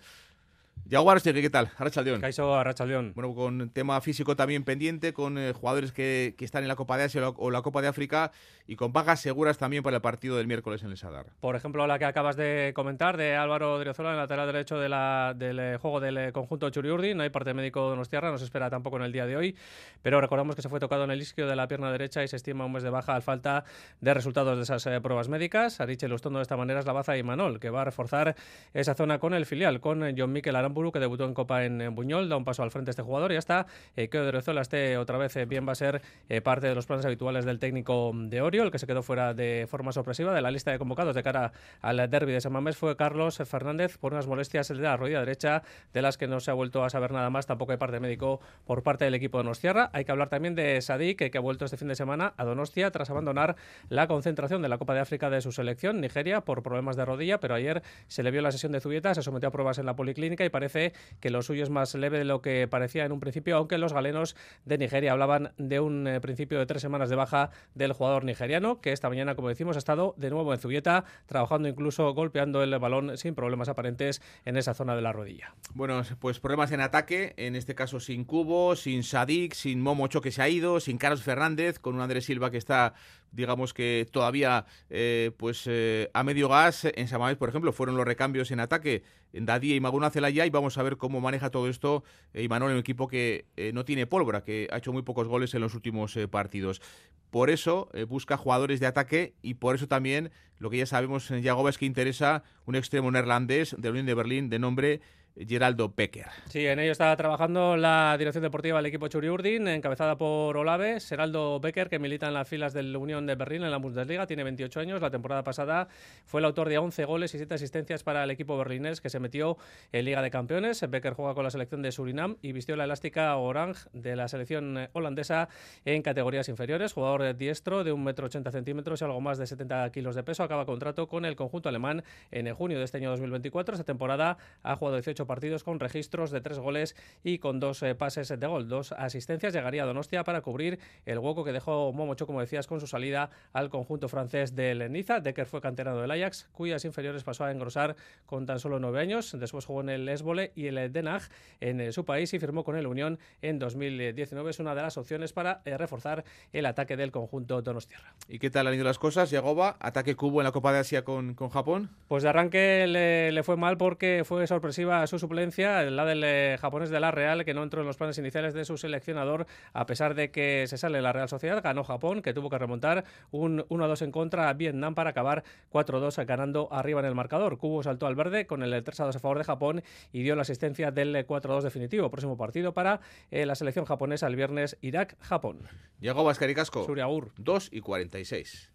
Jaguar, 0.90 1.22
¿qué 1.22 1.50
tal? 1.50 1.70
Arrachaldeón. 1.78 2.22
Caiso 2.22 2.56
Arrachaldeón. 2.56 3.12
Bueno, 3.14 3.36
con 3.36 3.70
tema 3.72 4.00
físico 4.00 4.38
también 4.38 4.64
pendiente, 4.64 5.12
con 5.12 5.38
eh, 5.38 5.52
jugadores 5.52 5.92
que, 5.92 6.34
están 6.40 6.64
en 6.64 6.70
la 6.70 6.76
Copa 6.76 6.98
de 6.98 7.04
Asia 7.04 7.28
o 7.30 7.52
la, 7.52 7.62
Copa 7.62 7.82
de 7.82 7.90
África 7.90 8.32
y 8.68 8.78
con 8.78 8.94
pagas 8.94 9.20
seguras 9.20 9.58
también 9.58 9.84
para 9.84 9.98
el 9.98 10.02
partido 10.02 10.38
del 10.38 10.48
miércoles 10.48 10.84
en 10.84 10.92
el 10.92 10.98
Sadar. 10.98 11.26
Por 11.42 11.56
ejemplo, 11.56 11.86
la 11.88 12.00
que 12.00 12.06
acabas 12.06 12.38
de 12.38 12.72
comentar 12.74 13.18
de 13.18 13.36
Álvaro 13.36 13.80
Driozola 13.80 14.10
en 14.10 14.16
el 14.16 14.22
lateral 14.22 14.48
derecho 14.48 14.78
de 14.78 14.88
la, 14.88 15.34
del 15.36 15.60
eh, 15.60 15.78
juego 15.78 16.00
del 16.00 16.18
eh, 16.18 16.32
conjunto 16.32 16.70
Churiurdi. 16.70 17.14
No 17.14 17.24
hay 17.24 17.30
parte 17.30 17.54
médico 17.54 17.90
de 17.92 17.98
Nostierra, 17.98 18.32
no 18.32 18.38
se 18.38 18.46
espera 18.46 18.70
tampoco 18.70 18.98
en 18.98 19.04
el 19.04 19.12
día 19.12 19.26
de 19.26 19.36
hoy, 19.36 19.56
pero 20.02 20.22
recordamos 20.22 20.56
que 20.56 20.62
se 20.62 20.70
fue 20.70 20.80
tocado 20.80 21.04
en 21.04 21.12
el 21.12 21.22
isquio 21.22 21.48
de 21.48 21.56
la 21.56 21.68
pierna 21.68 21.92
derecha 21.92 22.24
y 22.24 22.28
se 22.28 22.38
estima 22.38 22.66
un 22.66 22.72
mes 22.72 22.84
de 22.84 22.90
baja 22.90 23.14
al 23.14 23.22
falta 23.22 23.66
de 24.00 24.14
resultados 24.14 24.56
de 24.56 24.64
esas 24.64 25.02
pruebas 25.02 25.28
médicas. 25.28 25.82
Ariche 25.82 26.06
ilustrando 26.06 26.40
de 26.40 26.44
esta 26.44 26.56
manera 26.56 26.80
es 26.80 26.86
la 26.86 26.94
baza 26.94 27.18
y 27.18 27.24
Manol, 27.24 27.60
que 27.60 27.70
va 27.70 27.82
a 27.82 27.86
reforzar 27.86 28.36
esa 28.74 28.96
zona 28.96 29.20
con 29.20 29.34
el 29.34 29.46
filial, 29.46 29.82
con 29.82 30.04
John 30.18 30.32
Miquel 30.32 30.56
Aramburu, 30.68 30.92
que 30.92 31.00
debutó 31.00 31.26
en 31.26 31.34
Copa 31.34 31.64
en, 31.64 31.96
Buñol, 31.96 32.30
da 32.30 32.38
un 32.38 32.44
paso 32.44 32.62
al 32.64 32.72
frente 32.72 32.92
este 32.92 33.02
jugador 33.02 33.32
y 33.32 33.36
ya 33.36 33.40
está. 33.40 33.66
Eh, 33.96 34.10
que 34.10 34.20
Odriozola 34.20 34.62
esté 34.62 34.98
otra 34.98 35.18
vez 35.18 35.36
eh, 35.38 35.46
bien 35.46 35.68
va 35.68 35.72
a 35.72 35.76
ser 35.76 36.02
eh, 36.30 36.42
parte 36.42 36.68
de 36.68 36.76
los 36.76 36.86
planes 36.86 37.06
habituales 37.06 37.46
del 37.46 37.60
técnico 37.60 38.12
de 38.14 38.42
Orio, 38.42 38.64
el 38.64 38.72
que 38.72 38.80
se 38.80 38.88
quedó 38.88 39.02
fuera 39.02 39.34
de 39.34 39.66
forma 39.70 39.92
sorpresiva 39.92 40.34
de 40.34 40.42
la 40.42 40.52
lista 40.52 40.72
de 40.72 40.80
convocados 40.80 41.16
de 41.16 41.24
cara 41.24 41.54
al 41.82 42.10
derby 42.10 42.34
de 42.34 42.42
San 42.42 42.52
Mamés 42.52 42.78
fue 42.78 42.96
Carlos 42.98 43.38
Fernández 43.46 43.98
por 43.98 44.14
unas 44.14 44.28
molestias 44.28 44.68
de 44.68 44.76
la 44.76 44.98
rodilla 44.98 45.20
derecha 45.20 45.64
de 45.94 46.02
las 46.02 46.18
que 46.18 46.28
no 46.28 46.40
se 46.40 46.52
ha 46.52 46.54
vuelto 46.54 46.84
a 46.84 46.90
saber 46.90 47.12
nada 47.12 47.30
más, 47.30 47.46
tampoco 47.46 47.72
hay 47.72 47.78
parte 47.78 48.00
médico 48.00 48.42
por 48.66 48.84
parte 48.84 49.06
del 49.06 49.14
equipo 49.16 49.38
de 49.38 49.44
Donostiarra. 49.46 49.90
Hay 49.94 50.06
que 50.06 50.12
hablar 50.12 50.30
también 50.30 50.56
de 50.56 50.82
Sadik, 50.82 51.30
que, 51.32 51.38
ha 51.38 51.42
vuelto 51.42 51.66
este 51.66 51.78
fin 51.78 51.88
de 51.88 51.96
semana 51.96 52.34
a 52.38 52.44
Donostia 52.44 52.92
tras 52.92 53.10
abandonar 53.10 53.56
la 53.90 54.08
concentración 54.08 54.62
de 54.62 54.70
la 54.70 54.78
Copa 54.78 54.94
de 54.94 55.00
África 55.00 55.30
de 55.30 55.42
su 55.42 55.52
selección, 55.52 56.02
Nigeria, 56.02 56.42
por 56.42 56.64
problemas 56.64 56.96
de 56.96 57.06
rodilla, 57.06 57.40
pero 57.40 57.56
ayer 57.56 57.84
se 58.08 58.24
le 58.24 58.32
vio 58.32 58.42
la 58.42 58.52
sesión 58.52 58.72
de 58.72 58.80
Zubieta, 58.80 59.14
se 59.14 59.22
sometió 59.22 59.50
a 59.50 59.52
pruebas 59.52 59.78
en 59.78 59.86
la 59.86 59.96
policlínica 59.96 60.44
y 60.46 60.50
parece 60.58 60.94
que 61.20 61.30
lo 61.30 61.44
suyo 61.44 61.62
es 61.62 61.70
más 61.70 61.94
leve 61.94 62.18
de 62.18 62.26
lo 62.26 62.42
que 62.42 62.68
parecía 62.68 63.06
en 63.06 63.12
un 63.12 63.20
principio, 63.20 63.58
aunque 63.58 63.78
los 63.78 63.94
galenos 63.94 64.36
de 64.66 64.80
Nigeria 64.80 65.12
hablaban 65.12 65.52
de 65.60 65.80
un 65.80 66.08
eh, 66.08 66.20
principio 66.20 66.58
de 66.58 66.66
tres 66.66 66.82
semanas 66.82 67.12
de 67.12 67.16
baja 67.16 67.52
del 67.76 67.94
jugador 67.94 68.24
nigeriano, 68.24 68.82
que 68.82 68.92
esta 68.92 69.08
mañana, 69.08 69.36
como 69.36 69.50
decimos, 69.50 69.76
ha 69.76 69.80
estado 69.80 70.16
de 70.18 70.32
nuevo 70.32 70.52
en 70.54 70.60
Zubieta, 70.60 71.06
trabajando 71.28 71.68
incluso 71.68 72.12
golpeando 72.16 72.64
el 72.64 72.76
balón 72.80 73.18
sin 73.20 73.36
problemas 73.36 73.70
aparentes 73.70 74.20
en 74.46 74.58
esa 74.58 74.74
zona 74.74 74.96
de 74.96 75.04
la 75.04 75.14
rodilla. 75.14 75.54
Bueno, 75.76 76.02
pues 76.20 76.40
problemas 76.40 76.72
en 76.72 76.82
ataque, 76.82 77.36
en 77.38 77.56
este 77.56 77.76
caso 77.76 78.00
sin 78.00 78.26
Cubo, 78.26 78.76
sin 78.76 79.04
Sadik, 79.04 79.54
sin 79.54 79.80
Momocho 79.80 80.22
que 80.22 80.32
se 80.32 80.42
ha 80.42 80.50
ido, 80.50 80.80
sin 80.80 80.98
Carlos 80.98 81.22
Fernández, 81.22 81.78
con 81.78 81.94
un 81.94 82.02
Andrés 82.02 82.26
Silva 82.26 82.50
que 82.50 82.58
está 82.58 82.96
digamos 83.32 83.74
que 83.74 84.08
todavía 84.12 84.66
eh, 84.90 85.32
pues 85.38 85.64
eh, 85.66 86.10
a 86.14 86.24
medio 86.24 86.50
gas. 86.50 86.86
En 86.96 87.08
Samamés, 87.08 87.38
por 87.38 87.50
ejemplo, 87.50 87.72
fueron 87.72 87.98
los 87.98 88.06
recambios 88.06 88.52
en 88.52 88.60
ataque 88.60 89.04
en 89.34 89.46
Dadía 89.46 89.76
y 89.76 89.80
Maguna 89.80 90.10
Celaya 90.10 90.46
y 90.46 90.50
vamos 90.50 90.78
a 90.78 90.84
ver 90.84 90.98
cómo 90.98 91.22
maneja 91.22 91.50
todo 91.50 91.70
esto 91.70 92.04
eh, 92.34 92.44
Imanol 92.44 92.72
un 92.72 92.78
equipo 92.78 93.08
que 93.08 93.46
no 93.74 93.86
tiene 93.86 94.08
pólvora, 94.08 94.44
que 94.44 94.68
ha 94.72 94.78
hecho 94.78 94.94
muy 94.94 95.04
pocos 95.04 95.28
goles 95.28 95.54
en 95.54 95.62
los 95.62 95.74
últimos 95.74 96.18
partidos. 96.30 96.82
Por 97.30 97.50
eso 97.50 97.90
busca 98.08 98.38
jugadores 98.38 98.80
de 98.80 98.88
ataque 98.88 99.36
y 99.42 99.56
por 99.56 99.76
eso 99.76 99.88
también 99.88 100.32
lo 100.60 100.70
que 100.70 100.78
ya 100.78 100.86
sabemos 100.86 101.30
en 101.32 101.42
Yagoba 101.42 101.70
es 101.70 101.78
que 101.78 101.86
interesa 101.86 102.44
un 102.66 102.76
extremo 102.76 103.12
neerlandés 103.12 103.76
de 103.78 103.88
la 103.88 103.92
Unión 103.92 104.06
de 104.06 104.14
Berlín 104.14 104.50
de 104.50 104.60
nombre 104.60 105.02
Geraldo 105.46 105.94
Becker. 105.96 106.28
Sí, 106.50 106.66
en 106.66 106.80
ello 106.80 106.92
está 106.92 107.16
trabajando 107.16 107.78
la 107.78 108.16
dirección 108.18 108.44
deportiva 108.44 108.78
del 108.78 108.86
equipo 108.88 109.08
Churiurdin, 109.08 109.68
encabezada 109.68 110.18
por 110.18 110.58
Olave, 110.58 111.00
Geraldo 111.00 111.60
Becker, 111.60 111.90
que 111.90 112.00
milita 112.00 112.28
en 112.28 112.34
las 112.34 112.48
filas 112.48 112.74
de 112.74 112.84
la 112.84 112.98
Unión 112.98 113.26
de 113.26 113.36
Berlín 113.36 113.64
en 113.64 113.72
la 113.72 113.78
Bundesliga, 113.78 114.26
tiene 114.26 114.44
28 114.44 114.80
años, 114.80 115.02
la 115.02 115.12
temporada 115.12 115.44
pasada 115.44 115.88
fue 116.26 116.42
el 116.42 116.46
autor 116.46 116.70
de 116.70 116.78
11 116.78 117.06
goles 117.06 117.34
y 117.36 117.38
7 117.38 117.54
asistencias 117.54 118.04
para 118.04 118.24
el 118.24 118.32
equipo 118.32 118.58
berlinés 118.58 119.02
que 119.02 119.10
se 119.10 119.20
metió 119.20 119.58
en 119.92 120.06
Liga 120.06 120.22
de 120.22 120.32
Campeones. 120.32 120.84
Becker 120.90 121.14
juega 121.14 121.36
con 121.36 121.44
la 121.44 121.52
selección 121.52 121.82
de 121.82 121.92
Surinam 121.92 122.38
y 122.42 122.52
vistió 122.52 122.76
la 122.76 122.86
elástica 122.86 123.36
orange 123.36 123.88
de 123.94 124.16
la 124.16 124.28
selección 124.28 124.90
holandesa 124.94 125.50
en 125.86 126.02
categorías 126.02 126.50
inferiores, 126.50 126.94
jugador 126.94 127.36
diestro 127.38 127.84
de 127.84 127.94
1,80 127.94 128.52
centímetros 128.52 129.02
y 129.02 129.06
algo 129.06 129.22
más 129.22 129.38
de 129.38 129.46
70 129.46 129.92
kilos 129.92 130.16
de 130.16 130.24
peso, 130.24 130.44
acaba 130.44 130.66
contrato 130.66 131.08
con 131.08 131.26
el 131.26 131.36
conjunto 131.36 131.70
alemán 131.70 132.04
en 132.32 132.54
junio 132.56 132.80
de 132.80 132.86
este 132.86 132.98
año 132.98 133.12
2024. 133.12 133.76
Esta 133.76 133.86
temporada 133.86 134.38
ha 134.64 134.76
jugado 134.76 134.96
18 134.98 135.27
partidos 135.28 135.64
con 135.64 135.80
registros 135.80 136.32
de 136.32 136.42
tres 136.42 136.60
goles 136.60 136.96
y 137.24 137.38
con 137.40 137.60
dos 137.60 137.84
eh, 137.84 137.96
pases 137.96 138.30
de 138.30 138.48
gol, 138.48 138.68
dos 138.68 138.92
asistencias. 138.94 139.54
Llegaría 139.54 139.84
a 139.84 139.86
Donostia 139.86 140.24
para 140.24 140.42
cubrir 140.42 140.80
el 141.06 141.20
hueco 141.20 141.44
que 141.44 141.52
dejó 141.52 141.94
Momocho, 141.94 142.26
como 142.26 142.42
decías, 142.42 142.68
con 142.68 142.80
su 142.80 142.88
salida 142.88 143.30
al 143.54 143.70
conjunto 143.70 144.10
francés 144.10 144.56
del 144.56 144.92
Niza. 144.92 145.20
Decker 145.20 145.46
fue 145.46 145.62
canterano 145.62 146.02
del 146.02 146.12
Ajax, 146.12 146.50
cuyas 146.52 146.86
inferiores 146.86 147.24
pasó 147.24 147.44
a 147.44 147.52
engrosar 147.52 147.96
con 148.26 148.46
tan 148.46 148.60
solo 148.60 148.80
nueve 148.80 149.00
años. 149.00 149.36
Después 149.38 149.66
jugó 149.66 149.82
en 149.82 149.90
el 149.90 150.10
Esbole 150.10 150.52
y 150.56 150.68
el 150.68 150.92
Den 150.92 151.08
Haag 151.08 151.24
en 151.60 151.82
eh, 151.82 151.92
su 151.92 152.06
país 152.06 152.34
y 152.34 152.40
firmó 152.40 152.64
con 152.64 152.78
el 152.78 152.88
Unión 152.88 153.20
en 153.42 153.60
2019. 153.60 154.50
Es 154.50 154.60
una 154.60 154.76
de 154.76 154.82
las 154.82 154.98
opciones 154.98 155.34
para 155.34 155.62
eh, 155.66 155.78
reforzar 155.78 156.24
el 156.54 156.66
ataque 156.66 156.98
del 156.98 157.12
conjunto 157.12 157.62
Donostiarra. 157.62 158.14
¿Y 158.28 158.40
qué 158.40 158.50
tal 158.50 158.68
han 158.68 158.74
ido 158.74 158.84
las 158.84 159.00
cosas? 159.00 159.30
Yagoba, 159.30 159.78
ataque 159.80 160.16
cubo 160.16 160.42
en 160.42 160.46
la 160.46 160.52
Copa 160.52 160.74
de 160.74 160.80
Asia 160.80 161.04
con, 161.04 161.34
con 161.34 161.50
Japón. 161.50 161.90
Pues 162.08 162.24
de 162.24 162.30
arranque 162.30 162.86
le, 162.88 163.32
le, 163.32 163.44
fue 163.44 163.58
mal 163.58 163.78
porque 163.78 164.24
fue 164.26 164.48
sorpresiva 164.48 165.07
su 165.08 165.20
suplencia, 165.20 165.82
la 165.84 166.06
del 166.06 166.24
eh, 166.24 166.58
japonés 166.60 166.90
de 166.90 167.00
la 167.00 167.12
Real, 167.12 167.46
que 167.46 167.54
no 167.54 167.64
entró 167.64 167.82
en 167.82 167.88
los 167.88 167.98
planes 167.98 168.18
iniciales 168.18 168.54
de 168.54 168.66
su 168.66 168.78
seleccionador, 168.78 169.48
a 169.74 169.86
pesar 169.86 170.16
de 170.16 170.32
que 170.32 170.66
se 170.68 170.78
sale 170.78 171.02
la 171.02 171.14
Real 171.14 171.30
Sociedad, 171.30 171.62
ganó 171.64 171.84
Japón, 171.84 172.22
que 172.22 172.34
tuvo 172.34 172.50
que 172.50 172.58
remontar 172.58 173.06
un 173.32 173.60
1-2 173.70 174.04
en 174.04 174.12
contra 174.12 174.50
a 174.50 174.54
Vietnam 174.54 174.96
para 174.96 175.12
acabar 175.12 175.44
4-2 175.72 176.26
ganando 176.26 176.68
arriba 176.72 177.00
en 177.00 177.06
el 177.06 177.16
marcador. 177.16 177.58
Cubo 177.58 177.84
saltó 177.84 178.08
al 178.08 178.16
verde 178.16 178.46
con 178.46 178.64
el 178.64 178.74
3-2 178.84 179.16
a 179.16 179.20
favor 179.20 179.38
de 179.38 179.44
Japón 179.44 179.84
y 180.12 180.24
dio 180.24 180.36
la 180.36 180.44
asistencia 180.44 180.92
del 180.92 181.26
4-2 181.26 181.62
definitivo. 181.62 182.10
Próximo 182.10 182.38
partido 182.38 182.74
para 182.74 183.00
eh, 183.32 183.46
la 183.46 183.56
selección 183.56 183.86
japonesa 183.86 184.28
el 184.28 184.36
viernes 184.36 184.78
Irak-Japón. 184.82 185.68
Llegó 186.00 186.24
Vascaricasco. 186.24 186.86
Suriagur. 186.86 187.32
2 187.38 187.70
y 187.72 187.82
46. 187.82 188.72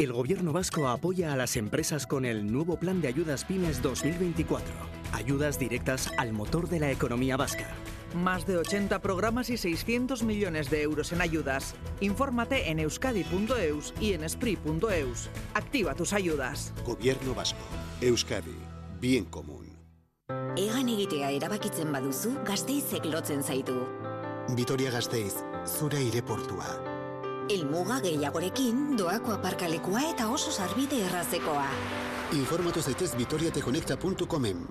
El 0.00 0.14
gobierno 0.14 0.54
vasco 0.54 0.88
apoya 0.88 1.34
a 1.34 1.36
las 1.36 1.56
empresas 1.56 2.06
con 2.06 2.24
el 2.24 2.50
nuevo 2.50 2.78
Plan 2.78 3.02
de 3.02 3.08
Ayudas 3.08 3.44
Pymes 3.44 3.82
2024. 3.82 4.64
Ayudas 5.12 5.58
directas 5.58 6.10
al 6.16 6.32
motor 6.32 6.70
de 6.70 6.80
la 6.80 6.90
economía 6.90 7.36
vasca. 7.36 7.66
Más 8.14 8.46
de 8.46 8.56
80 8.56 9.02
programas 9.02 9.50
y 9.50 9.58
600 9.58 10.22
millones 10.22 10.70
de 10.70 10.80
euros 10.80 11.12
en 11.12 11.20
ayudas. 11.20 11.74
Infórmate 12.00 12.70
en 12.70 12.78
euskadi.eus 12.78 13.92
y 14.00 14.14
en 14.14 14.24
espri.eus. 14.24 15.28
Activa 15.52 15.94
tus 15.94 16.14
ayudas. 16.14 16.72
Gobierno 16.86 17.34
vasco. 17.34 17.60
Euskadi. 18.00 18.56
Bien 19.02 19.26
común. 19.26 19.76
Egan 20.56 20.88
egitea 20.88 21.30
erabakitzen 21.32 21.92
baduzu, 21.92 22.38
gazteizek 22.46 23.04
lotzen 23.04 23.42
zaitu. 23.42 23.76
Vitoria 24.56 24.90
Gasteiz, 24.90 25.44
zure 25.66 25.98
aireportua. 25.98 26.89
Elmuga 27.50 27.96
gehiagorekin, 28.04 28.94
doako 28.98 29.32
aparkalekua 29.34 30.04
eta 30.12 30.28
oso 30.30 30.52
sarbide 30.54 31.00
errazekoa. 31.08 31.66
Informatu 32.38 32.82
zaitez 32.82 33.16
vitoriateconecta.comen. 33.18 34.68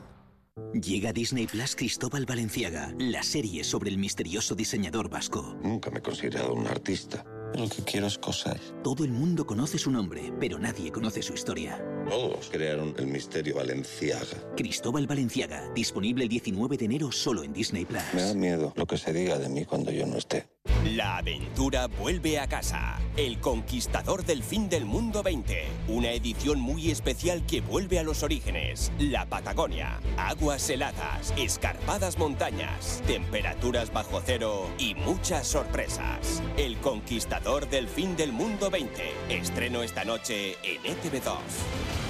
Llega 0.74 1.12
Disney 1.12 1.48
Plus 1.48 1.76
Cristóbal 1.76 2.26
Valenciaga, 2.26 2.94
la 2.98 3.24
serie 3.24 3.63
sobre 3.63 3.89
el 3.89 3.98
misterioso 3.98 4.56
diseñador 4.56 5.10
vasco. 5.10 5.58
Nunca 5.62 5.89
me 5.92 6.00
he 6.00 6.02
considerado 6.02 6.54
un 6.54 6.68
artista. 6.68 7.26
Lo 7.56 7.68
que 7.68 7.82
quiero 7.84 8.08
es 8.08 8.18
coser. 8.18 8.60
Todo 8.84 9.04
el 9.04 9.12
mundo 9.12 9.46
conoce 9.46 9.78
su 9.78 9.89
nombre, 9.92 10.32
pero 10.39 10.60
nadie 10.60 10.92
conoce 10.92 11.22
su 11.22 11.34
historia. 11.34 11.84
Todos 12.08 12.50
crearon 12.50 12.94
el 12.98 13.08
misterio 13.08 13.56
Valenciaga. 13.56 14.54
Cristóbal 14.56 15.08
Valenciaga, 15.08 15.70
disponible 15.74 16.24
el 16.24 16.30
19 16.30 16.78
de 16.78 16.86
enero 16.86 17.12
solo 17.12 17.44
en 17.44 17.52
Disney 17.52 17.86
Plus. 17.86 18.04
Me 18.13 18.22
da 18.22 18.34
miedo 18.34 18.72
lo 18.76 18.86
que 18.86 18.98
se 18.98 19.12
diga 19.12 19.38
de 19.38 19.50
mí 19.50 19.65
cuando 19.65 19.92
yo 19.92 20.06
no 20.06 20.18
esté. 20.18 20.48
La 20.86 21.17
aventura 21.17 21.88
vuelve 21.88 22.39
a 22.39 22.47
casa. 22.47 22.97
El 23.17 23.39
Conquistador 23.39 24.25
del 24.25 24.43
Fin 24.43 24.69
del 24.69 24.86
Mundo 24.86 25.23
20. 25.23 25.67
Una 25.88 26.12
edición 26.12 26.60
muy 26.60 26.89
especial 26.89 27.45
que 27.45 27.62
vuelve 27.62 27.99
a 27.99 28.03
los 28.03 28.23
orígenes. 28.23 28.91
La 28.97 29.25
Patagonia. 29.25 29.99
Aguas 30.17 30.69
heladas, 30.69 31.34
escarpadas 31.38 32.17
montañas, 32.17 33.03
temperaturas 33.05 33.91
bajo 33.91 34.21
cero 34.25 34.67
y 34.77 34.95
muchas 34.95 35.47
sorpresas. 35.47 36.41
El 36.58 36.77
Conquistador 36.77 37.69
del 37.69 37.88
Fin 37.88 38.15
del 38.15 38.32
Mundo 38.32 38.69
20. 38.69 39.12
Estreno 39.29 39.84
esta 39.84 40.05
noche 40.05 40.58
en 40.63 40.86
E 40.86 40.95
ETV2. 40.95 42.09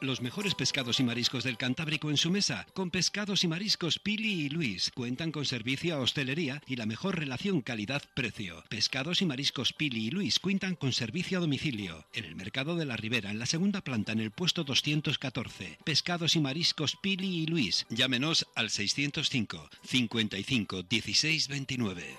Los 0.00 0.20
mejores 0.20 0.54
pescados 0.54 1.00
y 1.00 1.04
mariscos 1.04 1.42
del 1.42 1.56
Cantábrico 1.56 2.10
en 2.10 2.18
su 2.18 2.30
mesa, 2.30 2.66
con 2.74 2.90
pescados 2.90 3.44
y 3.44 3.48
mariscos 3.48 3.98
Pili 3.98 4.44
y 4.44 4.48
Luis. 4.50 4.90
Cuentan 4.94 5.32
con 5.32 5.46
servicio 5.46 5.94
a 5.94 6.00
hostelería 6.00 6.62
y 6.66 6.76
la 6.76 6.84
mejor 6.84 7.18
relación 7.18 7.62
calidad-precio. 7.62 8.62
Pescados 8.68 9.22
y 9.22 9.26
mariscos 9.26 9.72
Pili 9.72 10.06
y 10.06 10.10
Luis 10.10 10.38
cuentan 10.38 10.74
con 10.74 10.92
servicio 10.92 11.38
a 11.38 11.40
domicilio. 11.40 12.04
En 12.12 12.24
el 12.24 12.36
Mercado 12.36 12.76
de 12.76 12.84
la 12.84 12.96
Ribera, 12.96 13.30
en 13.30 13.38
la 13.38 13.46
segunda 13.46 13.80
planta, 13.80 14.12
en 14.12 14.20
el 14.20 14.30
puesto 14.32 14.64
214. 14.64 15.78
Pescados 15.82 16.36
y 16.36 16.40
mariscos 16.40 16.96
Pili 17.00 17.42
y 17.42 17.46
Luis. 17.46 17.86
Llámenos 17.88 18.46
al 18.54 18.68
605 18.68 19.70
55 19.82 20.82
16 20.82 21.48
29. 21.48 22.16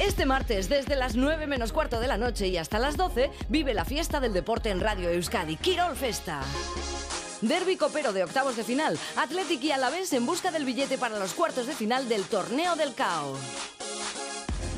Este 0.00 0.24
martes, 0.24 0.70
desde 0.70 0.96
las 0.96 1.14
9 1.14 1.46
menos 1.46 1.74
cuarto 1.74 2.00
de 2.00 2.08
la 2.08 2.16
noche 2.16 2.48
y 2.48 2.56
hasta 2.56 2.78
las 2.78 2.96
12, 2.96 3.30
vive 3.50 3.74
la 3.74 3.84
fiesta 3.84 4.18
del 4.18 4.32
deporte 4.32 4.70
en 4.70 4.80
Radio 4.80 5.10
Euskadi, 5.10 5.56
Quirol 5.56 5.94
Festa. 5.94 6.40
Derby 7.42 7.76
copero 7.76 8.14
de 8.14 8.24
octavos 8.24 8.56
de 8.56 8.64
final, 8.64 8.98
Athletic 9.16 9.62
y 9.62 9.72
Alavés 9.72 10.14
en 10.14 10.24
busca 10.24 10.50
del 10.50 10.64
billete 10.64 10.96
para 10.96 11.18
los 11.18 11.34
cuartos 11.34 11.66
de 11.66 11.74
final 11.74 12.08
del 12.08 12.24
Torneo 12.24 12.76
del 12.76 12.94
Cao. 12.94 13.36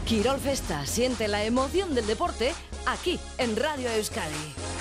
Quirol 0.07 0.41
Festa, 0.41 0.87
siente 0.87 1.29
la 1.29 1.45
emoción 1.45 1.95
del 1.95 2.09
deporte 2.09 2.53
aquí 2.87 3.21
en 3.39 3.55
Radio 3.55 3.91
Euskadi. 3.91 4.72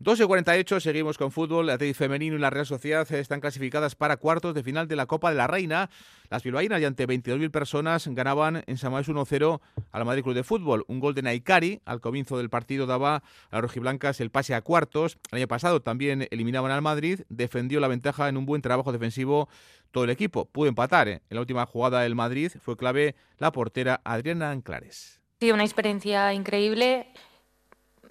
2 0.00 0.20
y 0.20 0.24
48, 0.26 0.78
seguimos 0.78 1.18
con 1.18 1.32
fútbol. 1.32 1.70
Athletic 1.70 1.96
femenino 1.96 2.36
y 2.36 2.38
la 2.38 2.50
Real 2.50 2.64
Sociedad 2.64 3.10
están 3.10 3.40
clasificadas 3.40 3.96
para 3.96 4.16
cuartos 4.16 4.54
de 4.54 4.62
final 4.62 4.86
de 4.86 4.94
la 4.94 5.06
Copa 5.06 5.30
de 5.30 5.36
la 5.36 5.48
Reina. 5.48 5.90
Las 6.30 6.44
bilbaínas, 6.44 6.80
y 6.80 6.84
ante 6.84 7.08
22.000 7.08 7.50
personas, 7.50 8.06
ganaban 8.06 8.62
en 8.68 8.78
Samamés 8.78 9.08
1-0 9.08 9.60
al 9.90 10.04
Madrid 10.04 10.22
Club 10.22 10.36
de 10.36 10.44
Fútbol. 10.44 10.84
Un 10.86 11.00
gol 11.00 11.16
de 11.16 11.22
Naikari 11.22 11.80
al 11.84 12.00
comienzo 12.00 12.38
del 12.38 12.48
partido 12.48 12.86
daba 12.86 13.16
a 13.16 13.22
las 13.50 13.60
rojiblancas 13.60 14.20
el 14.20 14.30
pase 14.30 14.54
a 14.54 14.60
cuartos. 14.60 15.18
El 15.32 15.38
año 15.38 15.48
pasado 15.48 15.82
también 15.82 16.28
eliminaban 16.30 16.70
al 16.70 16.80
Madrid. 16.80 17.22
Defendió 17.28 17.80
la 17.80 17.88
ventaja 17.88 18.28
en 18.28 18.36
un 18.36 18.46
buen 18.46 18.62
trabajo 18.62 18.92
defensivo 18.92 19.48
todo 19.90 20.04
el 20.04 20.10
equipo. 20.10 20.44
Pudo 20.44 20.68
empatar. 20.68 21.08
¿eh? 21.08 21.22
En 21.28 21.34
la 21.34 21.40
última 21.40 21.66
jugada 21.66 22.02
del 22.02 22.14
Madrid 22.14 22.52
fue 22.60 22.76
clave 22.76 23.16
la 23.38 23.50
portera 23.50 24.00
Adriana 24.04 24.52
Anclares. 24.52 25.20
Sí, 25.40 25.50
una 25.50 25.64
experiencia 25.64 26.32
increíble. 26.34 27.08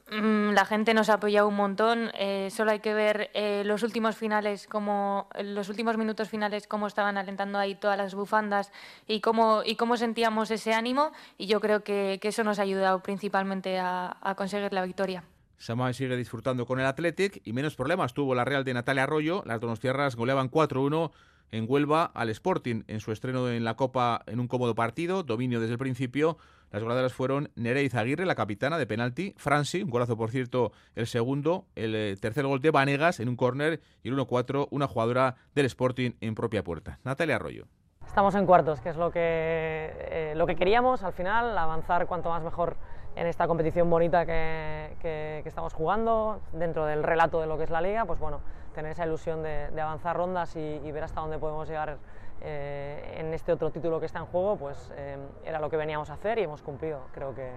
Mm, 0.09 0.51
La 0.53 0.65
gente 0.65 0.93
nos 0.93 1.09
ha 1.09 1.15
apoyado 1.15 1.47
un 1.47 1.55
montón. 1.55 2.11
eh, 2.13 2.49
solo 2.49 2.71
hay 2.71 2.79
que 2.79 2.93
ver 2.93 3.29
eh, 3.33 3.63
los 3.65 3.83
últimos 3.83 4.15
finales, 4.15 4.67
como 4.67 5.27
los 5.43 5.67
últimos 5.69 5.97
minutos 5.97 6.29
finales, 6.29 6.65
cómo 6.67 6.87
estaban 6.87 7.17
alentando 7.17 7.59
ahí 7.59 7.75
todas 7.75 7.97
las 7.97 8.15
bufandas 8.15 8.71
y 9.05 9.19
cómo 9.19 9.63
y 9.65 9.75
cómo 9.75 9.97
sentíamos 9.97 10.49
ese 10.51 10.73
ánimo. 10.73 11.11
Y 11.37 11.47
yo 11.47 11.59
creo 11.59 11.83
que, 11.83 12.19
que 12.21 12.29
eso 12.29 12.43
nos 12.43 12.59
ha 12.59 12.61
ayudado 12.61 13.01
principalmente 13.03 13.79
a, 13.79 14.15
a 14.21 14.35
conseguir 14.35 14.71
la 14.71 14.85
victoria. 14.85 15.23
Samán 15.57 15.93
sigue 15.93 16.15
disfrutando 16.15 16.65
con 16.65 16.79
el 16.79 16.85
Athletic 16.85 17.41
y 17.43 17.51
menos 17.51 17.75
problemas 17.75 18.13
tuvo 18.13 18.35
la 18.35 18.45
Real 18.45 18.63
de 18.63 18.73
Natalia 18.75 19.03
Arroyo. 19.03 19.43
Las 19.45 19.59
donostiarras 19.59 20.15
goleaban 20.15 20.49
4-1 20.51 21.11
en 21.51 21.65
Huelva 21.67 22.11
al 22.13 22.29
Sporting 22.29 22.83
en 22.87 22.99
su 22.99 23.11
estreno 23.11 23.49
en 23.49 23.63
la 23.63 23.75
Copa 23.75 24.21
en 24.27 24.39
un 24.39 24.47
cómodo 24.47 24.75
partido, 24.75 25.23
dominio 25.23 25.59
desde 25.59 25.73
el 25.73 25.79
principio. 25.79 26.37
Las 26.71 26.83
goleadoras 26.83 27.13
fueron 27.13 27.49
Nereiz 27.55 27.95
Aguirre, 27.95 28.25
la 28.25 28.35
capitana 28.35 28.77
de 28.77 28.85
penalti, 28.85 29.33
Franci, 29.37 29.83
un 29.83 29.89
golazo 29.89 30.17
por 30.17 30.31
cierto, 30.31 30.73
el 30.95 31.07
segundo, 31.07 31.65
el 31.75 31.95
eh, 31.95 32.17
tercer 32.19 32.45
gol 32.45 32.61
de 32.61 32.71
Vanegas 32.71 33.19
en 33.21 33.29
un 33.29 33.37
córner 33.37 33.79
y 34.03 34.09
el 34.09 34.17
1-4, 34.17 34.67
una 34.71 34.87
jugadora 34.87 35.35
del 35.55 35.65
Sporting 35.65 36.11
en 36.19 36.35
propia 36.35 36.63
puerta. 36.63 36.99
Natalia 37.03 37.37
Arroyo. 37.37 37.67
Estamos 38.05 38.35
en 38.35 38.45
cuartos, 38.45 38.81
que 38.81 38.89
es 38.89 38.97
lo 38.97 39.11
que, 39.11 39.19
eh, 39.21 40.33
lo 40.35 40.45
que 40.45 40.55
queríamos 40.55 41.03
al 41.03 41.13
final, 41.13 41.57
avanzar 41.57 42.07
cuanto 42.07 42.29
más 42.29 42.43
mejor 42.43 42.75
en 43.15 43.27
esta 43.27 43.47
competición 43.47 43.89
bonita 43.89 44.25
que, 44.25 44.95
que, 45.01 45.43
estamos 45.45 45.73
jugando, 45.73 46.41
dentro 46.51 46.85
del 46.85 47.03
relato 47.03 47.41
de 47.41 47.47
lo 47.47 47.57
que 47.57 47.63
es 47.63 47.69
la 47.69 47.81
liga, 47.81 48.05
pues 48.05 48.19
bueno, 48.19 48.41
tener 48.75 48.91
esa 48.91 49.05
ilusión 49.05 49.41
de, 49.41 49.81
avanzar 49.81 50.15
rondas 50.15 50.55
y, 50.55 50.91
ver 50.91 51.03
hasta 51.03 51.21
dónde 51.21 51.39
podemos 51.39 51.67
llegar 51.67 51.97
eh, 52.41 53.15
en 53.17 53.33
este 53.33 53.51
otro 53.51 53.71
título 53.71 53.99
que 53.99 54.05
está 54.05 54.19
en 54.19 54.25
juego, 54.25 54.57
pues 54.57 54.91
eh, 54.95 55.17
era 55.45 55.59
lo 55.59 55.69
que 55.69 55.77
veníamos 55.77 56.09
a 56.09 56.13
hacer 56.13 56.39
y 56.39 56.43
hemos 56.43 56.61
cumplido. 56.61 57.07
Creo 57.13 57.33
que, 57.33 57.51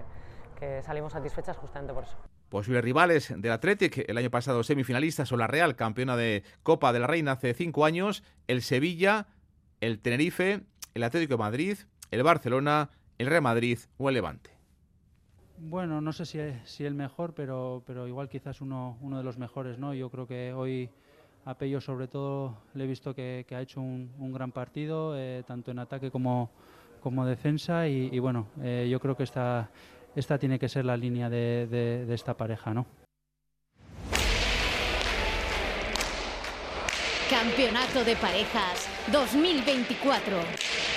que 0.59 0.81
salimos 0.81 1.13
satisfechas 1.13 1.57
justamente 1.57 1.93
por 1.93 2.03
eso. 2.03 2.17
Posibles 2.49 2.83
rivales 2.83 3.33
del 3.35 3.51
Athletic, 3.51 4.09
el 4.09 4.17
año 4.17 4.29
pasado 4.29 4.61
semifinalistas 4.63 5.29
son 5.29 5.39
la 5.39 5.47
Real, 5.47 5.75
campeona 5.75 6.17
de 6.17 6.43
Copa 6.63 6.91
de 6.91 6.99
la 6.99 7.07
Reina 7.07 7.31
hace 7.31 7.53
cinco 7.53 7.85
años, 7.85 8.23
el 8.47 8.61
Sevilla, 8.61 9.27
el 9.79 9.99
Tenerife, 9.99 10.61
el 10.93 11.03
Atlético 11.03 11.35
de 11.35 11.37
Madrid, 11.37 11.77
el 12.11 12.23
Barcelona, 12.23 12.89
el 13.17 13.27
Real 13.27 13.41
Madrid 13.41 13.79
o 13.97 14.09
el 14.09 14.15
Levante. 14.15 14.51
Bueno, 15.57 16.01
no 16.01 16.11
sé 16.11 16.25
si, 16.25 16.39
si 16.65 16.85
el 16.85 16.95
mejor, 16.95 17.33
pero, 17.33 17.83
pero 17.85 18.07
igual 18.07 18.27
quizás 18.27 18.61
uno, 18.61 18.97
uno 18.99 19.17
de 19.17 19.23
los 19.23 19.37
mejores, 19.37 19.77
¿no? 19.77 19.93
Yo 19.93 20.09
creo 20.09 20.27
que 20.27 20.53
hoy 20.53 20.89
a 21.45 21.53
Pello 21.55 21.81
sobre 21.81 22.07
todo 22.07 22.57
le 22.73 22.83
he 22.83 22.87
visto 22.87 23.13
que, 23.15 23.45
ha 23.51 23.61
hecho 23.61 23.81
un, 23.81 24.31
gran 24.33 24.51
partido, 24.51 25.17
eh, 25.17 25.43
tanto 25.45 25.71
en 25.71 25.79
ataque 25.79 26.11
como, 26.11 26.49
como 27.01 27.25
defensa 27.25 27.87
y, 27.87 28.17
bueno, 28.19 28.47
eh, 28.61 28.87
yo 28.89 28.99
creo 28.99 29.15
que 29.15 29.23
esta, 29.23 29.69
esta 30.15 30.37
tiene 30.37 30.59
que 30.59 30.69
ser 30.69 30.85
la 30.85 30.97
línea 30.97 31.29
de, 31.29 31.67
de 32.07 32.13
esta 32.13 32.35
pareja, 32.35 32.73
¿no? 32.73 32.85
Campeonato 37.29 38.03
de 38.03 38.17
Parejas 38.17 38.89
2024. 39.09 40.90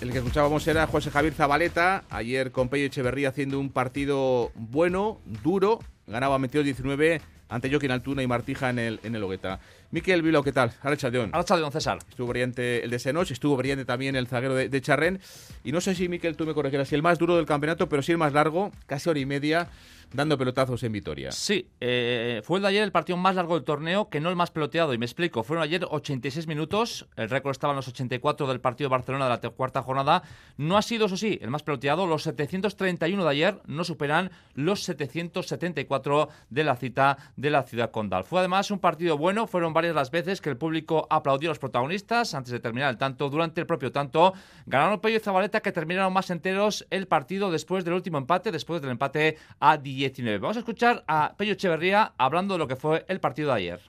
El 0.00 0.12
que 0.12 0.18
escuchábamos 0.18 0.66
era 0.66 0.86
José 0.86 1.10
Javier 1.10 1.34
Zabaleta, 1.34 2.04
ayer 2.08 2.52
con 2.52 2.70
Pello 2.70 2.86
Echeverría 2.86 3.28
haciendo 3.28 3.60
un 3.60 3.68
partido 3.68 4.50
bueno, 4.54 5.20
duro, 5.42 5.80
ganaba 6.06 6.38
22-19 6.38 7.20
ante 7.50 7.68
Joaquín 7.68 7.90
Altuna 7.90 8.22
y 8.22 8.26
Martija 8.26 8.70
en 8.70 8.78
el, 8.78 9.00
en 9.02 9.14
el 9.14 9.22
Hogueta. 9.22 9.60
Miquel 9.90 10.22
Vilo, 10.22 10.42
¿qué 10.42 10.52
tal? 10.52 10.72
Arrachaldeón. 10.80 11.32
don 11.32 11.72
César. 11.72 11.98
Estuvo 12.08 12.28
brillante 12.28 12.82
el 12.82 12.90
de 12.90 12.98
Senoch, 12.98 13.30
estuvo 13.30 13.58
brillante 13.58 13.84
también 13.84 14.16
el 14.16 14.26
zaguero 14.26 14.54
de, 14.54 14.70
de 14.70 14.80
Charren. 14.80 15.20
Y 15.64 15.72
no 15.72 15.82
sé 15.82 15.94
si, 15.94 16.08
Miquel, 16.08 16.34
tú 16.34 16.46
me 16.46 16.54
corregirás, 16.54 16.88
si 16.88 16.94
el 16.94 17.02
más 17.02 17.18
duro 17.18 17.36
del 17.36 17.44
campeonato, 17.44 17.90
pero 17.90 18.00
sí 18.00 18.12
el 18.12 18.18
más 18.18 18.32
largo, 18.32 18.72
casi 18.86 19.10
hora 19.10 19.18
y 19.18 19.26
media 19.26 19.68
dando 20.12 20.36
pelotazos 20.36 20.82
en 20.82 20.92
Vitoria. 20.92 21.32
Sí, 21.32 21.68
eh, 21.80 22.42
fue 22.44 22.58
el 22.58 22.62
de 22.62 22.68
ayer 22.68 22.82
el 22.82 22.92
partido 22.92 23.16
más 23.16 23.36
largo 23.36 23.54
del 23.54 23.64
torneo, 23.64 24.08
que 24.08 24.20
no 24.20 24.28
el 24.28 24.36
más 24.36 24.50
peloteado, 24.50 24.92
y 24.92 24.98
me 24.98 25.06
explico. 25.06 25.42
Fueron 25.42 25.62
ayer 25.62 25.86
86 25.88 26.46
minutos, 26.46 27.06
el 27.16 27.30
récord 27.30 27.52
estaba 27.52 27.72
en 27.72 27.76
los 27.76 27.88
84 27.88 28.46
del 28.46 28.60
partido 28.60 28.88
de 28.88 28.92
Barcelona 28.92 29.24
de 29.24 29.30
la 29.30 29.50
cuarta 29.50 29.82
jornada. 29.82 30.22
No 30.56 30.76
ha 30.76 30.82
sido, 30.82 31.06
eso 31.06 31.16
sí, 31.16 31.38
el 31.40 31.50
más 31.50 31.62
peloteado. 31.62 32.06
Los 32.06 32.24
731 32.24 33.22
de 33.22 33.30
ayer 33.30 33.60
no 33.66 33.84
superan 33.84 34.30
los 34.54 34.82
774 34.82 36.28
de 36.48 36.64
la 36.64 36.76
cita 36.76 37.18
de 37.36 37.50
la 37.50 37.62
ciudad 37.62 37.90
condal. 37.90 38.24
Fue 38.24 38.40
además 38.40 38.70
un 38.70 38.78
partido 38.78 39.16
bueno, 39.16 39.46
fueron 39.46 39.72
varias 39.72 39.94
las 39.94 40.10
veces 40.10 40.40
que 40.40 40.50
el 40.50 40.56
público 40.56 41.06
aplaudió 41.10 41.50
a 41.50 41.52
los 41.52 41.58
protagonistas 41.58 42.34
antes 42.34 42.52
de 42.52 42.60
terminar 42.60 42.90
el 42.90 42.98
tanto. 42.98 43.30
Durante 43.30 43.60
el 43.60 43.66
propio 43.66 43.92
tanto, 43.92 44.32
ganaron 44.66 45.00
Pello 45.00 45.18
y 45.18 45.20
Zabaleta, 45.20 45.60
que 45.60 45.72
terminaron 45.72 46.12
más 46.12 46.30
enteros 46.30 46.86
el 46.90 47.06
partido 47.06 47.50
después 47.50 47.84
del 47.84 47.94
último 47.94 48.18
empate, 48.18 48.50
después 48.50 48.82
del 48.82 48.90
empate 48.90 49.36
a 49.60 49.76
10 49.76 49.99
Vamos 50.40 50.56
a 50.56 50.60
escuchar 50.60 51.04
a 51.06 51.34
Pello 51.36 51.52
Echeverría 51.52 52.14
hablando 52.16 52.54
de 52.54 52.58
lo 52.58 52.66
que 52.66 52.76
fue 52.76 53.04
el 53.06 53.20
partido 53.20 53.50
de 53.50 53.56
ayer. 53.56 53.80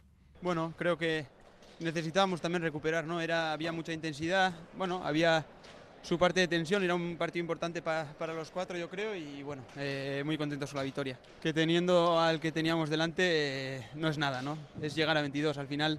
Bueno, 0.41 0.73
creo 0.77 0.97
que 0.97 1.25
necesitábamos 1.79 2.41
también 2.41 2.61
recuperar, 2.61 3.05
¿no? 3.05 3.21
Era, 3.21 3.53
había 3.53 3.71
mucha 3.71 3.93
intensidad, 3.93 4.53
bueno, 4.75 5.01
había 5.05 5.45
su 6.01 6.17
parte 6.17 6.41
de 6.41 6.49
tensión, 6.49 6.83
era 6.83 6.95
un 6.95 7.15
partido 7.15 7.39
importante 7.41 7.81
para 7.81 8.33
los 8.33 8.51
cuatro, 8.51 8.77
yo 8.77 8.89
creo, 8.89 9.15
y 9.15 9.41
bueno, 9.41 9.63
eh, 9.77 10.21
muy 10.25 10.37
contentos 10.37 10.71
con 10.71 10.79
la 10.79 10.83
victoria. 10.83 11.17
Que 11.41 11.53
teniendo 11.53 12.19
al 12.19 12.41
que 12.41 12.51
teníamos 12.51 12.89
delante 12.89 13.77
eh, 13.77 13.87
no 13.95 14.09
es 14.09 14.17
nada, 14.17 14.41
¿no? 14.41 14.57
Es 14.81 14.95
llegar 14.95 15.15
a 15.15 15.21
22, 15.21 15.57
al 15.57 15.67
final 15.67 15.97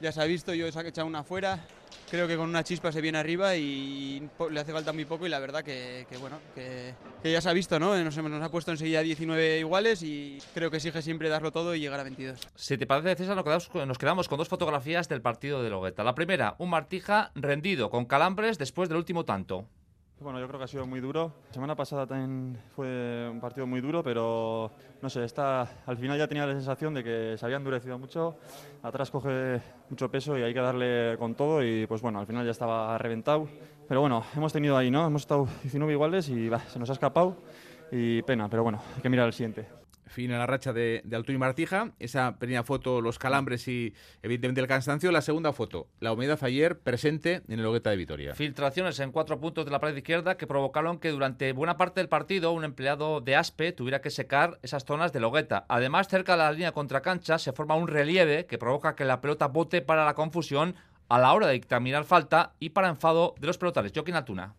ya 0.00 0.12
se 0.12 0.20
ha 0.20 0.24
visto, 0.24 0.54
yo 0.54 0.66
he 0.66 0.68
echado 0.68 1.06
una 1.06 1.20
afuera, 1.20 1.66
creo 2.10 2.26
que 2.26 2.36
con 2.36 2.48
una 2.48 2.64
chispa 2.64 2.92
se 2.92 3.00
viene 3.00 3.18
arriba 3.18 3.56
y 3.56 4.28
le 4.50 4.60
hace 4.60 4.72
falta 4.72 4.92
muy 4.92 5.04
poco 5.04 5.26
y 5.26 5.28
la 5.28 5.38
verdad 5.38 5.62
que, 5.62 6.06
bueno, 6.20 6.38
que, 6.54 6.94
ya 7.24 7.40
se 7.40 7.48
ha 7.48 7.52
visto, 7.52 7.78
¿no? 7.78 7.96
Nos, 7.96 8.16
nos, 8.16 8.42
ha 8.42 8.50
puesto 8.50 8.70
enseguida 8.70 9.00
19 9.00 9.60
iguales 9.60 10.02
y 10.02 10.38
creo 10.54 10.70
que 10.70 10.76
exige 10.76 11.02
siempre 11.02 11.28
darlo 11.28 11.52
todo 11.52 11.74
y 11.74 11.80
llegar 11.80 12.00
a 12.00 12.04
22. 12.04 12.48
Si 12.54 12.78
te 12.78 12.86
parece, 12.86 13.16
César, 13.16 13.36
nos 13.36 13.44
quedamos, 13.44 13.70
nos 13.86 13.98
quedamos 13.98 14.28
con 14.28 14.38
dos 14.38 14.48
fotografías 14.48 15.08
del 15.08 15.22
partido 15.22 15.62
de 15.62 15.70
Logueta. 15.70 16.04
La 16.04 16.14
primera, 16.14 16.54
un 16.58 16.70
Martija 16.70 17.32
rendido 17.34 17.90
con 17.90 18.06
calambres 18.06 18.58
después 18.58 18.88
del 18.88 18.98
último 18.98 19.24
tanto. 19.24 19.66
Bueno, 20.20 20.40
yo 20.40 20.48
creo 20.48 20.58
que 20.58 20.64
ha 20.64 20.68
sido 20.68 20.84
muy 20.84 21.00
duro. 21.00 21.32
La 21.46 21.54
semana 21.54 21.76
pasada 21.76 22.04
también 22.04 22.58
fue 22.74 23.28
un 23.30 23.38
partido 23.40 23.68
muy 23.68 23.80
duro, 23.80 24.02
pero 24.02 24.72
no 25.00 25.08
sé, 25.08 25.24
esta, 25.24 25.60
al 25.86 25.96
final 25.96 26.18
ya 26.18 26.26
tenía 26.26 26.44
la 26.44 26.54
sensación 26.54 26.92
de 26.92 27.04
que 27.04 27.36
se 27.38 27.44
había 27.44 27.56
endurecido 27.56 27.96
mucho. 27.98 28.36
Atrás 28.82 29.12
coge 29.12 29.60
mucho 29.88 30.10
peso 30.10 30.36
y 30.36 30.42
hay 30.42 30.52
que 30.52 30.60
darle 30.60 31.16
con 31.18 31.36
todo 31.36 31.62
y 31.62 31.86
pues 31.86 32.02
bueno, 32.02 32.18
al 32.18 32.26
final 32.26 32.44
ya 32.44 32.50
estaba 32.50 32.98
reventado. 32.98 33.48
Pero 33.86 34.00
bueno, 34.00 34.24
hemos 34.36 34.52
tenido 34.52 34.76
ahí, 34.76 34.90
¿no? 34.90 35.06
Hemos 35.06 35.22
estado 35.22 35.46
19 35.62 35.92
iguales 35.92 36.28
y 36.28 36.50
se 36.66 36.78
nos 36.80 36.90
ha 36.90 36.94
escapado 36.94 37.36
y 37.92 38.20
pena, 38.22 38.48
pero 38.48 38.64
bueno, 38.64 38.82
hay 38.96 39.02
que 39.02 39.08
mirar 39.08 39.26
al 39.26 39.32
siguiente 39.32 39.87
fin 40.08 40.32
a 40.32 40.38
la 40.38 40.46
racha 40.46 40.72
de, 40.72 41.02
de 41.04 41.24
y 41.28 41.38
Martija. 41.38 41.92
Esa 41.98 42.38
primera 42.38 42.62
foto, 42.62 43.00
los 43.00 43.18
calambres 43.18 43.68
y 43.68 43.94
evidentemente 44.22 44.60
el 44.60 44.66
cansancio. 44.66 45.12
La 45.12 45.22
segunda 45.22 45.52
foto, 45.52 45.88
la 46.00 46.12
humedad 46.12 46.38
ayer 46.42 46.78
presente 46.78 47.42
en 47.48 47.60
el 47.60 47.66
Hogueta 47.66 47.90
de 47.90 47.96
Vitoria. 47.96 48.34
Filtraciones 48.34 48.98
en 49.00 49.12
cuatro 49.12 49.40
puntos 49.40 49.64
de 49.64 49.70
la 49.70 49.80
pared 49.80 49.96
izquierda 49.96 50.36
que 50.36 50.46
provocaron 50.46 50.98
que 50.98 51.10
durante 51.10 51.52
buena 51.52 51.76
parte 51.76 52.00
del 52.00 52.08
partido 52.08 52.52
un 52.52 52.64
empleado 52.64 53.20
de 53.20 53.36
ASPE 53.36 53.72
tuviera 53.72 54.00
que 54.00 54.10
secar 54.10 54.58
esas 54.62 54.84
zonas 54.84 55.12
de 55.12 55.20
Logueta. 55.20 55.66
Además, 55.68 56.08
cerca 56.08 56.32
de 56.32 56.38
la 56.38 56.52
línea 56.52 56.72
contracancha 56.72 57.38
se 57.38 57.52
forma 57.52 57.76
un 57.76 57.88
relieve 57.88 58.46
que 58.46 58.58
provoca 58.58 58.94
que 58.94 59.04
la 59.04 59.20
pelota 59.20 59.48
bote 59.48 59.82
para 59.82 60.04
la 60.04 60.14
confusión 60.14 60.74
a 61.08 61.18
la 61.18 61.32
hora 61.32 61.46
de 61.46 61.54
dictaminar 61.54 62.04
falta 62.04 62.52
y 62.58 62.70
para 62.70 62.88
enfado 62.88 63.34
de 63.38 63.46
los 63.46 63.58
pelotales. 63.58 63.92
Joaquín 63.94 64.14
Altuna. 64.14 64.54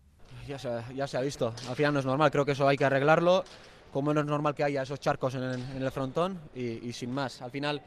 Ya 0.47 0.58
ya 0.95 1.08
se 1.08 1.18
ha 1.18 1.22
visto. 1.22 1.54
Al 1.70 1.76
final 1.76 1.93
no 1.93 2.00
es 2.00 2.06
normal, 2.08 2.32
creo 2.32 2.43
que 2.43 2.54
eso 2.54 2.68
hay 2.68 2.76
que 2.76 2.86
arreglarlo 2.86 3.43
como 3.92 4.14
no 4.14 4.22
es 4.22 4.26
normal 4.26 4.56
que 4.56 4.64
haya 4.64 4.84
esos 4.84 5.00
charcos 5.00 5.36
en 5.36 5.44
el, 5.44 5.92
frontón 5.92 6.40
y, 6.56 6.92
sin 6.94 7.12
más. 7.12 7.42
Al 7.42 7.52
final, 7.52 7.82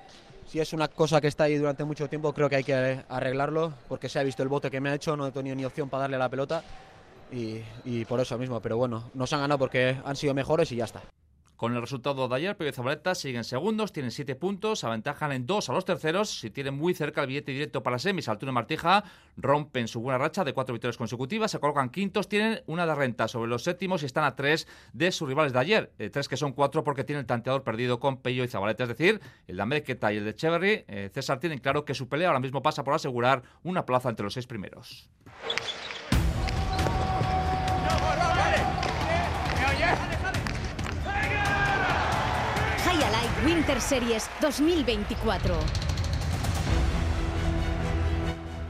si 0.47 0.61
es 0.61 0.73
una 0.73 0.89
cosa 0.89 1.21
que 1.21 1.29
está 1.29 1.45
ahí 1.45 1.57
durante 1.57 1.85
mucho 1.85 2.09
tiempo, 2.09 2.33
creo 2.33 2.49
que 2.49 2.57
hay 2.57 2.65
que 2.65 3.05
arreglarlo 3.09 3.73
porque 3.89 4.09
se 4.09 4.19
ha 4.19 4.23
visto 4.23 4.43
el 4.43 4.49
bote 4.49 4.71
que 4.71 4.81
me 4.81 4.91
ha 4.91 4.95
hecho, 4.95 5.17
no 5.17 5.27
he 5.27 5.33
tenido 5.33 5.57
ni 5.57 5.65
opción 5.65 5.89
para 5.89 6.03
darle 6.03 6.19
la 6.19 6.29
pelota 6.29 6.63
y, 7.31 7.61
y 7.85 8.05
por 8.05 8.21
eso 8.21 8.37
mismo. 8.39 8.61
Pero 8.61 8.77
bueno, 8.77 9.11
nos 9.15 9.33
han 9.33 9.41
ganado 9.41 9.59
porque 9.59 9.97
han 10.05 10.17
sido 10.17 10.35
mejores 10.35 10.71
y 10.73 10.77
ya 10.77 10.85
está. 10.85 11.03
Con 11.63 11.77
el 11.77 11.81
resultado 11.81 12.27
de 12.27 12.35
ayer, 12.35 12.57
Pello 12.57 12.71
y 12.71 12.73
Zabaleta 12.73 13.15
siguen 13.15 13.45
segundos, 13.45 13.93
tienen 13.93 14.11
siete 14.11 14.35
puntos, 14.35 14.83
aventajan 14.83 15.31
en 15.31 15.47
dos 15.47 15.69
a 15.69 15.73
los 15.73 15.85
terceros. 15.85 16.41
Si 16.41 16.51
tienen 16.51 16.75
muy 16.75 16.93
cerca 16.93 17.21
el 17.21 17.29
billete 17.29 17.53
directo 17.53 17.85
para 17.85 18.01
semis, 18.01 18.29
Altura 18.29 18.51
y 18.51 18.55
Martija 18.57 19.05
rompen 19.37 19.87
su 19.87 20.01
buena 20.01 20.19
racha 20.19 20.43
de 20.43 20.55
cuatro 20.55 20.73
victorias 20.73 20.97
consecutivas, 20.97 21.53
se 21.53 21.61
colocan 21.61 21.91
quintos, 21.91 22.29
tienen 22.29 22.65
una 22.67 22.85
de 22.85 22.97
renta 22.97 23.29
sobre 23.29 23.49
los 23.49 23.63
séptimos 23.63 24.03
y 24.03 24.07
están 24.07 24.25
a 24.25 24.35
tres 24.35 24.67
de 24.93 25.13
sus 25.13 25.29
rivales 25.29 25.53
de 25.53 25.61
ayer. 25.61 25.93
Eh, 26.01 26.11
tres 26.11 26.29
que 26.29 26.37
son 26.37 26.51
cuatro 26.51 26.83
porque 26.83 27.05
tienen 27.05 27.21
el 27.21 27.27
tanteador 27.27 27.63
perdido 27.63 28.01
con 28.01 28.17
Pello 28.17 28.43
y 28.43 28.49
Zabaleta. 28.49 28.83
Es 28.83 28.89
decir, 28.89 29.21
el 29.47 29.55
de 29.55 29.63
América 29.63 30.13
y 30.13 30.17
el 30.17 30.25
de 30.25 30.35
Cheverry. 30.35 30.85
Eh, 30.89 31.11
César 31.15 31.39
tienen 31.39 31.61
claro 31.61 31.85
que 31.85 31.95
su 31.95 32.09
pelea 32.09 32.27
ahora 32.27 32.41
mismo 32.41 32.61
pasa 32.61 32.83
por 32.83 32.95
asegurar 32.95 33.45
una 33.63 33.87
plaza 33.87 34.09
entre 34.09 34.25
los 34.25 34.35
seis 34.35 34.49
primeros. 34.49 35.09
Winter 43.45 43.81
Series 43.81 44.29
2024. 44.41 45.82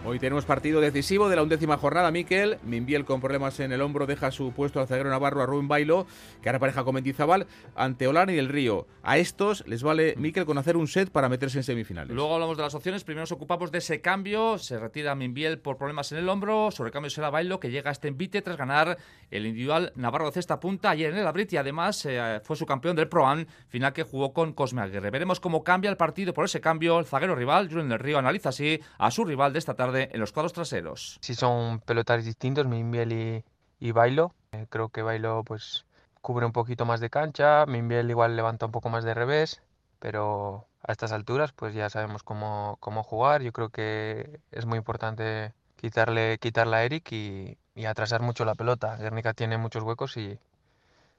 Hoy 0.05 0.19
tenemos 0.19 0.45
partido 0.45 0.81
decisivo 0.81 1.29
de 1.29 1.37
la 1.37 1.45
undécima 1.45 1.77
jornada. 1.77 2.11
Miquel, 2.11 2.59
Minbiel 2.65 3.05
con 3.05 3.21
problemas 3.21 3.61
en 3.61 3.71
el 3.71 3.81
hombro 3.81 4.05
deja 4.05 4.33
su 4.33 4.51
puesto 4.51 4.81
al 4.81 4.89
zaguero 4.89 5.09
navarro 5.09 5.41
a 5.43 5.47
Rubén 5.47 5.69
Bailo, 5.69 6.09
que 6.43 6.49
ahora 6.49 6.59
pareja 6.59 6.83
con 6.83 6.97
Mendizabal, 6.97 7.47
ante 7.77 8.09
Olani 8.09 8.35
del 8.35 8.49
Río. 8.49 8.89
A 9.05 9.19
estos 9.19 9.65
les 9.69 9.85
vale 9.85 10.15
Miquel 10.19 10.45
con 10.45 10.59
hacer 10.59 10.77
un 10.77 10.89
set 10.89 11.11
para 11.11 11.29
meterse 11.29 11.59
en 11.59 11.63
semifinales. 11.63 12.17
Luego 12.17 12.35
hablamos 12.35 12.57
de 12.57 12.65
las 12.65 12.75
opciones. 12.75 13.05
Primero 13.05 13.23
nos 13.23 13.31
ocupamos 13.31 13.71
de 13.71 13.79
ese 13.79 14.01
cambio. 14.01 14.59
Se 14.59 14.77
retira 14.77 15.15
Minbiel 15.15 15.61
por 15.61 15.77
problemas 15.77 16.11
en 16.11 16.19
el 16.19 16.29
hombro. 16.29 16.73
Sobre 16.73 16.91
cambio 16.91 17.09
será 17.09 17.31
Bailo, 17.31 17.61
que 17.61 17.71
llega 17.71 17.91
a 17.91 17.93
este 17.93 18.09
envite 18.09 18.43
tras 18.43 18.57
ganar 18.57 18.99
el 19.31 19.47
individual 19.47 19.93
Navarro 19.95 20.27
de 20.27 20.33
cesta 20.33 20.59
punta 20.59 20.91
ayer 20.91 21.13
en 21.13 21.19
el 21.21 21.27
Abrit 21.29 21.53
y 21.53 21.59
además 21.59 22.05
eh, 22.07 22.41
fue 22.43 22.57
su 22.57 22.67
campeón 22.67 22.97
del 22.97 23.09
Proan, 23.09 23.47
final 23.69 23.93
que 23.93 24.03
jugó 24.03 24.33
con 24.33 24.53
Cosme 24.53 24.83
Aguirre. 24.83 25.11
Veremos 25.11 25.39
cómo 25.39 25.63
cambia 25.63 25.91
el 25.91 25.97
partido 25.97 26.35
por 26.35 26.45
ese 26.45 26.61
cambio. 26.61 26.99
El 26.99 27.07
zaguero 27.07 27.37
rival, 27.37 27.69
Julián 27.69 27.89
del 27.89 28.01
Río, 28.01 28.19
analiza 28.19 28.49
así 28.49 28.81
a 28.99 29.09
su 29.13 29.25
rival 29.25 29.53
de 29.53 29.61
esta 29.61 29.75
tarde 29.75 29.92
en 29.95 30.21
los 30.21 30.33
cuadros 30.33 30.53
traseros. 30.53 31.19
Sí 31.21 31.35
son 31.35 31.81
pelotaris 31.81 32.25
distintos, 32.25 32.67
Minbiel 32.67 33.13
y, 33.13 33.45
y 33.81 33.93
Bailo. 33.93 34.35
Eh, 34.53 34.67
creo 34.69 34.89
que 34.89 35.03
Bailo 35.03 35.43
pues 35.45 35.85
cubre 36.21 36.47
un 36.47 36.53
poquito 36.53 36.85
más 36.85 37.01
de 37.01 37.11
cancha, 37.11 37.67
Minbiel 37.67 38.11
igual 38.11 38.37
levanta 38.37 38.67
un 38.67 38.73
poco 38.73 38.89
más 38.89 39.05
de 39.05 39.13
revés, 39.13 39.61
pero 39.99 40.67
a 40.83 40.93
estas 40.93 41.13
alturas 41.13 41.53
pues 41.53 41.75
ya 41.75 41.91
sabemos 41.91 42.23
cómo, 42.23 42.77
cómo 42.81 43.03
jugar. 43.03 43.43
Yo 43.43 43.53
creo 43.53 43.71
que 43.71 44.41
es 44.51 44.67
muy 44.67 44.79
importante 44.79 45.53
quitarle, 45.77 46.39
quitarle 46.39 46.77
a 46.77 46.85
Eric 46.85 47.11
y, 47.13 47.59
y 47.75 47.85
atrasar 47.87 48.23
mucho 48.23 48.45
la 48.45 48.55
pelota. 48.55 48.97
Guernica 48.97 49.35
tiene 49.35 49.59
muchos 49.59 49.83
huecos 49.83 50.17
y, 50.17 50.39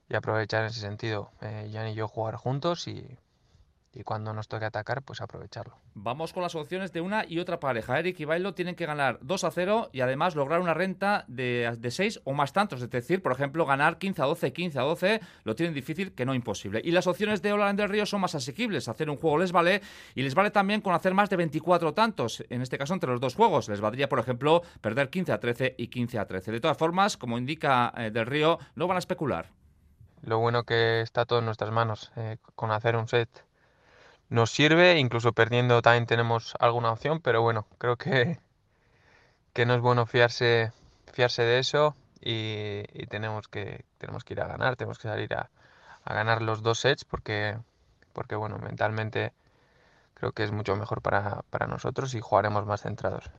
y 0.10 0.16
aprovechar 0.16 0.62
en 0.62 0.68
ese 0.68 0.80
sentido. 0.80 1.32
Eh, 1.42 1.70
Jan 1.74 1.90
y 1.90 1.96
yo 1.96 2.08
jugar 2.08 2.36
juntos 2.36 2.88
y, 2.88 3.18
y 3.94 4.04
cuando 4.04 4.34
nos 4.34 4.48
toque 4.48 4.66
atacar, 4.66 5.04
pues 5.04 5.22
aprovecharlo. 5.22 5.78
Vamos 5.94 6.34
con 6.34 6.42
las 6.42 6.56
opciones 6.56 6.92
de 6.92 7.02
una 7.02 7.26
y 7.28 7.40
otra 7.40 7.60
pareja. 7.60 8.00
Eric 8.00 8.20
y 8.20 8.26
Bailo 8.26 8.54
tienen 8.54 8.76
que 8.76 8.86
ganar 8.86 9.20
2 9.22 9.44
a 9.44 9.52
0 9.52 9.90
y 9.94 10.02
además 10.02 10.36
lograr 10.36 10.60
una 10.62 10.74
renta 10.74 11.26
de, 11.28 11.76
de 11.78 11.92
6 11.92 12.22
o 12.24 12.34
más 12.34 12.54
tantos. 12.54 12.82
Es 12.82 12.90
decir, 12.90 13.22
por 13.22 13.32
ejemplo, 13.32 13.66
ganar 13.66 14.00
15 14.00 14.22
a 14.22 14.26
12, 14.26 14.54
15 14.54 14.80
a 14.80 14.82
12, 14.82 15.22
lo 15.44 15.56
tienen 15.56 15.76
difícil 15.76 16.14
que 16.14 16.26
no 16.26 16.34
imposible. 16.34 16.82
Y 16.84 16.92
las 16.92 17.06
opciones 17.06 17.42
de 17.42 17.54
Holland 17.54 17.80
del 17.80 17.90
Río 17.90 18.06
son 18.06 18.22
más 18.22 18.34
asequibles. 18.34 18.88
Hacer 18.88 19.10
un 19.10 19.18
juego 19.18 19.38
les 19.38 19.52
vale 19.52 19.82
y 20.16 20.24
les 20.24 20.34
vale 20.34 20.50
también 20.50 20.82
con 20.82 20.94
hacer 20.94 21.14
más 21.14 21.30
de 21.30 21.38
24 21.38 21.94
tantos. 21.94 22.44
En 22.50 22.62
este 22.62 22.78
caso, 22.78 22.94
entre 22.96 23.12
los 23.12 23.22
dos 23.22 23.36
juegos. 23.36 23.70
Les 23.70 23.80
valdría, 23.80 24.10
por 24.10 24.20
ejemplo, 24.20 24.64
perder 24.82 25.10
15 25.10 25.32
a 25.32 25.40
13 25.40 25.76
y 25.78 25.88
15 25.88 26.20
a 26.20 26.26
13. 26.26 26.52
De 26.52 26.60
todas 26.60 26.78
formas, 26.78 27.16
como 27.16 27.38
indica 27.38 27.94
eh, 27.96 28.10
del 28.10 28.26
Río, 28.26 28.58
no 28.76 28.88
van 28.88 28.96
a 28.96 29.00
especular. 29.00 29.52
Lo 30.22 30.40
bueno 30.40 30.64
que 30.64 31.02
está 31.02 31.26
todo 31.26 31.40
en 31.40 31.46
nuestras 31.46 31.72
manos, 31.72 32.12
eh, 32.16 32.38
con 32.56 32.72
hacer 32.72 32.96
un 32.96 33.08
set 33.08 33.30
nos 34.34 34.50
sirve, 34.50 34.98
incluso 34.98 35.32
perdiendo 35.34 35.84
también 35.84 36.08
tenemos 36.08 36.56
alguna 36.60 36.92
opción, 36.92 37.22
pero 37.22 37.44
bueno, 37.44 37.68
creo 37.78 37.98
que, 37.98 38.40
que 39.54 39.68
no 39.68 39.76
es 39.76 39.82
bueno 39.82 40.08
fiarse, 40.08 40.72
fiarse 41.14 41.44
de 41.44 41.60
eso 41.60 41.96
y, 42.20 42.84
y 42.94 43.06
tenemos, 43.06 43.48
que, 43.48 43.86
tenemos 44.00 44.24
que 44.24 44.34
ir 44.34 44.42
a 44.42 44.48
ganar, 44.48 44.76
tenemos 44.76 44.98
que 44.98 45.08
salir 45.08 45.36
a, 45.36 45.52
a, 46.04 46.14
ganar 46.16 46.42
los 46.42 46.64
dos 46.64 46.80
sets 46.80 47.06
porque, 47.06 47.60
porque 48.12 48.36
bueno, 48.36 48.58
mentalmente 48.58 49.34
creo 50.16 50.32
que 50.32 50.44
es 50.44 50.52
mucho 50.52 50.76
mejor 50.76 51.04
para, 51.04 51.44
para 51.52 51.68
nosotros 51.68 52.16
y 52.16 52.20
jugaremos 52.20 52.66
más 52.66 52.82
centrados 52.82 53.30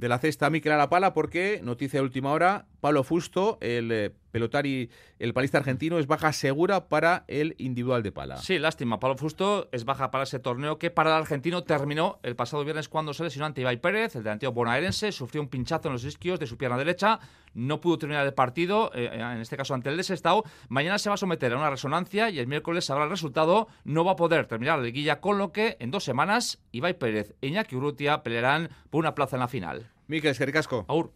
de 0.00 0.08
la 0.08 0.18
cesta 0.18 0.48
Miquel 0.48 0.72
a 0.72 0.78
la 0.78 0.88
pala 0.88 1.12
porque, 1.12 1.60
noticia 1.62 2.00
de 2.00 2.04
última 2.04 2.32
hora, 2.32 2.64
Pablo 2.80 3.04
Fusto, 3.04 3.58
el 3.60 3.92
eh, 3.92 4.10
pelotari, 4.30 4.88
el 5.18 5.34
palista 5.34 5.58
argentino, 5.58 5.98
es 5.98 6.06
baja 6.06 6.32
segura 6.32 6.88
para 6.88 7.24
el 7.28 7.54
individual 7.58 8.02
de 8.02 8.10
pala. 8.10 8.38
Sí, 8.38 8.58
lástima. 8.58 8.98
Pablo 8.98 9.18
Fusto 9.18 9.68
es 9.72 9.84
baja 9.84 10.10
para 10.10 10.24
ese 10.24 10.38
torneo 10.38 10.78
que 10.78 10.90
para 10.90 11.10
el 11.10 11.16
argentino 11.16 11.64
terminó 11.64 12.18
el 12.22 12.34
pasado 12.34 12.64
viernes 12.64 12.88
cuando 12.88 13.12
se 13.12 13.24
lesionó 13.24 13.44
ante 13.44 13.60
Ibai 13.60 13.78
Pérez, 13.78 14.16
el 14.16 14.22
delantero 14.22 14.52
bonaerense, 14.52 15.12
sufrió 15.12 15.42
un 15.42 15.48
pinchazo 15.48 15.88
en 15.88 15.92
los 15.92 16.04
isquios 16.04 16.40
de 16.40 16.46
su 16.46 16.56
pierna 16.56 16.78
derecha, 16.78 17.20
no 17.54 17.80
pudo 17.80 17.98
terminar 17.98 18.26
el 18.26 18.34
partido, 18.34 18.90
eh, 18.94 19.10
en 19.12 19.40
este 19.40 19.56
caso 19.56 19.74
ante 19.74 19.90
el 19.90 19.96
desestado. 19.96 20.44
Mañana 20.68 20.98
se 20.98 21.08
va 21.08 21.14
a 21.14 21.18
someter 21.18 21.52
a 21.52 21.56
una 21.56 21.70
resonancia 21.70 22.30
y 22.30 22.38
el 22.38 22.46
miércoles 22.46 22.84
sabrá 22.84 23.04
el 23.04 23.10
resultado. 23.10 23.68
No 23.84 24.04
va 24.04 24.12
a 24.12 24.16
poder 24.16 24.46
terminar 24.46 24.78
la 24.78 24.84
liguilla, 24.84 25.20
con 25.20 25.38
lo 25.38 25.52
que 25.52 25.76
en 25.80 25.90
dos 25.90 26.04
semanas 26.04 26.60
Ibai 26.72 26.98
Pérez 26.98 27.34
e 27.40 27.48
Iñaki 27.48 27.76
Urrutia 27.76 28.22
pelearán 28.22 28.70
por 28.90 29.00
una 29.00 29.14
plaza 29.14 29.36
en 29.36 29.40
la 29.40 29.48
final. 29.48 29.90
Miquel, 30.06 30.32
Esquericasco. 30.32 30.84
Aur. 30.88 31.12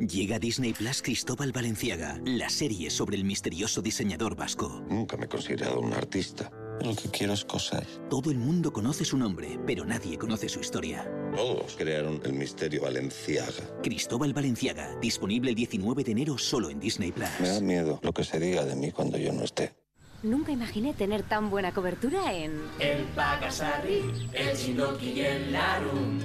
Llega 0.00 0.36
a 0.36 0.38
Disney 0.38 0.72
Plus 0.72 1.02
Cristóbal 1.02 1.52
Valenciaga, 1.52 2.18
la 2.24 2.48
serie 2.48 2.90
sobre 2.90 3.16
el 3.16 3.24
misterioso 3.24 3.80
diseñador 3.80 4.36
vasco. 4.36 4.82
Nunca 4.88 5.16
me 5.16 5.26
he 5.26 5.28
considerado 5.28 5.80
un 5.80 5.92
artista. 5.92 6.50
Lo 6.82 6.94
que 6.94 7.08
quiero 7.08 7.32
es 7.32 7.44
coser. 7.44 7.86
Todo 8.10 8.30
el 8.30 8.38
mundo 8.38 8.72
conoce 8.72 9.04
su 9.04 9.16
nombre, 9.16 9.58
pero 9.66 9.84
nadie 9.84 10.18
conoce 10.18 10.48
su 10.48 10.60
historia. 10.60 11.08
Todos 11.34 11.76
crearon 11.76 12.20
el 12.24 12.32
misterio 12.32 12.82
Valenciaga. 12.82 13.80
Cristóbal 13.82 14.32
Valenciaga, 14.32 14.96
disponible 15.00 15.50
el 15.50 15.56
19 15.56 16.04
de 16.04 16.12
enero 16.12 16.38
solo 16.38 16.70
en 16.70 16.80
Disney 16.80 17.12
Plus. 17.12 17.28
Me 17.40 17.48
da 17.48 17.60
miedo 17.60 18.00
lo 18.02 18.12
que 18.12 18.24
se 18.24 18.38
diga 18.38 18.64
de 18.64 18.76
mí 18.76 18.90
cuando 18.90 19.18
yo 19.18 19.32
no 19.32 19.44
esté. 19.44 19.74
Nunca 20.22 20.52
imaginé 20.52 20.94
tener 20.94 21.22
tan 21.22 21.50
buena 21.50 21.72
cobertura 21.72 22.32
en... 22.32 22.52
El 22.80 23.04
Pagasarri, 23.14 24.28
el 24.32 24.56
Chindoki 24.56 25.10
y 25.10 25.20
el 25.20 25.52
Larum. 25.52 26.18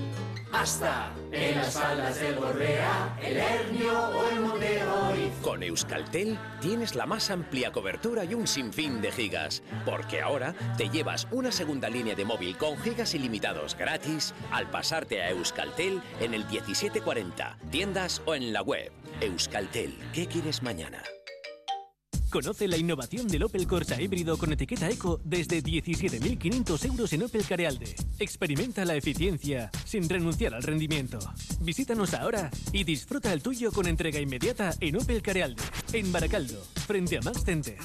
Hasta 0.51 1.13
en 1.31 1.57
las 1.57 1.73
faldas 1.73 2.19
del 2.19 2.35
Borrea, 2.35 3.17
el 3.21 3.37
Hernio 3.37 4.09
o 4.09 4.29
el 4.29 4.39
Monte 4.39 4.81
Con 5.43 5.61
Euskaltel 5.61 6.39
tienes 6.59 6.95
la 6.95 7.05
más 7.05 7.29
amplia 7.29 7.71
cobertura 7.71 8.23
y 8.23 8.33
un 8.33 8.47
sinfín 8.47 8.99
de 8.99 9.11
gigas. 9.11 9.61
Porque 9.85 10.21
ahora 10.21 10.55
te 10.75 10.89
llevas 10.89 11.27
una 11.31 11.51
segunda 11.51 11.87
línea 11.87 12.15
de 12.15 12.25
móvil 12.25 12.57
con 12.57 12.77
gigas 12.79 13.13
ilimitados 13.13 13.77
gratis 13.77 14.33
al 14.51 14.69
pasarte 14.71 15.21
a 15.21 15.29
Euskaltel 15.29 16.01
en 16.19 16.33
el 16.33 16.45
1740, 16.45 17.57
tiendas 17.69 18.21
o 18.25 18.33
en 18.33 18.51
la 18.51 18.63
web. 18.63 18.91
Euskaltel, 19.21 19.95
¿qué 20.13 20.25
quieres 20.25 20.63
mañana? 20.63 21.03
Conoce 22.29 22.67
la 22.67 22.77
innovación 22.77 23.27
del 23.27 23.43
Opel 23.43 23.65
Corsa 23.65 23.99
híbrido 23.99 24.37
con 24.37 24.53
etiqueta 24.53 24.87
Eco 24.87 25.19
desde 25.23 25.63
17.500 25.63 26.85
euros 26.85 27.13
en 27.13 27.23
Opel 27.23 27.43
Carealde. 27.43 27.95
Experimenta 28.19 28.85
la 28.85 28.95
eficiencia 28.95 29.71
sin 29.83 30.07
renunciar 30.07 30.53
al 30.53 30.61
rendimiento. 30.61 31.17
Visítanos 31.61 32.13
ahora 32.13 32.51
y 32.71 32.83
disfruta 32.83 33.33
el 33.33 33.41
tuyo 33.41 33.71
con 33.71 33.87
entrega 33.87 34.19
inmediata 34.19 34.75
en 34.79 34.97
Opel 34.97 35.23
Carealde, 35.23 35.63
en 35.91 36.11
Baracaldo, 36.11 36.61
frente 36.85 37.17
a 37.17 37.21
Max 37.21 37.43
Center. 37.43 37.77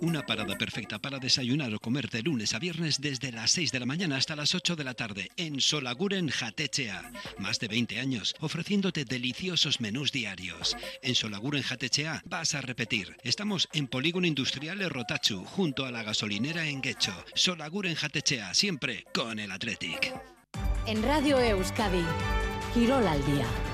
Una 0.00 0.26
parada 0.26 0.56
perfecta 0.56 0.98
para 0.98 1.18
desayunar 1.18 1.72
o 1.74 1.78
comer 1.78 2.10
de 2.10 2.22
lunes 2.22 2.54
a 2.54 2.58
viernes 2.58 3.00
desde 3.00 3.32
las 3.32 3.52
6 3.52 3.72
de 3.72 3.80
la 3.80 3.86
mañana 3.86 4.16
hasta 4.16 4.36
las 4.36 4.54
8 4.54 4.76
de 4.76 4.84
la 4.84 4.94
tarde 4.94 5.30
en 5.36 5.60
Solaguren 5.60 6.28
Jatechea. 6.28 7.12
Más 7.38 7.58
de 7.60 7.68
20 7.68 8.00
años 8.00 8.34
ofreciéndote 8.40 9.04
deliciosos 9.04 9.80
menús 9.80 10.12
diarios. 10.12 10.76
En 11.02 11.14
Solaguren 11.14 11.62
Jatechea 11.62 12.22
vas 12.26 12.54
a 12.54 12.60
repetir. 12.60 13.16
Estamos 13.22 13.68
en 13.72 13.86
Polígono 13.86 14.26
Industrial 14.26 14.78
Rotachu, 14.90 15.44
junto 15.44 15.86
a 15.86 15.90
la 15.90 16.02
gasolinera 16.02 16.66
en 16.66 16.82
Guecho. 16.82 17.14
Solaguren 17.34 17.94
Jatechea, 17.94 18.54
siempre 18.54 19.04
con 19.14 19.38
el 19.38 19.52
Athletic. 19.52 20.12
En 20.86 21.02
Radio 21.02 21.40
Euskadi, 21.40 22.04
Quirol 22.74 23.06
al 23.06 23.24
día. 23.26 23.73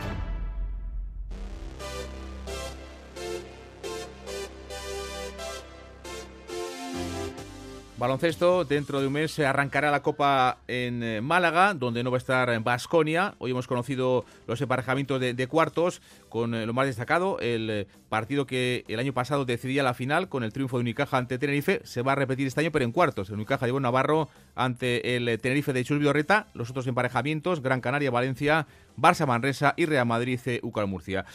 Baloncesto, 8.01 8.65
dentro 8.65 8.99
de 9.03 9.09
un 9.09 9.13
mes 9.13 9.31
se 9.31 9.45
arrancará 9.45 9.91
la 9.91 10.01
Copa 10.01 10.57
en 10.69 11.03
eh, 11.03 11.21
Málaga, 11.21 11.75
donde 11.75 12.03
no 12.03 12.11
va 12.11 12.17
a 12.17 12.25
estar 12.25 12.49
en 12.49 12.65
Basconia. 12.65 13.35
Hoy 13.37 13.51
hemos 13.51 13.67
conocido 13.67 14.25
los 14.47 14.59
emparejamientos 14.63 15.21
de, 15.21 15.47
cuartos, 15.49 16.01
con 16.31 16.55
eh, 16.55 16.65
lo 16.65 16.73
más 16.73 16.87
destacado, 16.87 17.39
el 17.41 17.69
eh, 17.69 17.87
partido 18.09 18.47
que 18.47 18.87
el 18.89 19.01
año 19.01 19.13
pasado 19.13 19.45
decidía 19.45 19.83
la 19.83 19.93
final, 19.93 20.31
con 20.31 20.45
el 20.45 20.53
triunfo 20.55 20.79
de 20.79 20.81
Unicaja 20.81 21.19
ante 21.19 21.37
Tenerife. 21.37 21.83
Se 21.85 22.01
va 22.01 22.13
a 22.13 22.15
repetir 22.15 22.47
este 22.47 22.63
año, 22.63 22.73
pero 22.73 22.87
en 22.87 22.93
cuartos. 22.93 23.29
El 23.29 23.35
Unicaja 23.35 23.67
llevó 23.67 23.81
Navarro 23.81 24.31
ante 24.55 25.17
el 25.17 25.39
Tenerife 25.39 25.75
de 25.75 25.85
Chus 25.85 25.99
Vidorreta. 25.99 26.47
Los 26.55 26.71
otros 26.71 26.87
emparejamientos, 26.87 27.61
Gran 27.61 27.83
Canaria, 27.83 28.11
Valencia, 28.11 28.67
Barça 28.97 29.27
Manresa 29.27 29.75
y 29.77 29.85
Real 29.85 30.07
Madrid, 30.07 30.41
Ucal 30.63 30.87
Murcia. 30.87 31.27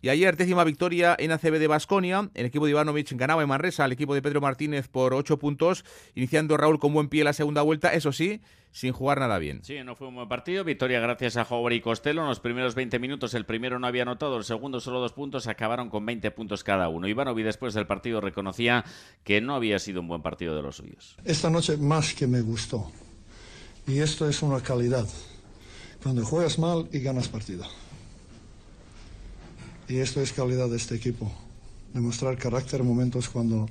Y 0.00 0.10
ayer, 0.10 0.36
décima 0.36 0.62
victoria 0.62 1.16
en 1.18 1.32
ACB 1.32 1.58
de 1.58 1.66
Basconia. 1.66 2.30
El 2.34 2.46
equipo 2.46 2.66
de 2.66 2.70
Ivanovic 2.70 3.12
ganaba 3.16 3.42
en 3.42 3.48
Manresa 3.48 3.84
al 3.84 3.90
equipo 3.90 4.14
de 4.14 4.22
Pedro 4.22 4.40
Martínez 4.40 4.86
por 4.86 5.12
ocho 5.12 5.38
puntos, 5.38 5.84
iniciando 6.14 6.56
Raúl 6.56 6.78
con 6.78 6.92
buen 6.92 7.08
pie 7.08 7.24
la 7.24 7.32
segunda 7.32 7.62
vuelta, 7.62 7.92
eso 7.92 8.12
sí, 8.12 8.40
sin 8.70 8.92
jugar 8.92 9.18
nada 9.18 9.38
bien. 9.38 9.60
Sí, 9.64 9.74
no 9.84 9.96
fue 9.96 10.06
un 10.06 10.14
buen 10.14 10.28
partido. 10.28 10.62
Victoria 10.62 11.00
gracias 11.00 11.36
a 11.36 11.44
Jover 11.44 11.72
y 11.72 11.80
Costello. 11.80 12.22
En 12.22 12.28
los 12.28 12.38
primeros 12.38 12.76
20 12.76 13.00
minutos, 13.00 13.34
el 13.34 13.44
primero 13.44 13.80
no 13.80 13.88
había 13.88 14.02
anotado, 14.02 14.36
el 14.36 14.44
segundo 14.44 14.78
solo 14.78 15.00
dos 15.00 15.12
puntos, 15.12 15.48
acabaron 15.48 15.90
con 15.90 16.06
20 16.06 16.30
puntos 16.30 16.62
cada 16.62 16.88
uno. 16.88 17.08
Ivanovic 17.08 17.44
después 17.44 17.74
del 17.74 17.88
partido 17.88 18.20
reconocía 18.20 18.84
que 19.24 19.40
no 19.40 19.56
había 19.56 19.80
sido 19.80 20.00
un 20.00 20.06
buen 20.06 20.22
partido 20.22 20.54
de 20.54 20.62
los 20.62 20.76
suyos. 20.76 21.16
Esta 21.24 21.50
noche 21.50 21.76
más 21.76 22.14
que 22.14 22.28
me 22.28 22.40
gustó. 22.40 22.92
Y 23.88 23.98
esto 23.98 24.28
es 24.28 24.42
una 24.42 24.60
calidad. 24.60 25.08
Cuando 26.02 26.24
juegas 26.24 26.58
mal 26.60 26.88
y 26.92 27.00
ganas 27.00 27.26
partido. 27.26 27.64
Y 29.88 29.98
esto 29.98 30.20
es 30.20 30.32
calidad 30.32 30.68
de 30.68 30.76
este 30.76 30.94
equipo. 30.94 31.32
Demostrar 31.94 32.36
carácter 32.36 32.80
en 32.80 32.86
momentos 32.86 33.28
cuando 33.28 33.66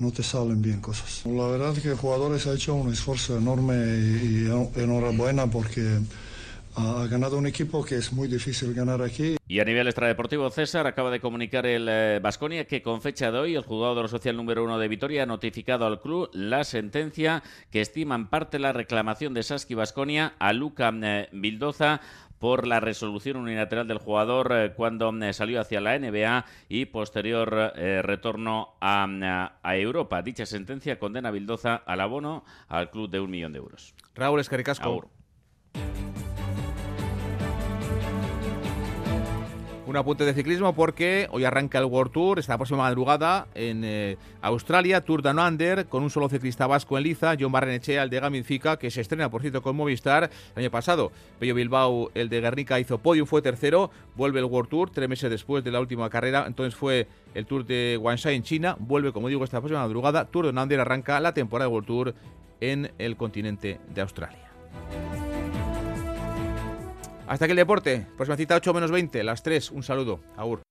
no 0.00 0.10
te 0.10 0.22
salen 0.22 0.60
bien 0.60 0.80
cosas. 0.80 1.22
La 1.26 1.46
verdad 1.46 1.74
que 1.74 1.88
el 1.88 1.96
jugadores 1.96 2.46
ha 2.46 2.54
hecho 2.54 2.74
un 2.74 2.92
esfuerzo 2.92 3.38
enorme 3.38 3.74
y, 3.74 4.48
y 4.48 4.80
enhorabuena 4.80 5.46
porque 5.46 6.00
ha 6.76 7.06
ganado 7.08 7.36
un 7.36 7.46
equipo 7.46 7.84
que 7.84 7.96
es 7.96 8.12
muy 8.12 8.28
difícil 8.28 8.72
ganar 8.74 9.02
aquí. 9.02 9.36
Y 9.46 9.60
a 9.60 9.64
nivel 9.64 9.88
extradeportivo, 9.88 10.48
César 10.50 10.86
acaba 10.86 11.10
de 11.10 11.20
comunicar 11.20 11.66
el 11.66 12.20
Vasconia 12.20 12.64
que 12.66 12.82
con 12.82 13.02
fecha 13.02 13.30
de 13.30 13.38
hoy 13.38 13.54
el 13.54 13.62
jugador 13.62 14.08
social 14.08 14.36
número 14.36 14.64
uno 14.64 14.78
de 14.78 14.88
Vitoria 14.88 15.24
ha 15.24 15.26
notificado 15.26 15.86
al 15.86 16.00
club 16.00 16.30
la 16.32 16.64
sentencia 16.64 17.42
que 17.70 17.80
estima 17.80 18.14
en 18.14 18.28
parte 18.28 18.58
la 18.58 18.72
reclamación 18.72 19.34
de 19.34 19.42
Saski 19.42 19.74
Vasconia 19.74 20.34
a 20.38 20.52
Luca 20.52 20.92
eh, 21.02 21.28
Vildoza 21.32 22.00
por 22.40 22.66
la 22.66 22.80
resolución 22.80 23.36
unilateral 23.36 23.86
del 23.86 23.98
jugador 23.98 24.50
eh, 24.52 24.72
cuando 24.74 25.16
eh, 25.22 25.32
salió 25.32 25.60
hacia 25.60 25.80
la 25.80 25.96
NBA 25.96 26.44
y 26.68 26.86
posterior 26.86 27.72
retorno 28.02 28.74
a, 28.80 29.56
Europa. 29.76 30.22
Dicha 30.22 30.46
sentencia 30.46 30.98
condena 30.98 31.28
a 31.28 31.32
Bildoza 31.32 31.76
al 31.76 32.00
abono 32.00 32.44
al 32.66 32.90
club 32.90 33.08
de 33.08 33.20
un 33.20 33.30
millón 33.30 33.52
de 33.52 33.58
euros. 33.58 33.94
Raúl 34.14 34.40
Escaricasco. 34.40 35.08
Un 39.90 39.96
apunte 39.96 40.24
de 40.24 40.34
ciclismo 40.34 40.72
porque 40.72 41.26
hoy 41.32 41.42
arranca 41.42 41.80
el 41.80 41.84
World 41.86 42.12
Tour, 42.12 42.38
esta 42.38 42.56
próxima 42.56 42.84
madrugada 42.84 43.48
en 43.56 43.82
eh, 43.82 44.18
Australia, 44.40 45.00
Tour 45.00 45.20
de 45.20 45.30
Under, 45.30 45.86
con 45.86 46.04
un 46.04 46.10
solo 46.10 46.28
ciclista 46.28 46.68
vasco 46.68 46.96
en 46.96 47.02
liza, 47.02 47.34
John 47.36 47.50
Barrenechea, 47.50 48.04
el 48.04 48.08
de 48.08 48.20
Gaminfica, 48.20 48.76
que 48.78 48.88
se 48.92 49.00
estrena, 49.00 49.28
por 49.28 49.40
cierto, 49.40 49.62
con 49.62 49.74
Movistar 49.74 50.30
el 50.54 50.60
año 50.60 50.70
pasado. 50.70 51.10
Pello 51.40 51.56
Bilbao, 51.56 52.12
el 52.14 52.28
de 52.28 52.40
Guernica, 52.40 52.78
hizo 52.78 52.98
podium, 52.98 53.26
fue 53.26 53.42
tercero, 53.42 53.90
vuelve 54.14 54.38
el 54.38 54.44
World 54.44 54.70
Tour 54.70 54.90
tres 54.90 55.08
meses 55.08 55.28
después 55.28 55.64
de 55.64 55.72
la 55.72 55.80
última 55.80 56.08
carrera, 56.08 56.44
entonces 56.46 56.76
fue 56.76 57.08
el 57.34 57.46
Tour 57.46 57.66
de 57.66 57.98
Guangxi 58.00 58.28
en 58.28 58.44
China, 58.44 58.76
vuelve, 58.78 59.10
como 59.10 59.26
digo, 59.26 59.42
esta 59.42 59.58
próxima 59.58 59.80
madrugada, 59.80 60.24
Tour 60.26 60.52
de 60.52 60.62
Under 60.62 60.78
arranca 60.78 61.18
la 61.18 61.34
temporada 61.34 61.68
de 61.68 61.74
World 61.74 61.88
Tour 61.88 62.14
en 62.60 62.92
el 62.98 63.16
continente 63.16 63.80
de 63.92 64.00
Australia. 64.02 64.49
Hasta 67.30 67.44
aquí 67.44 67.52
el 67.52 67.58
deporte. 67.58 68.08
Próxima 68.16 68.36
cita 68.36 68.56
8 68.56 68.74
menos 68.74 68.90
20, 68.90 69.22
las 69.22 69.44
3. 69.44 69.70
Un 69.70 69.84
saludo. 69.84 70.18
Agur. 70.36 70.62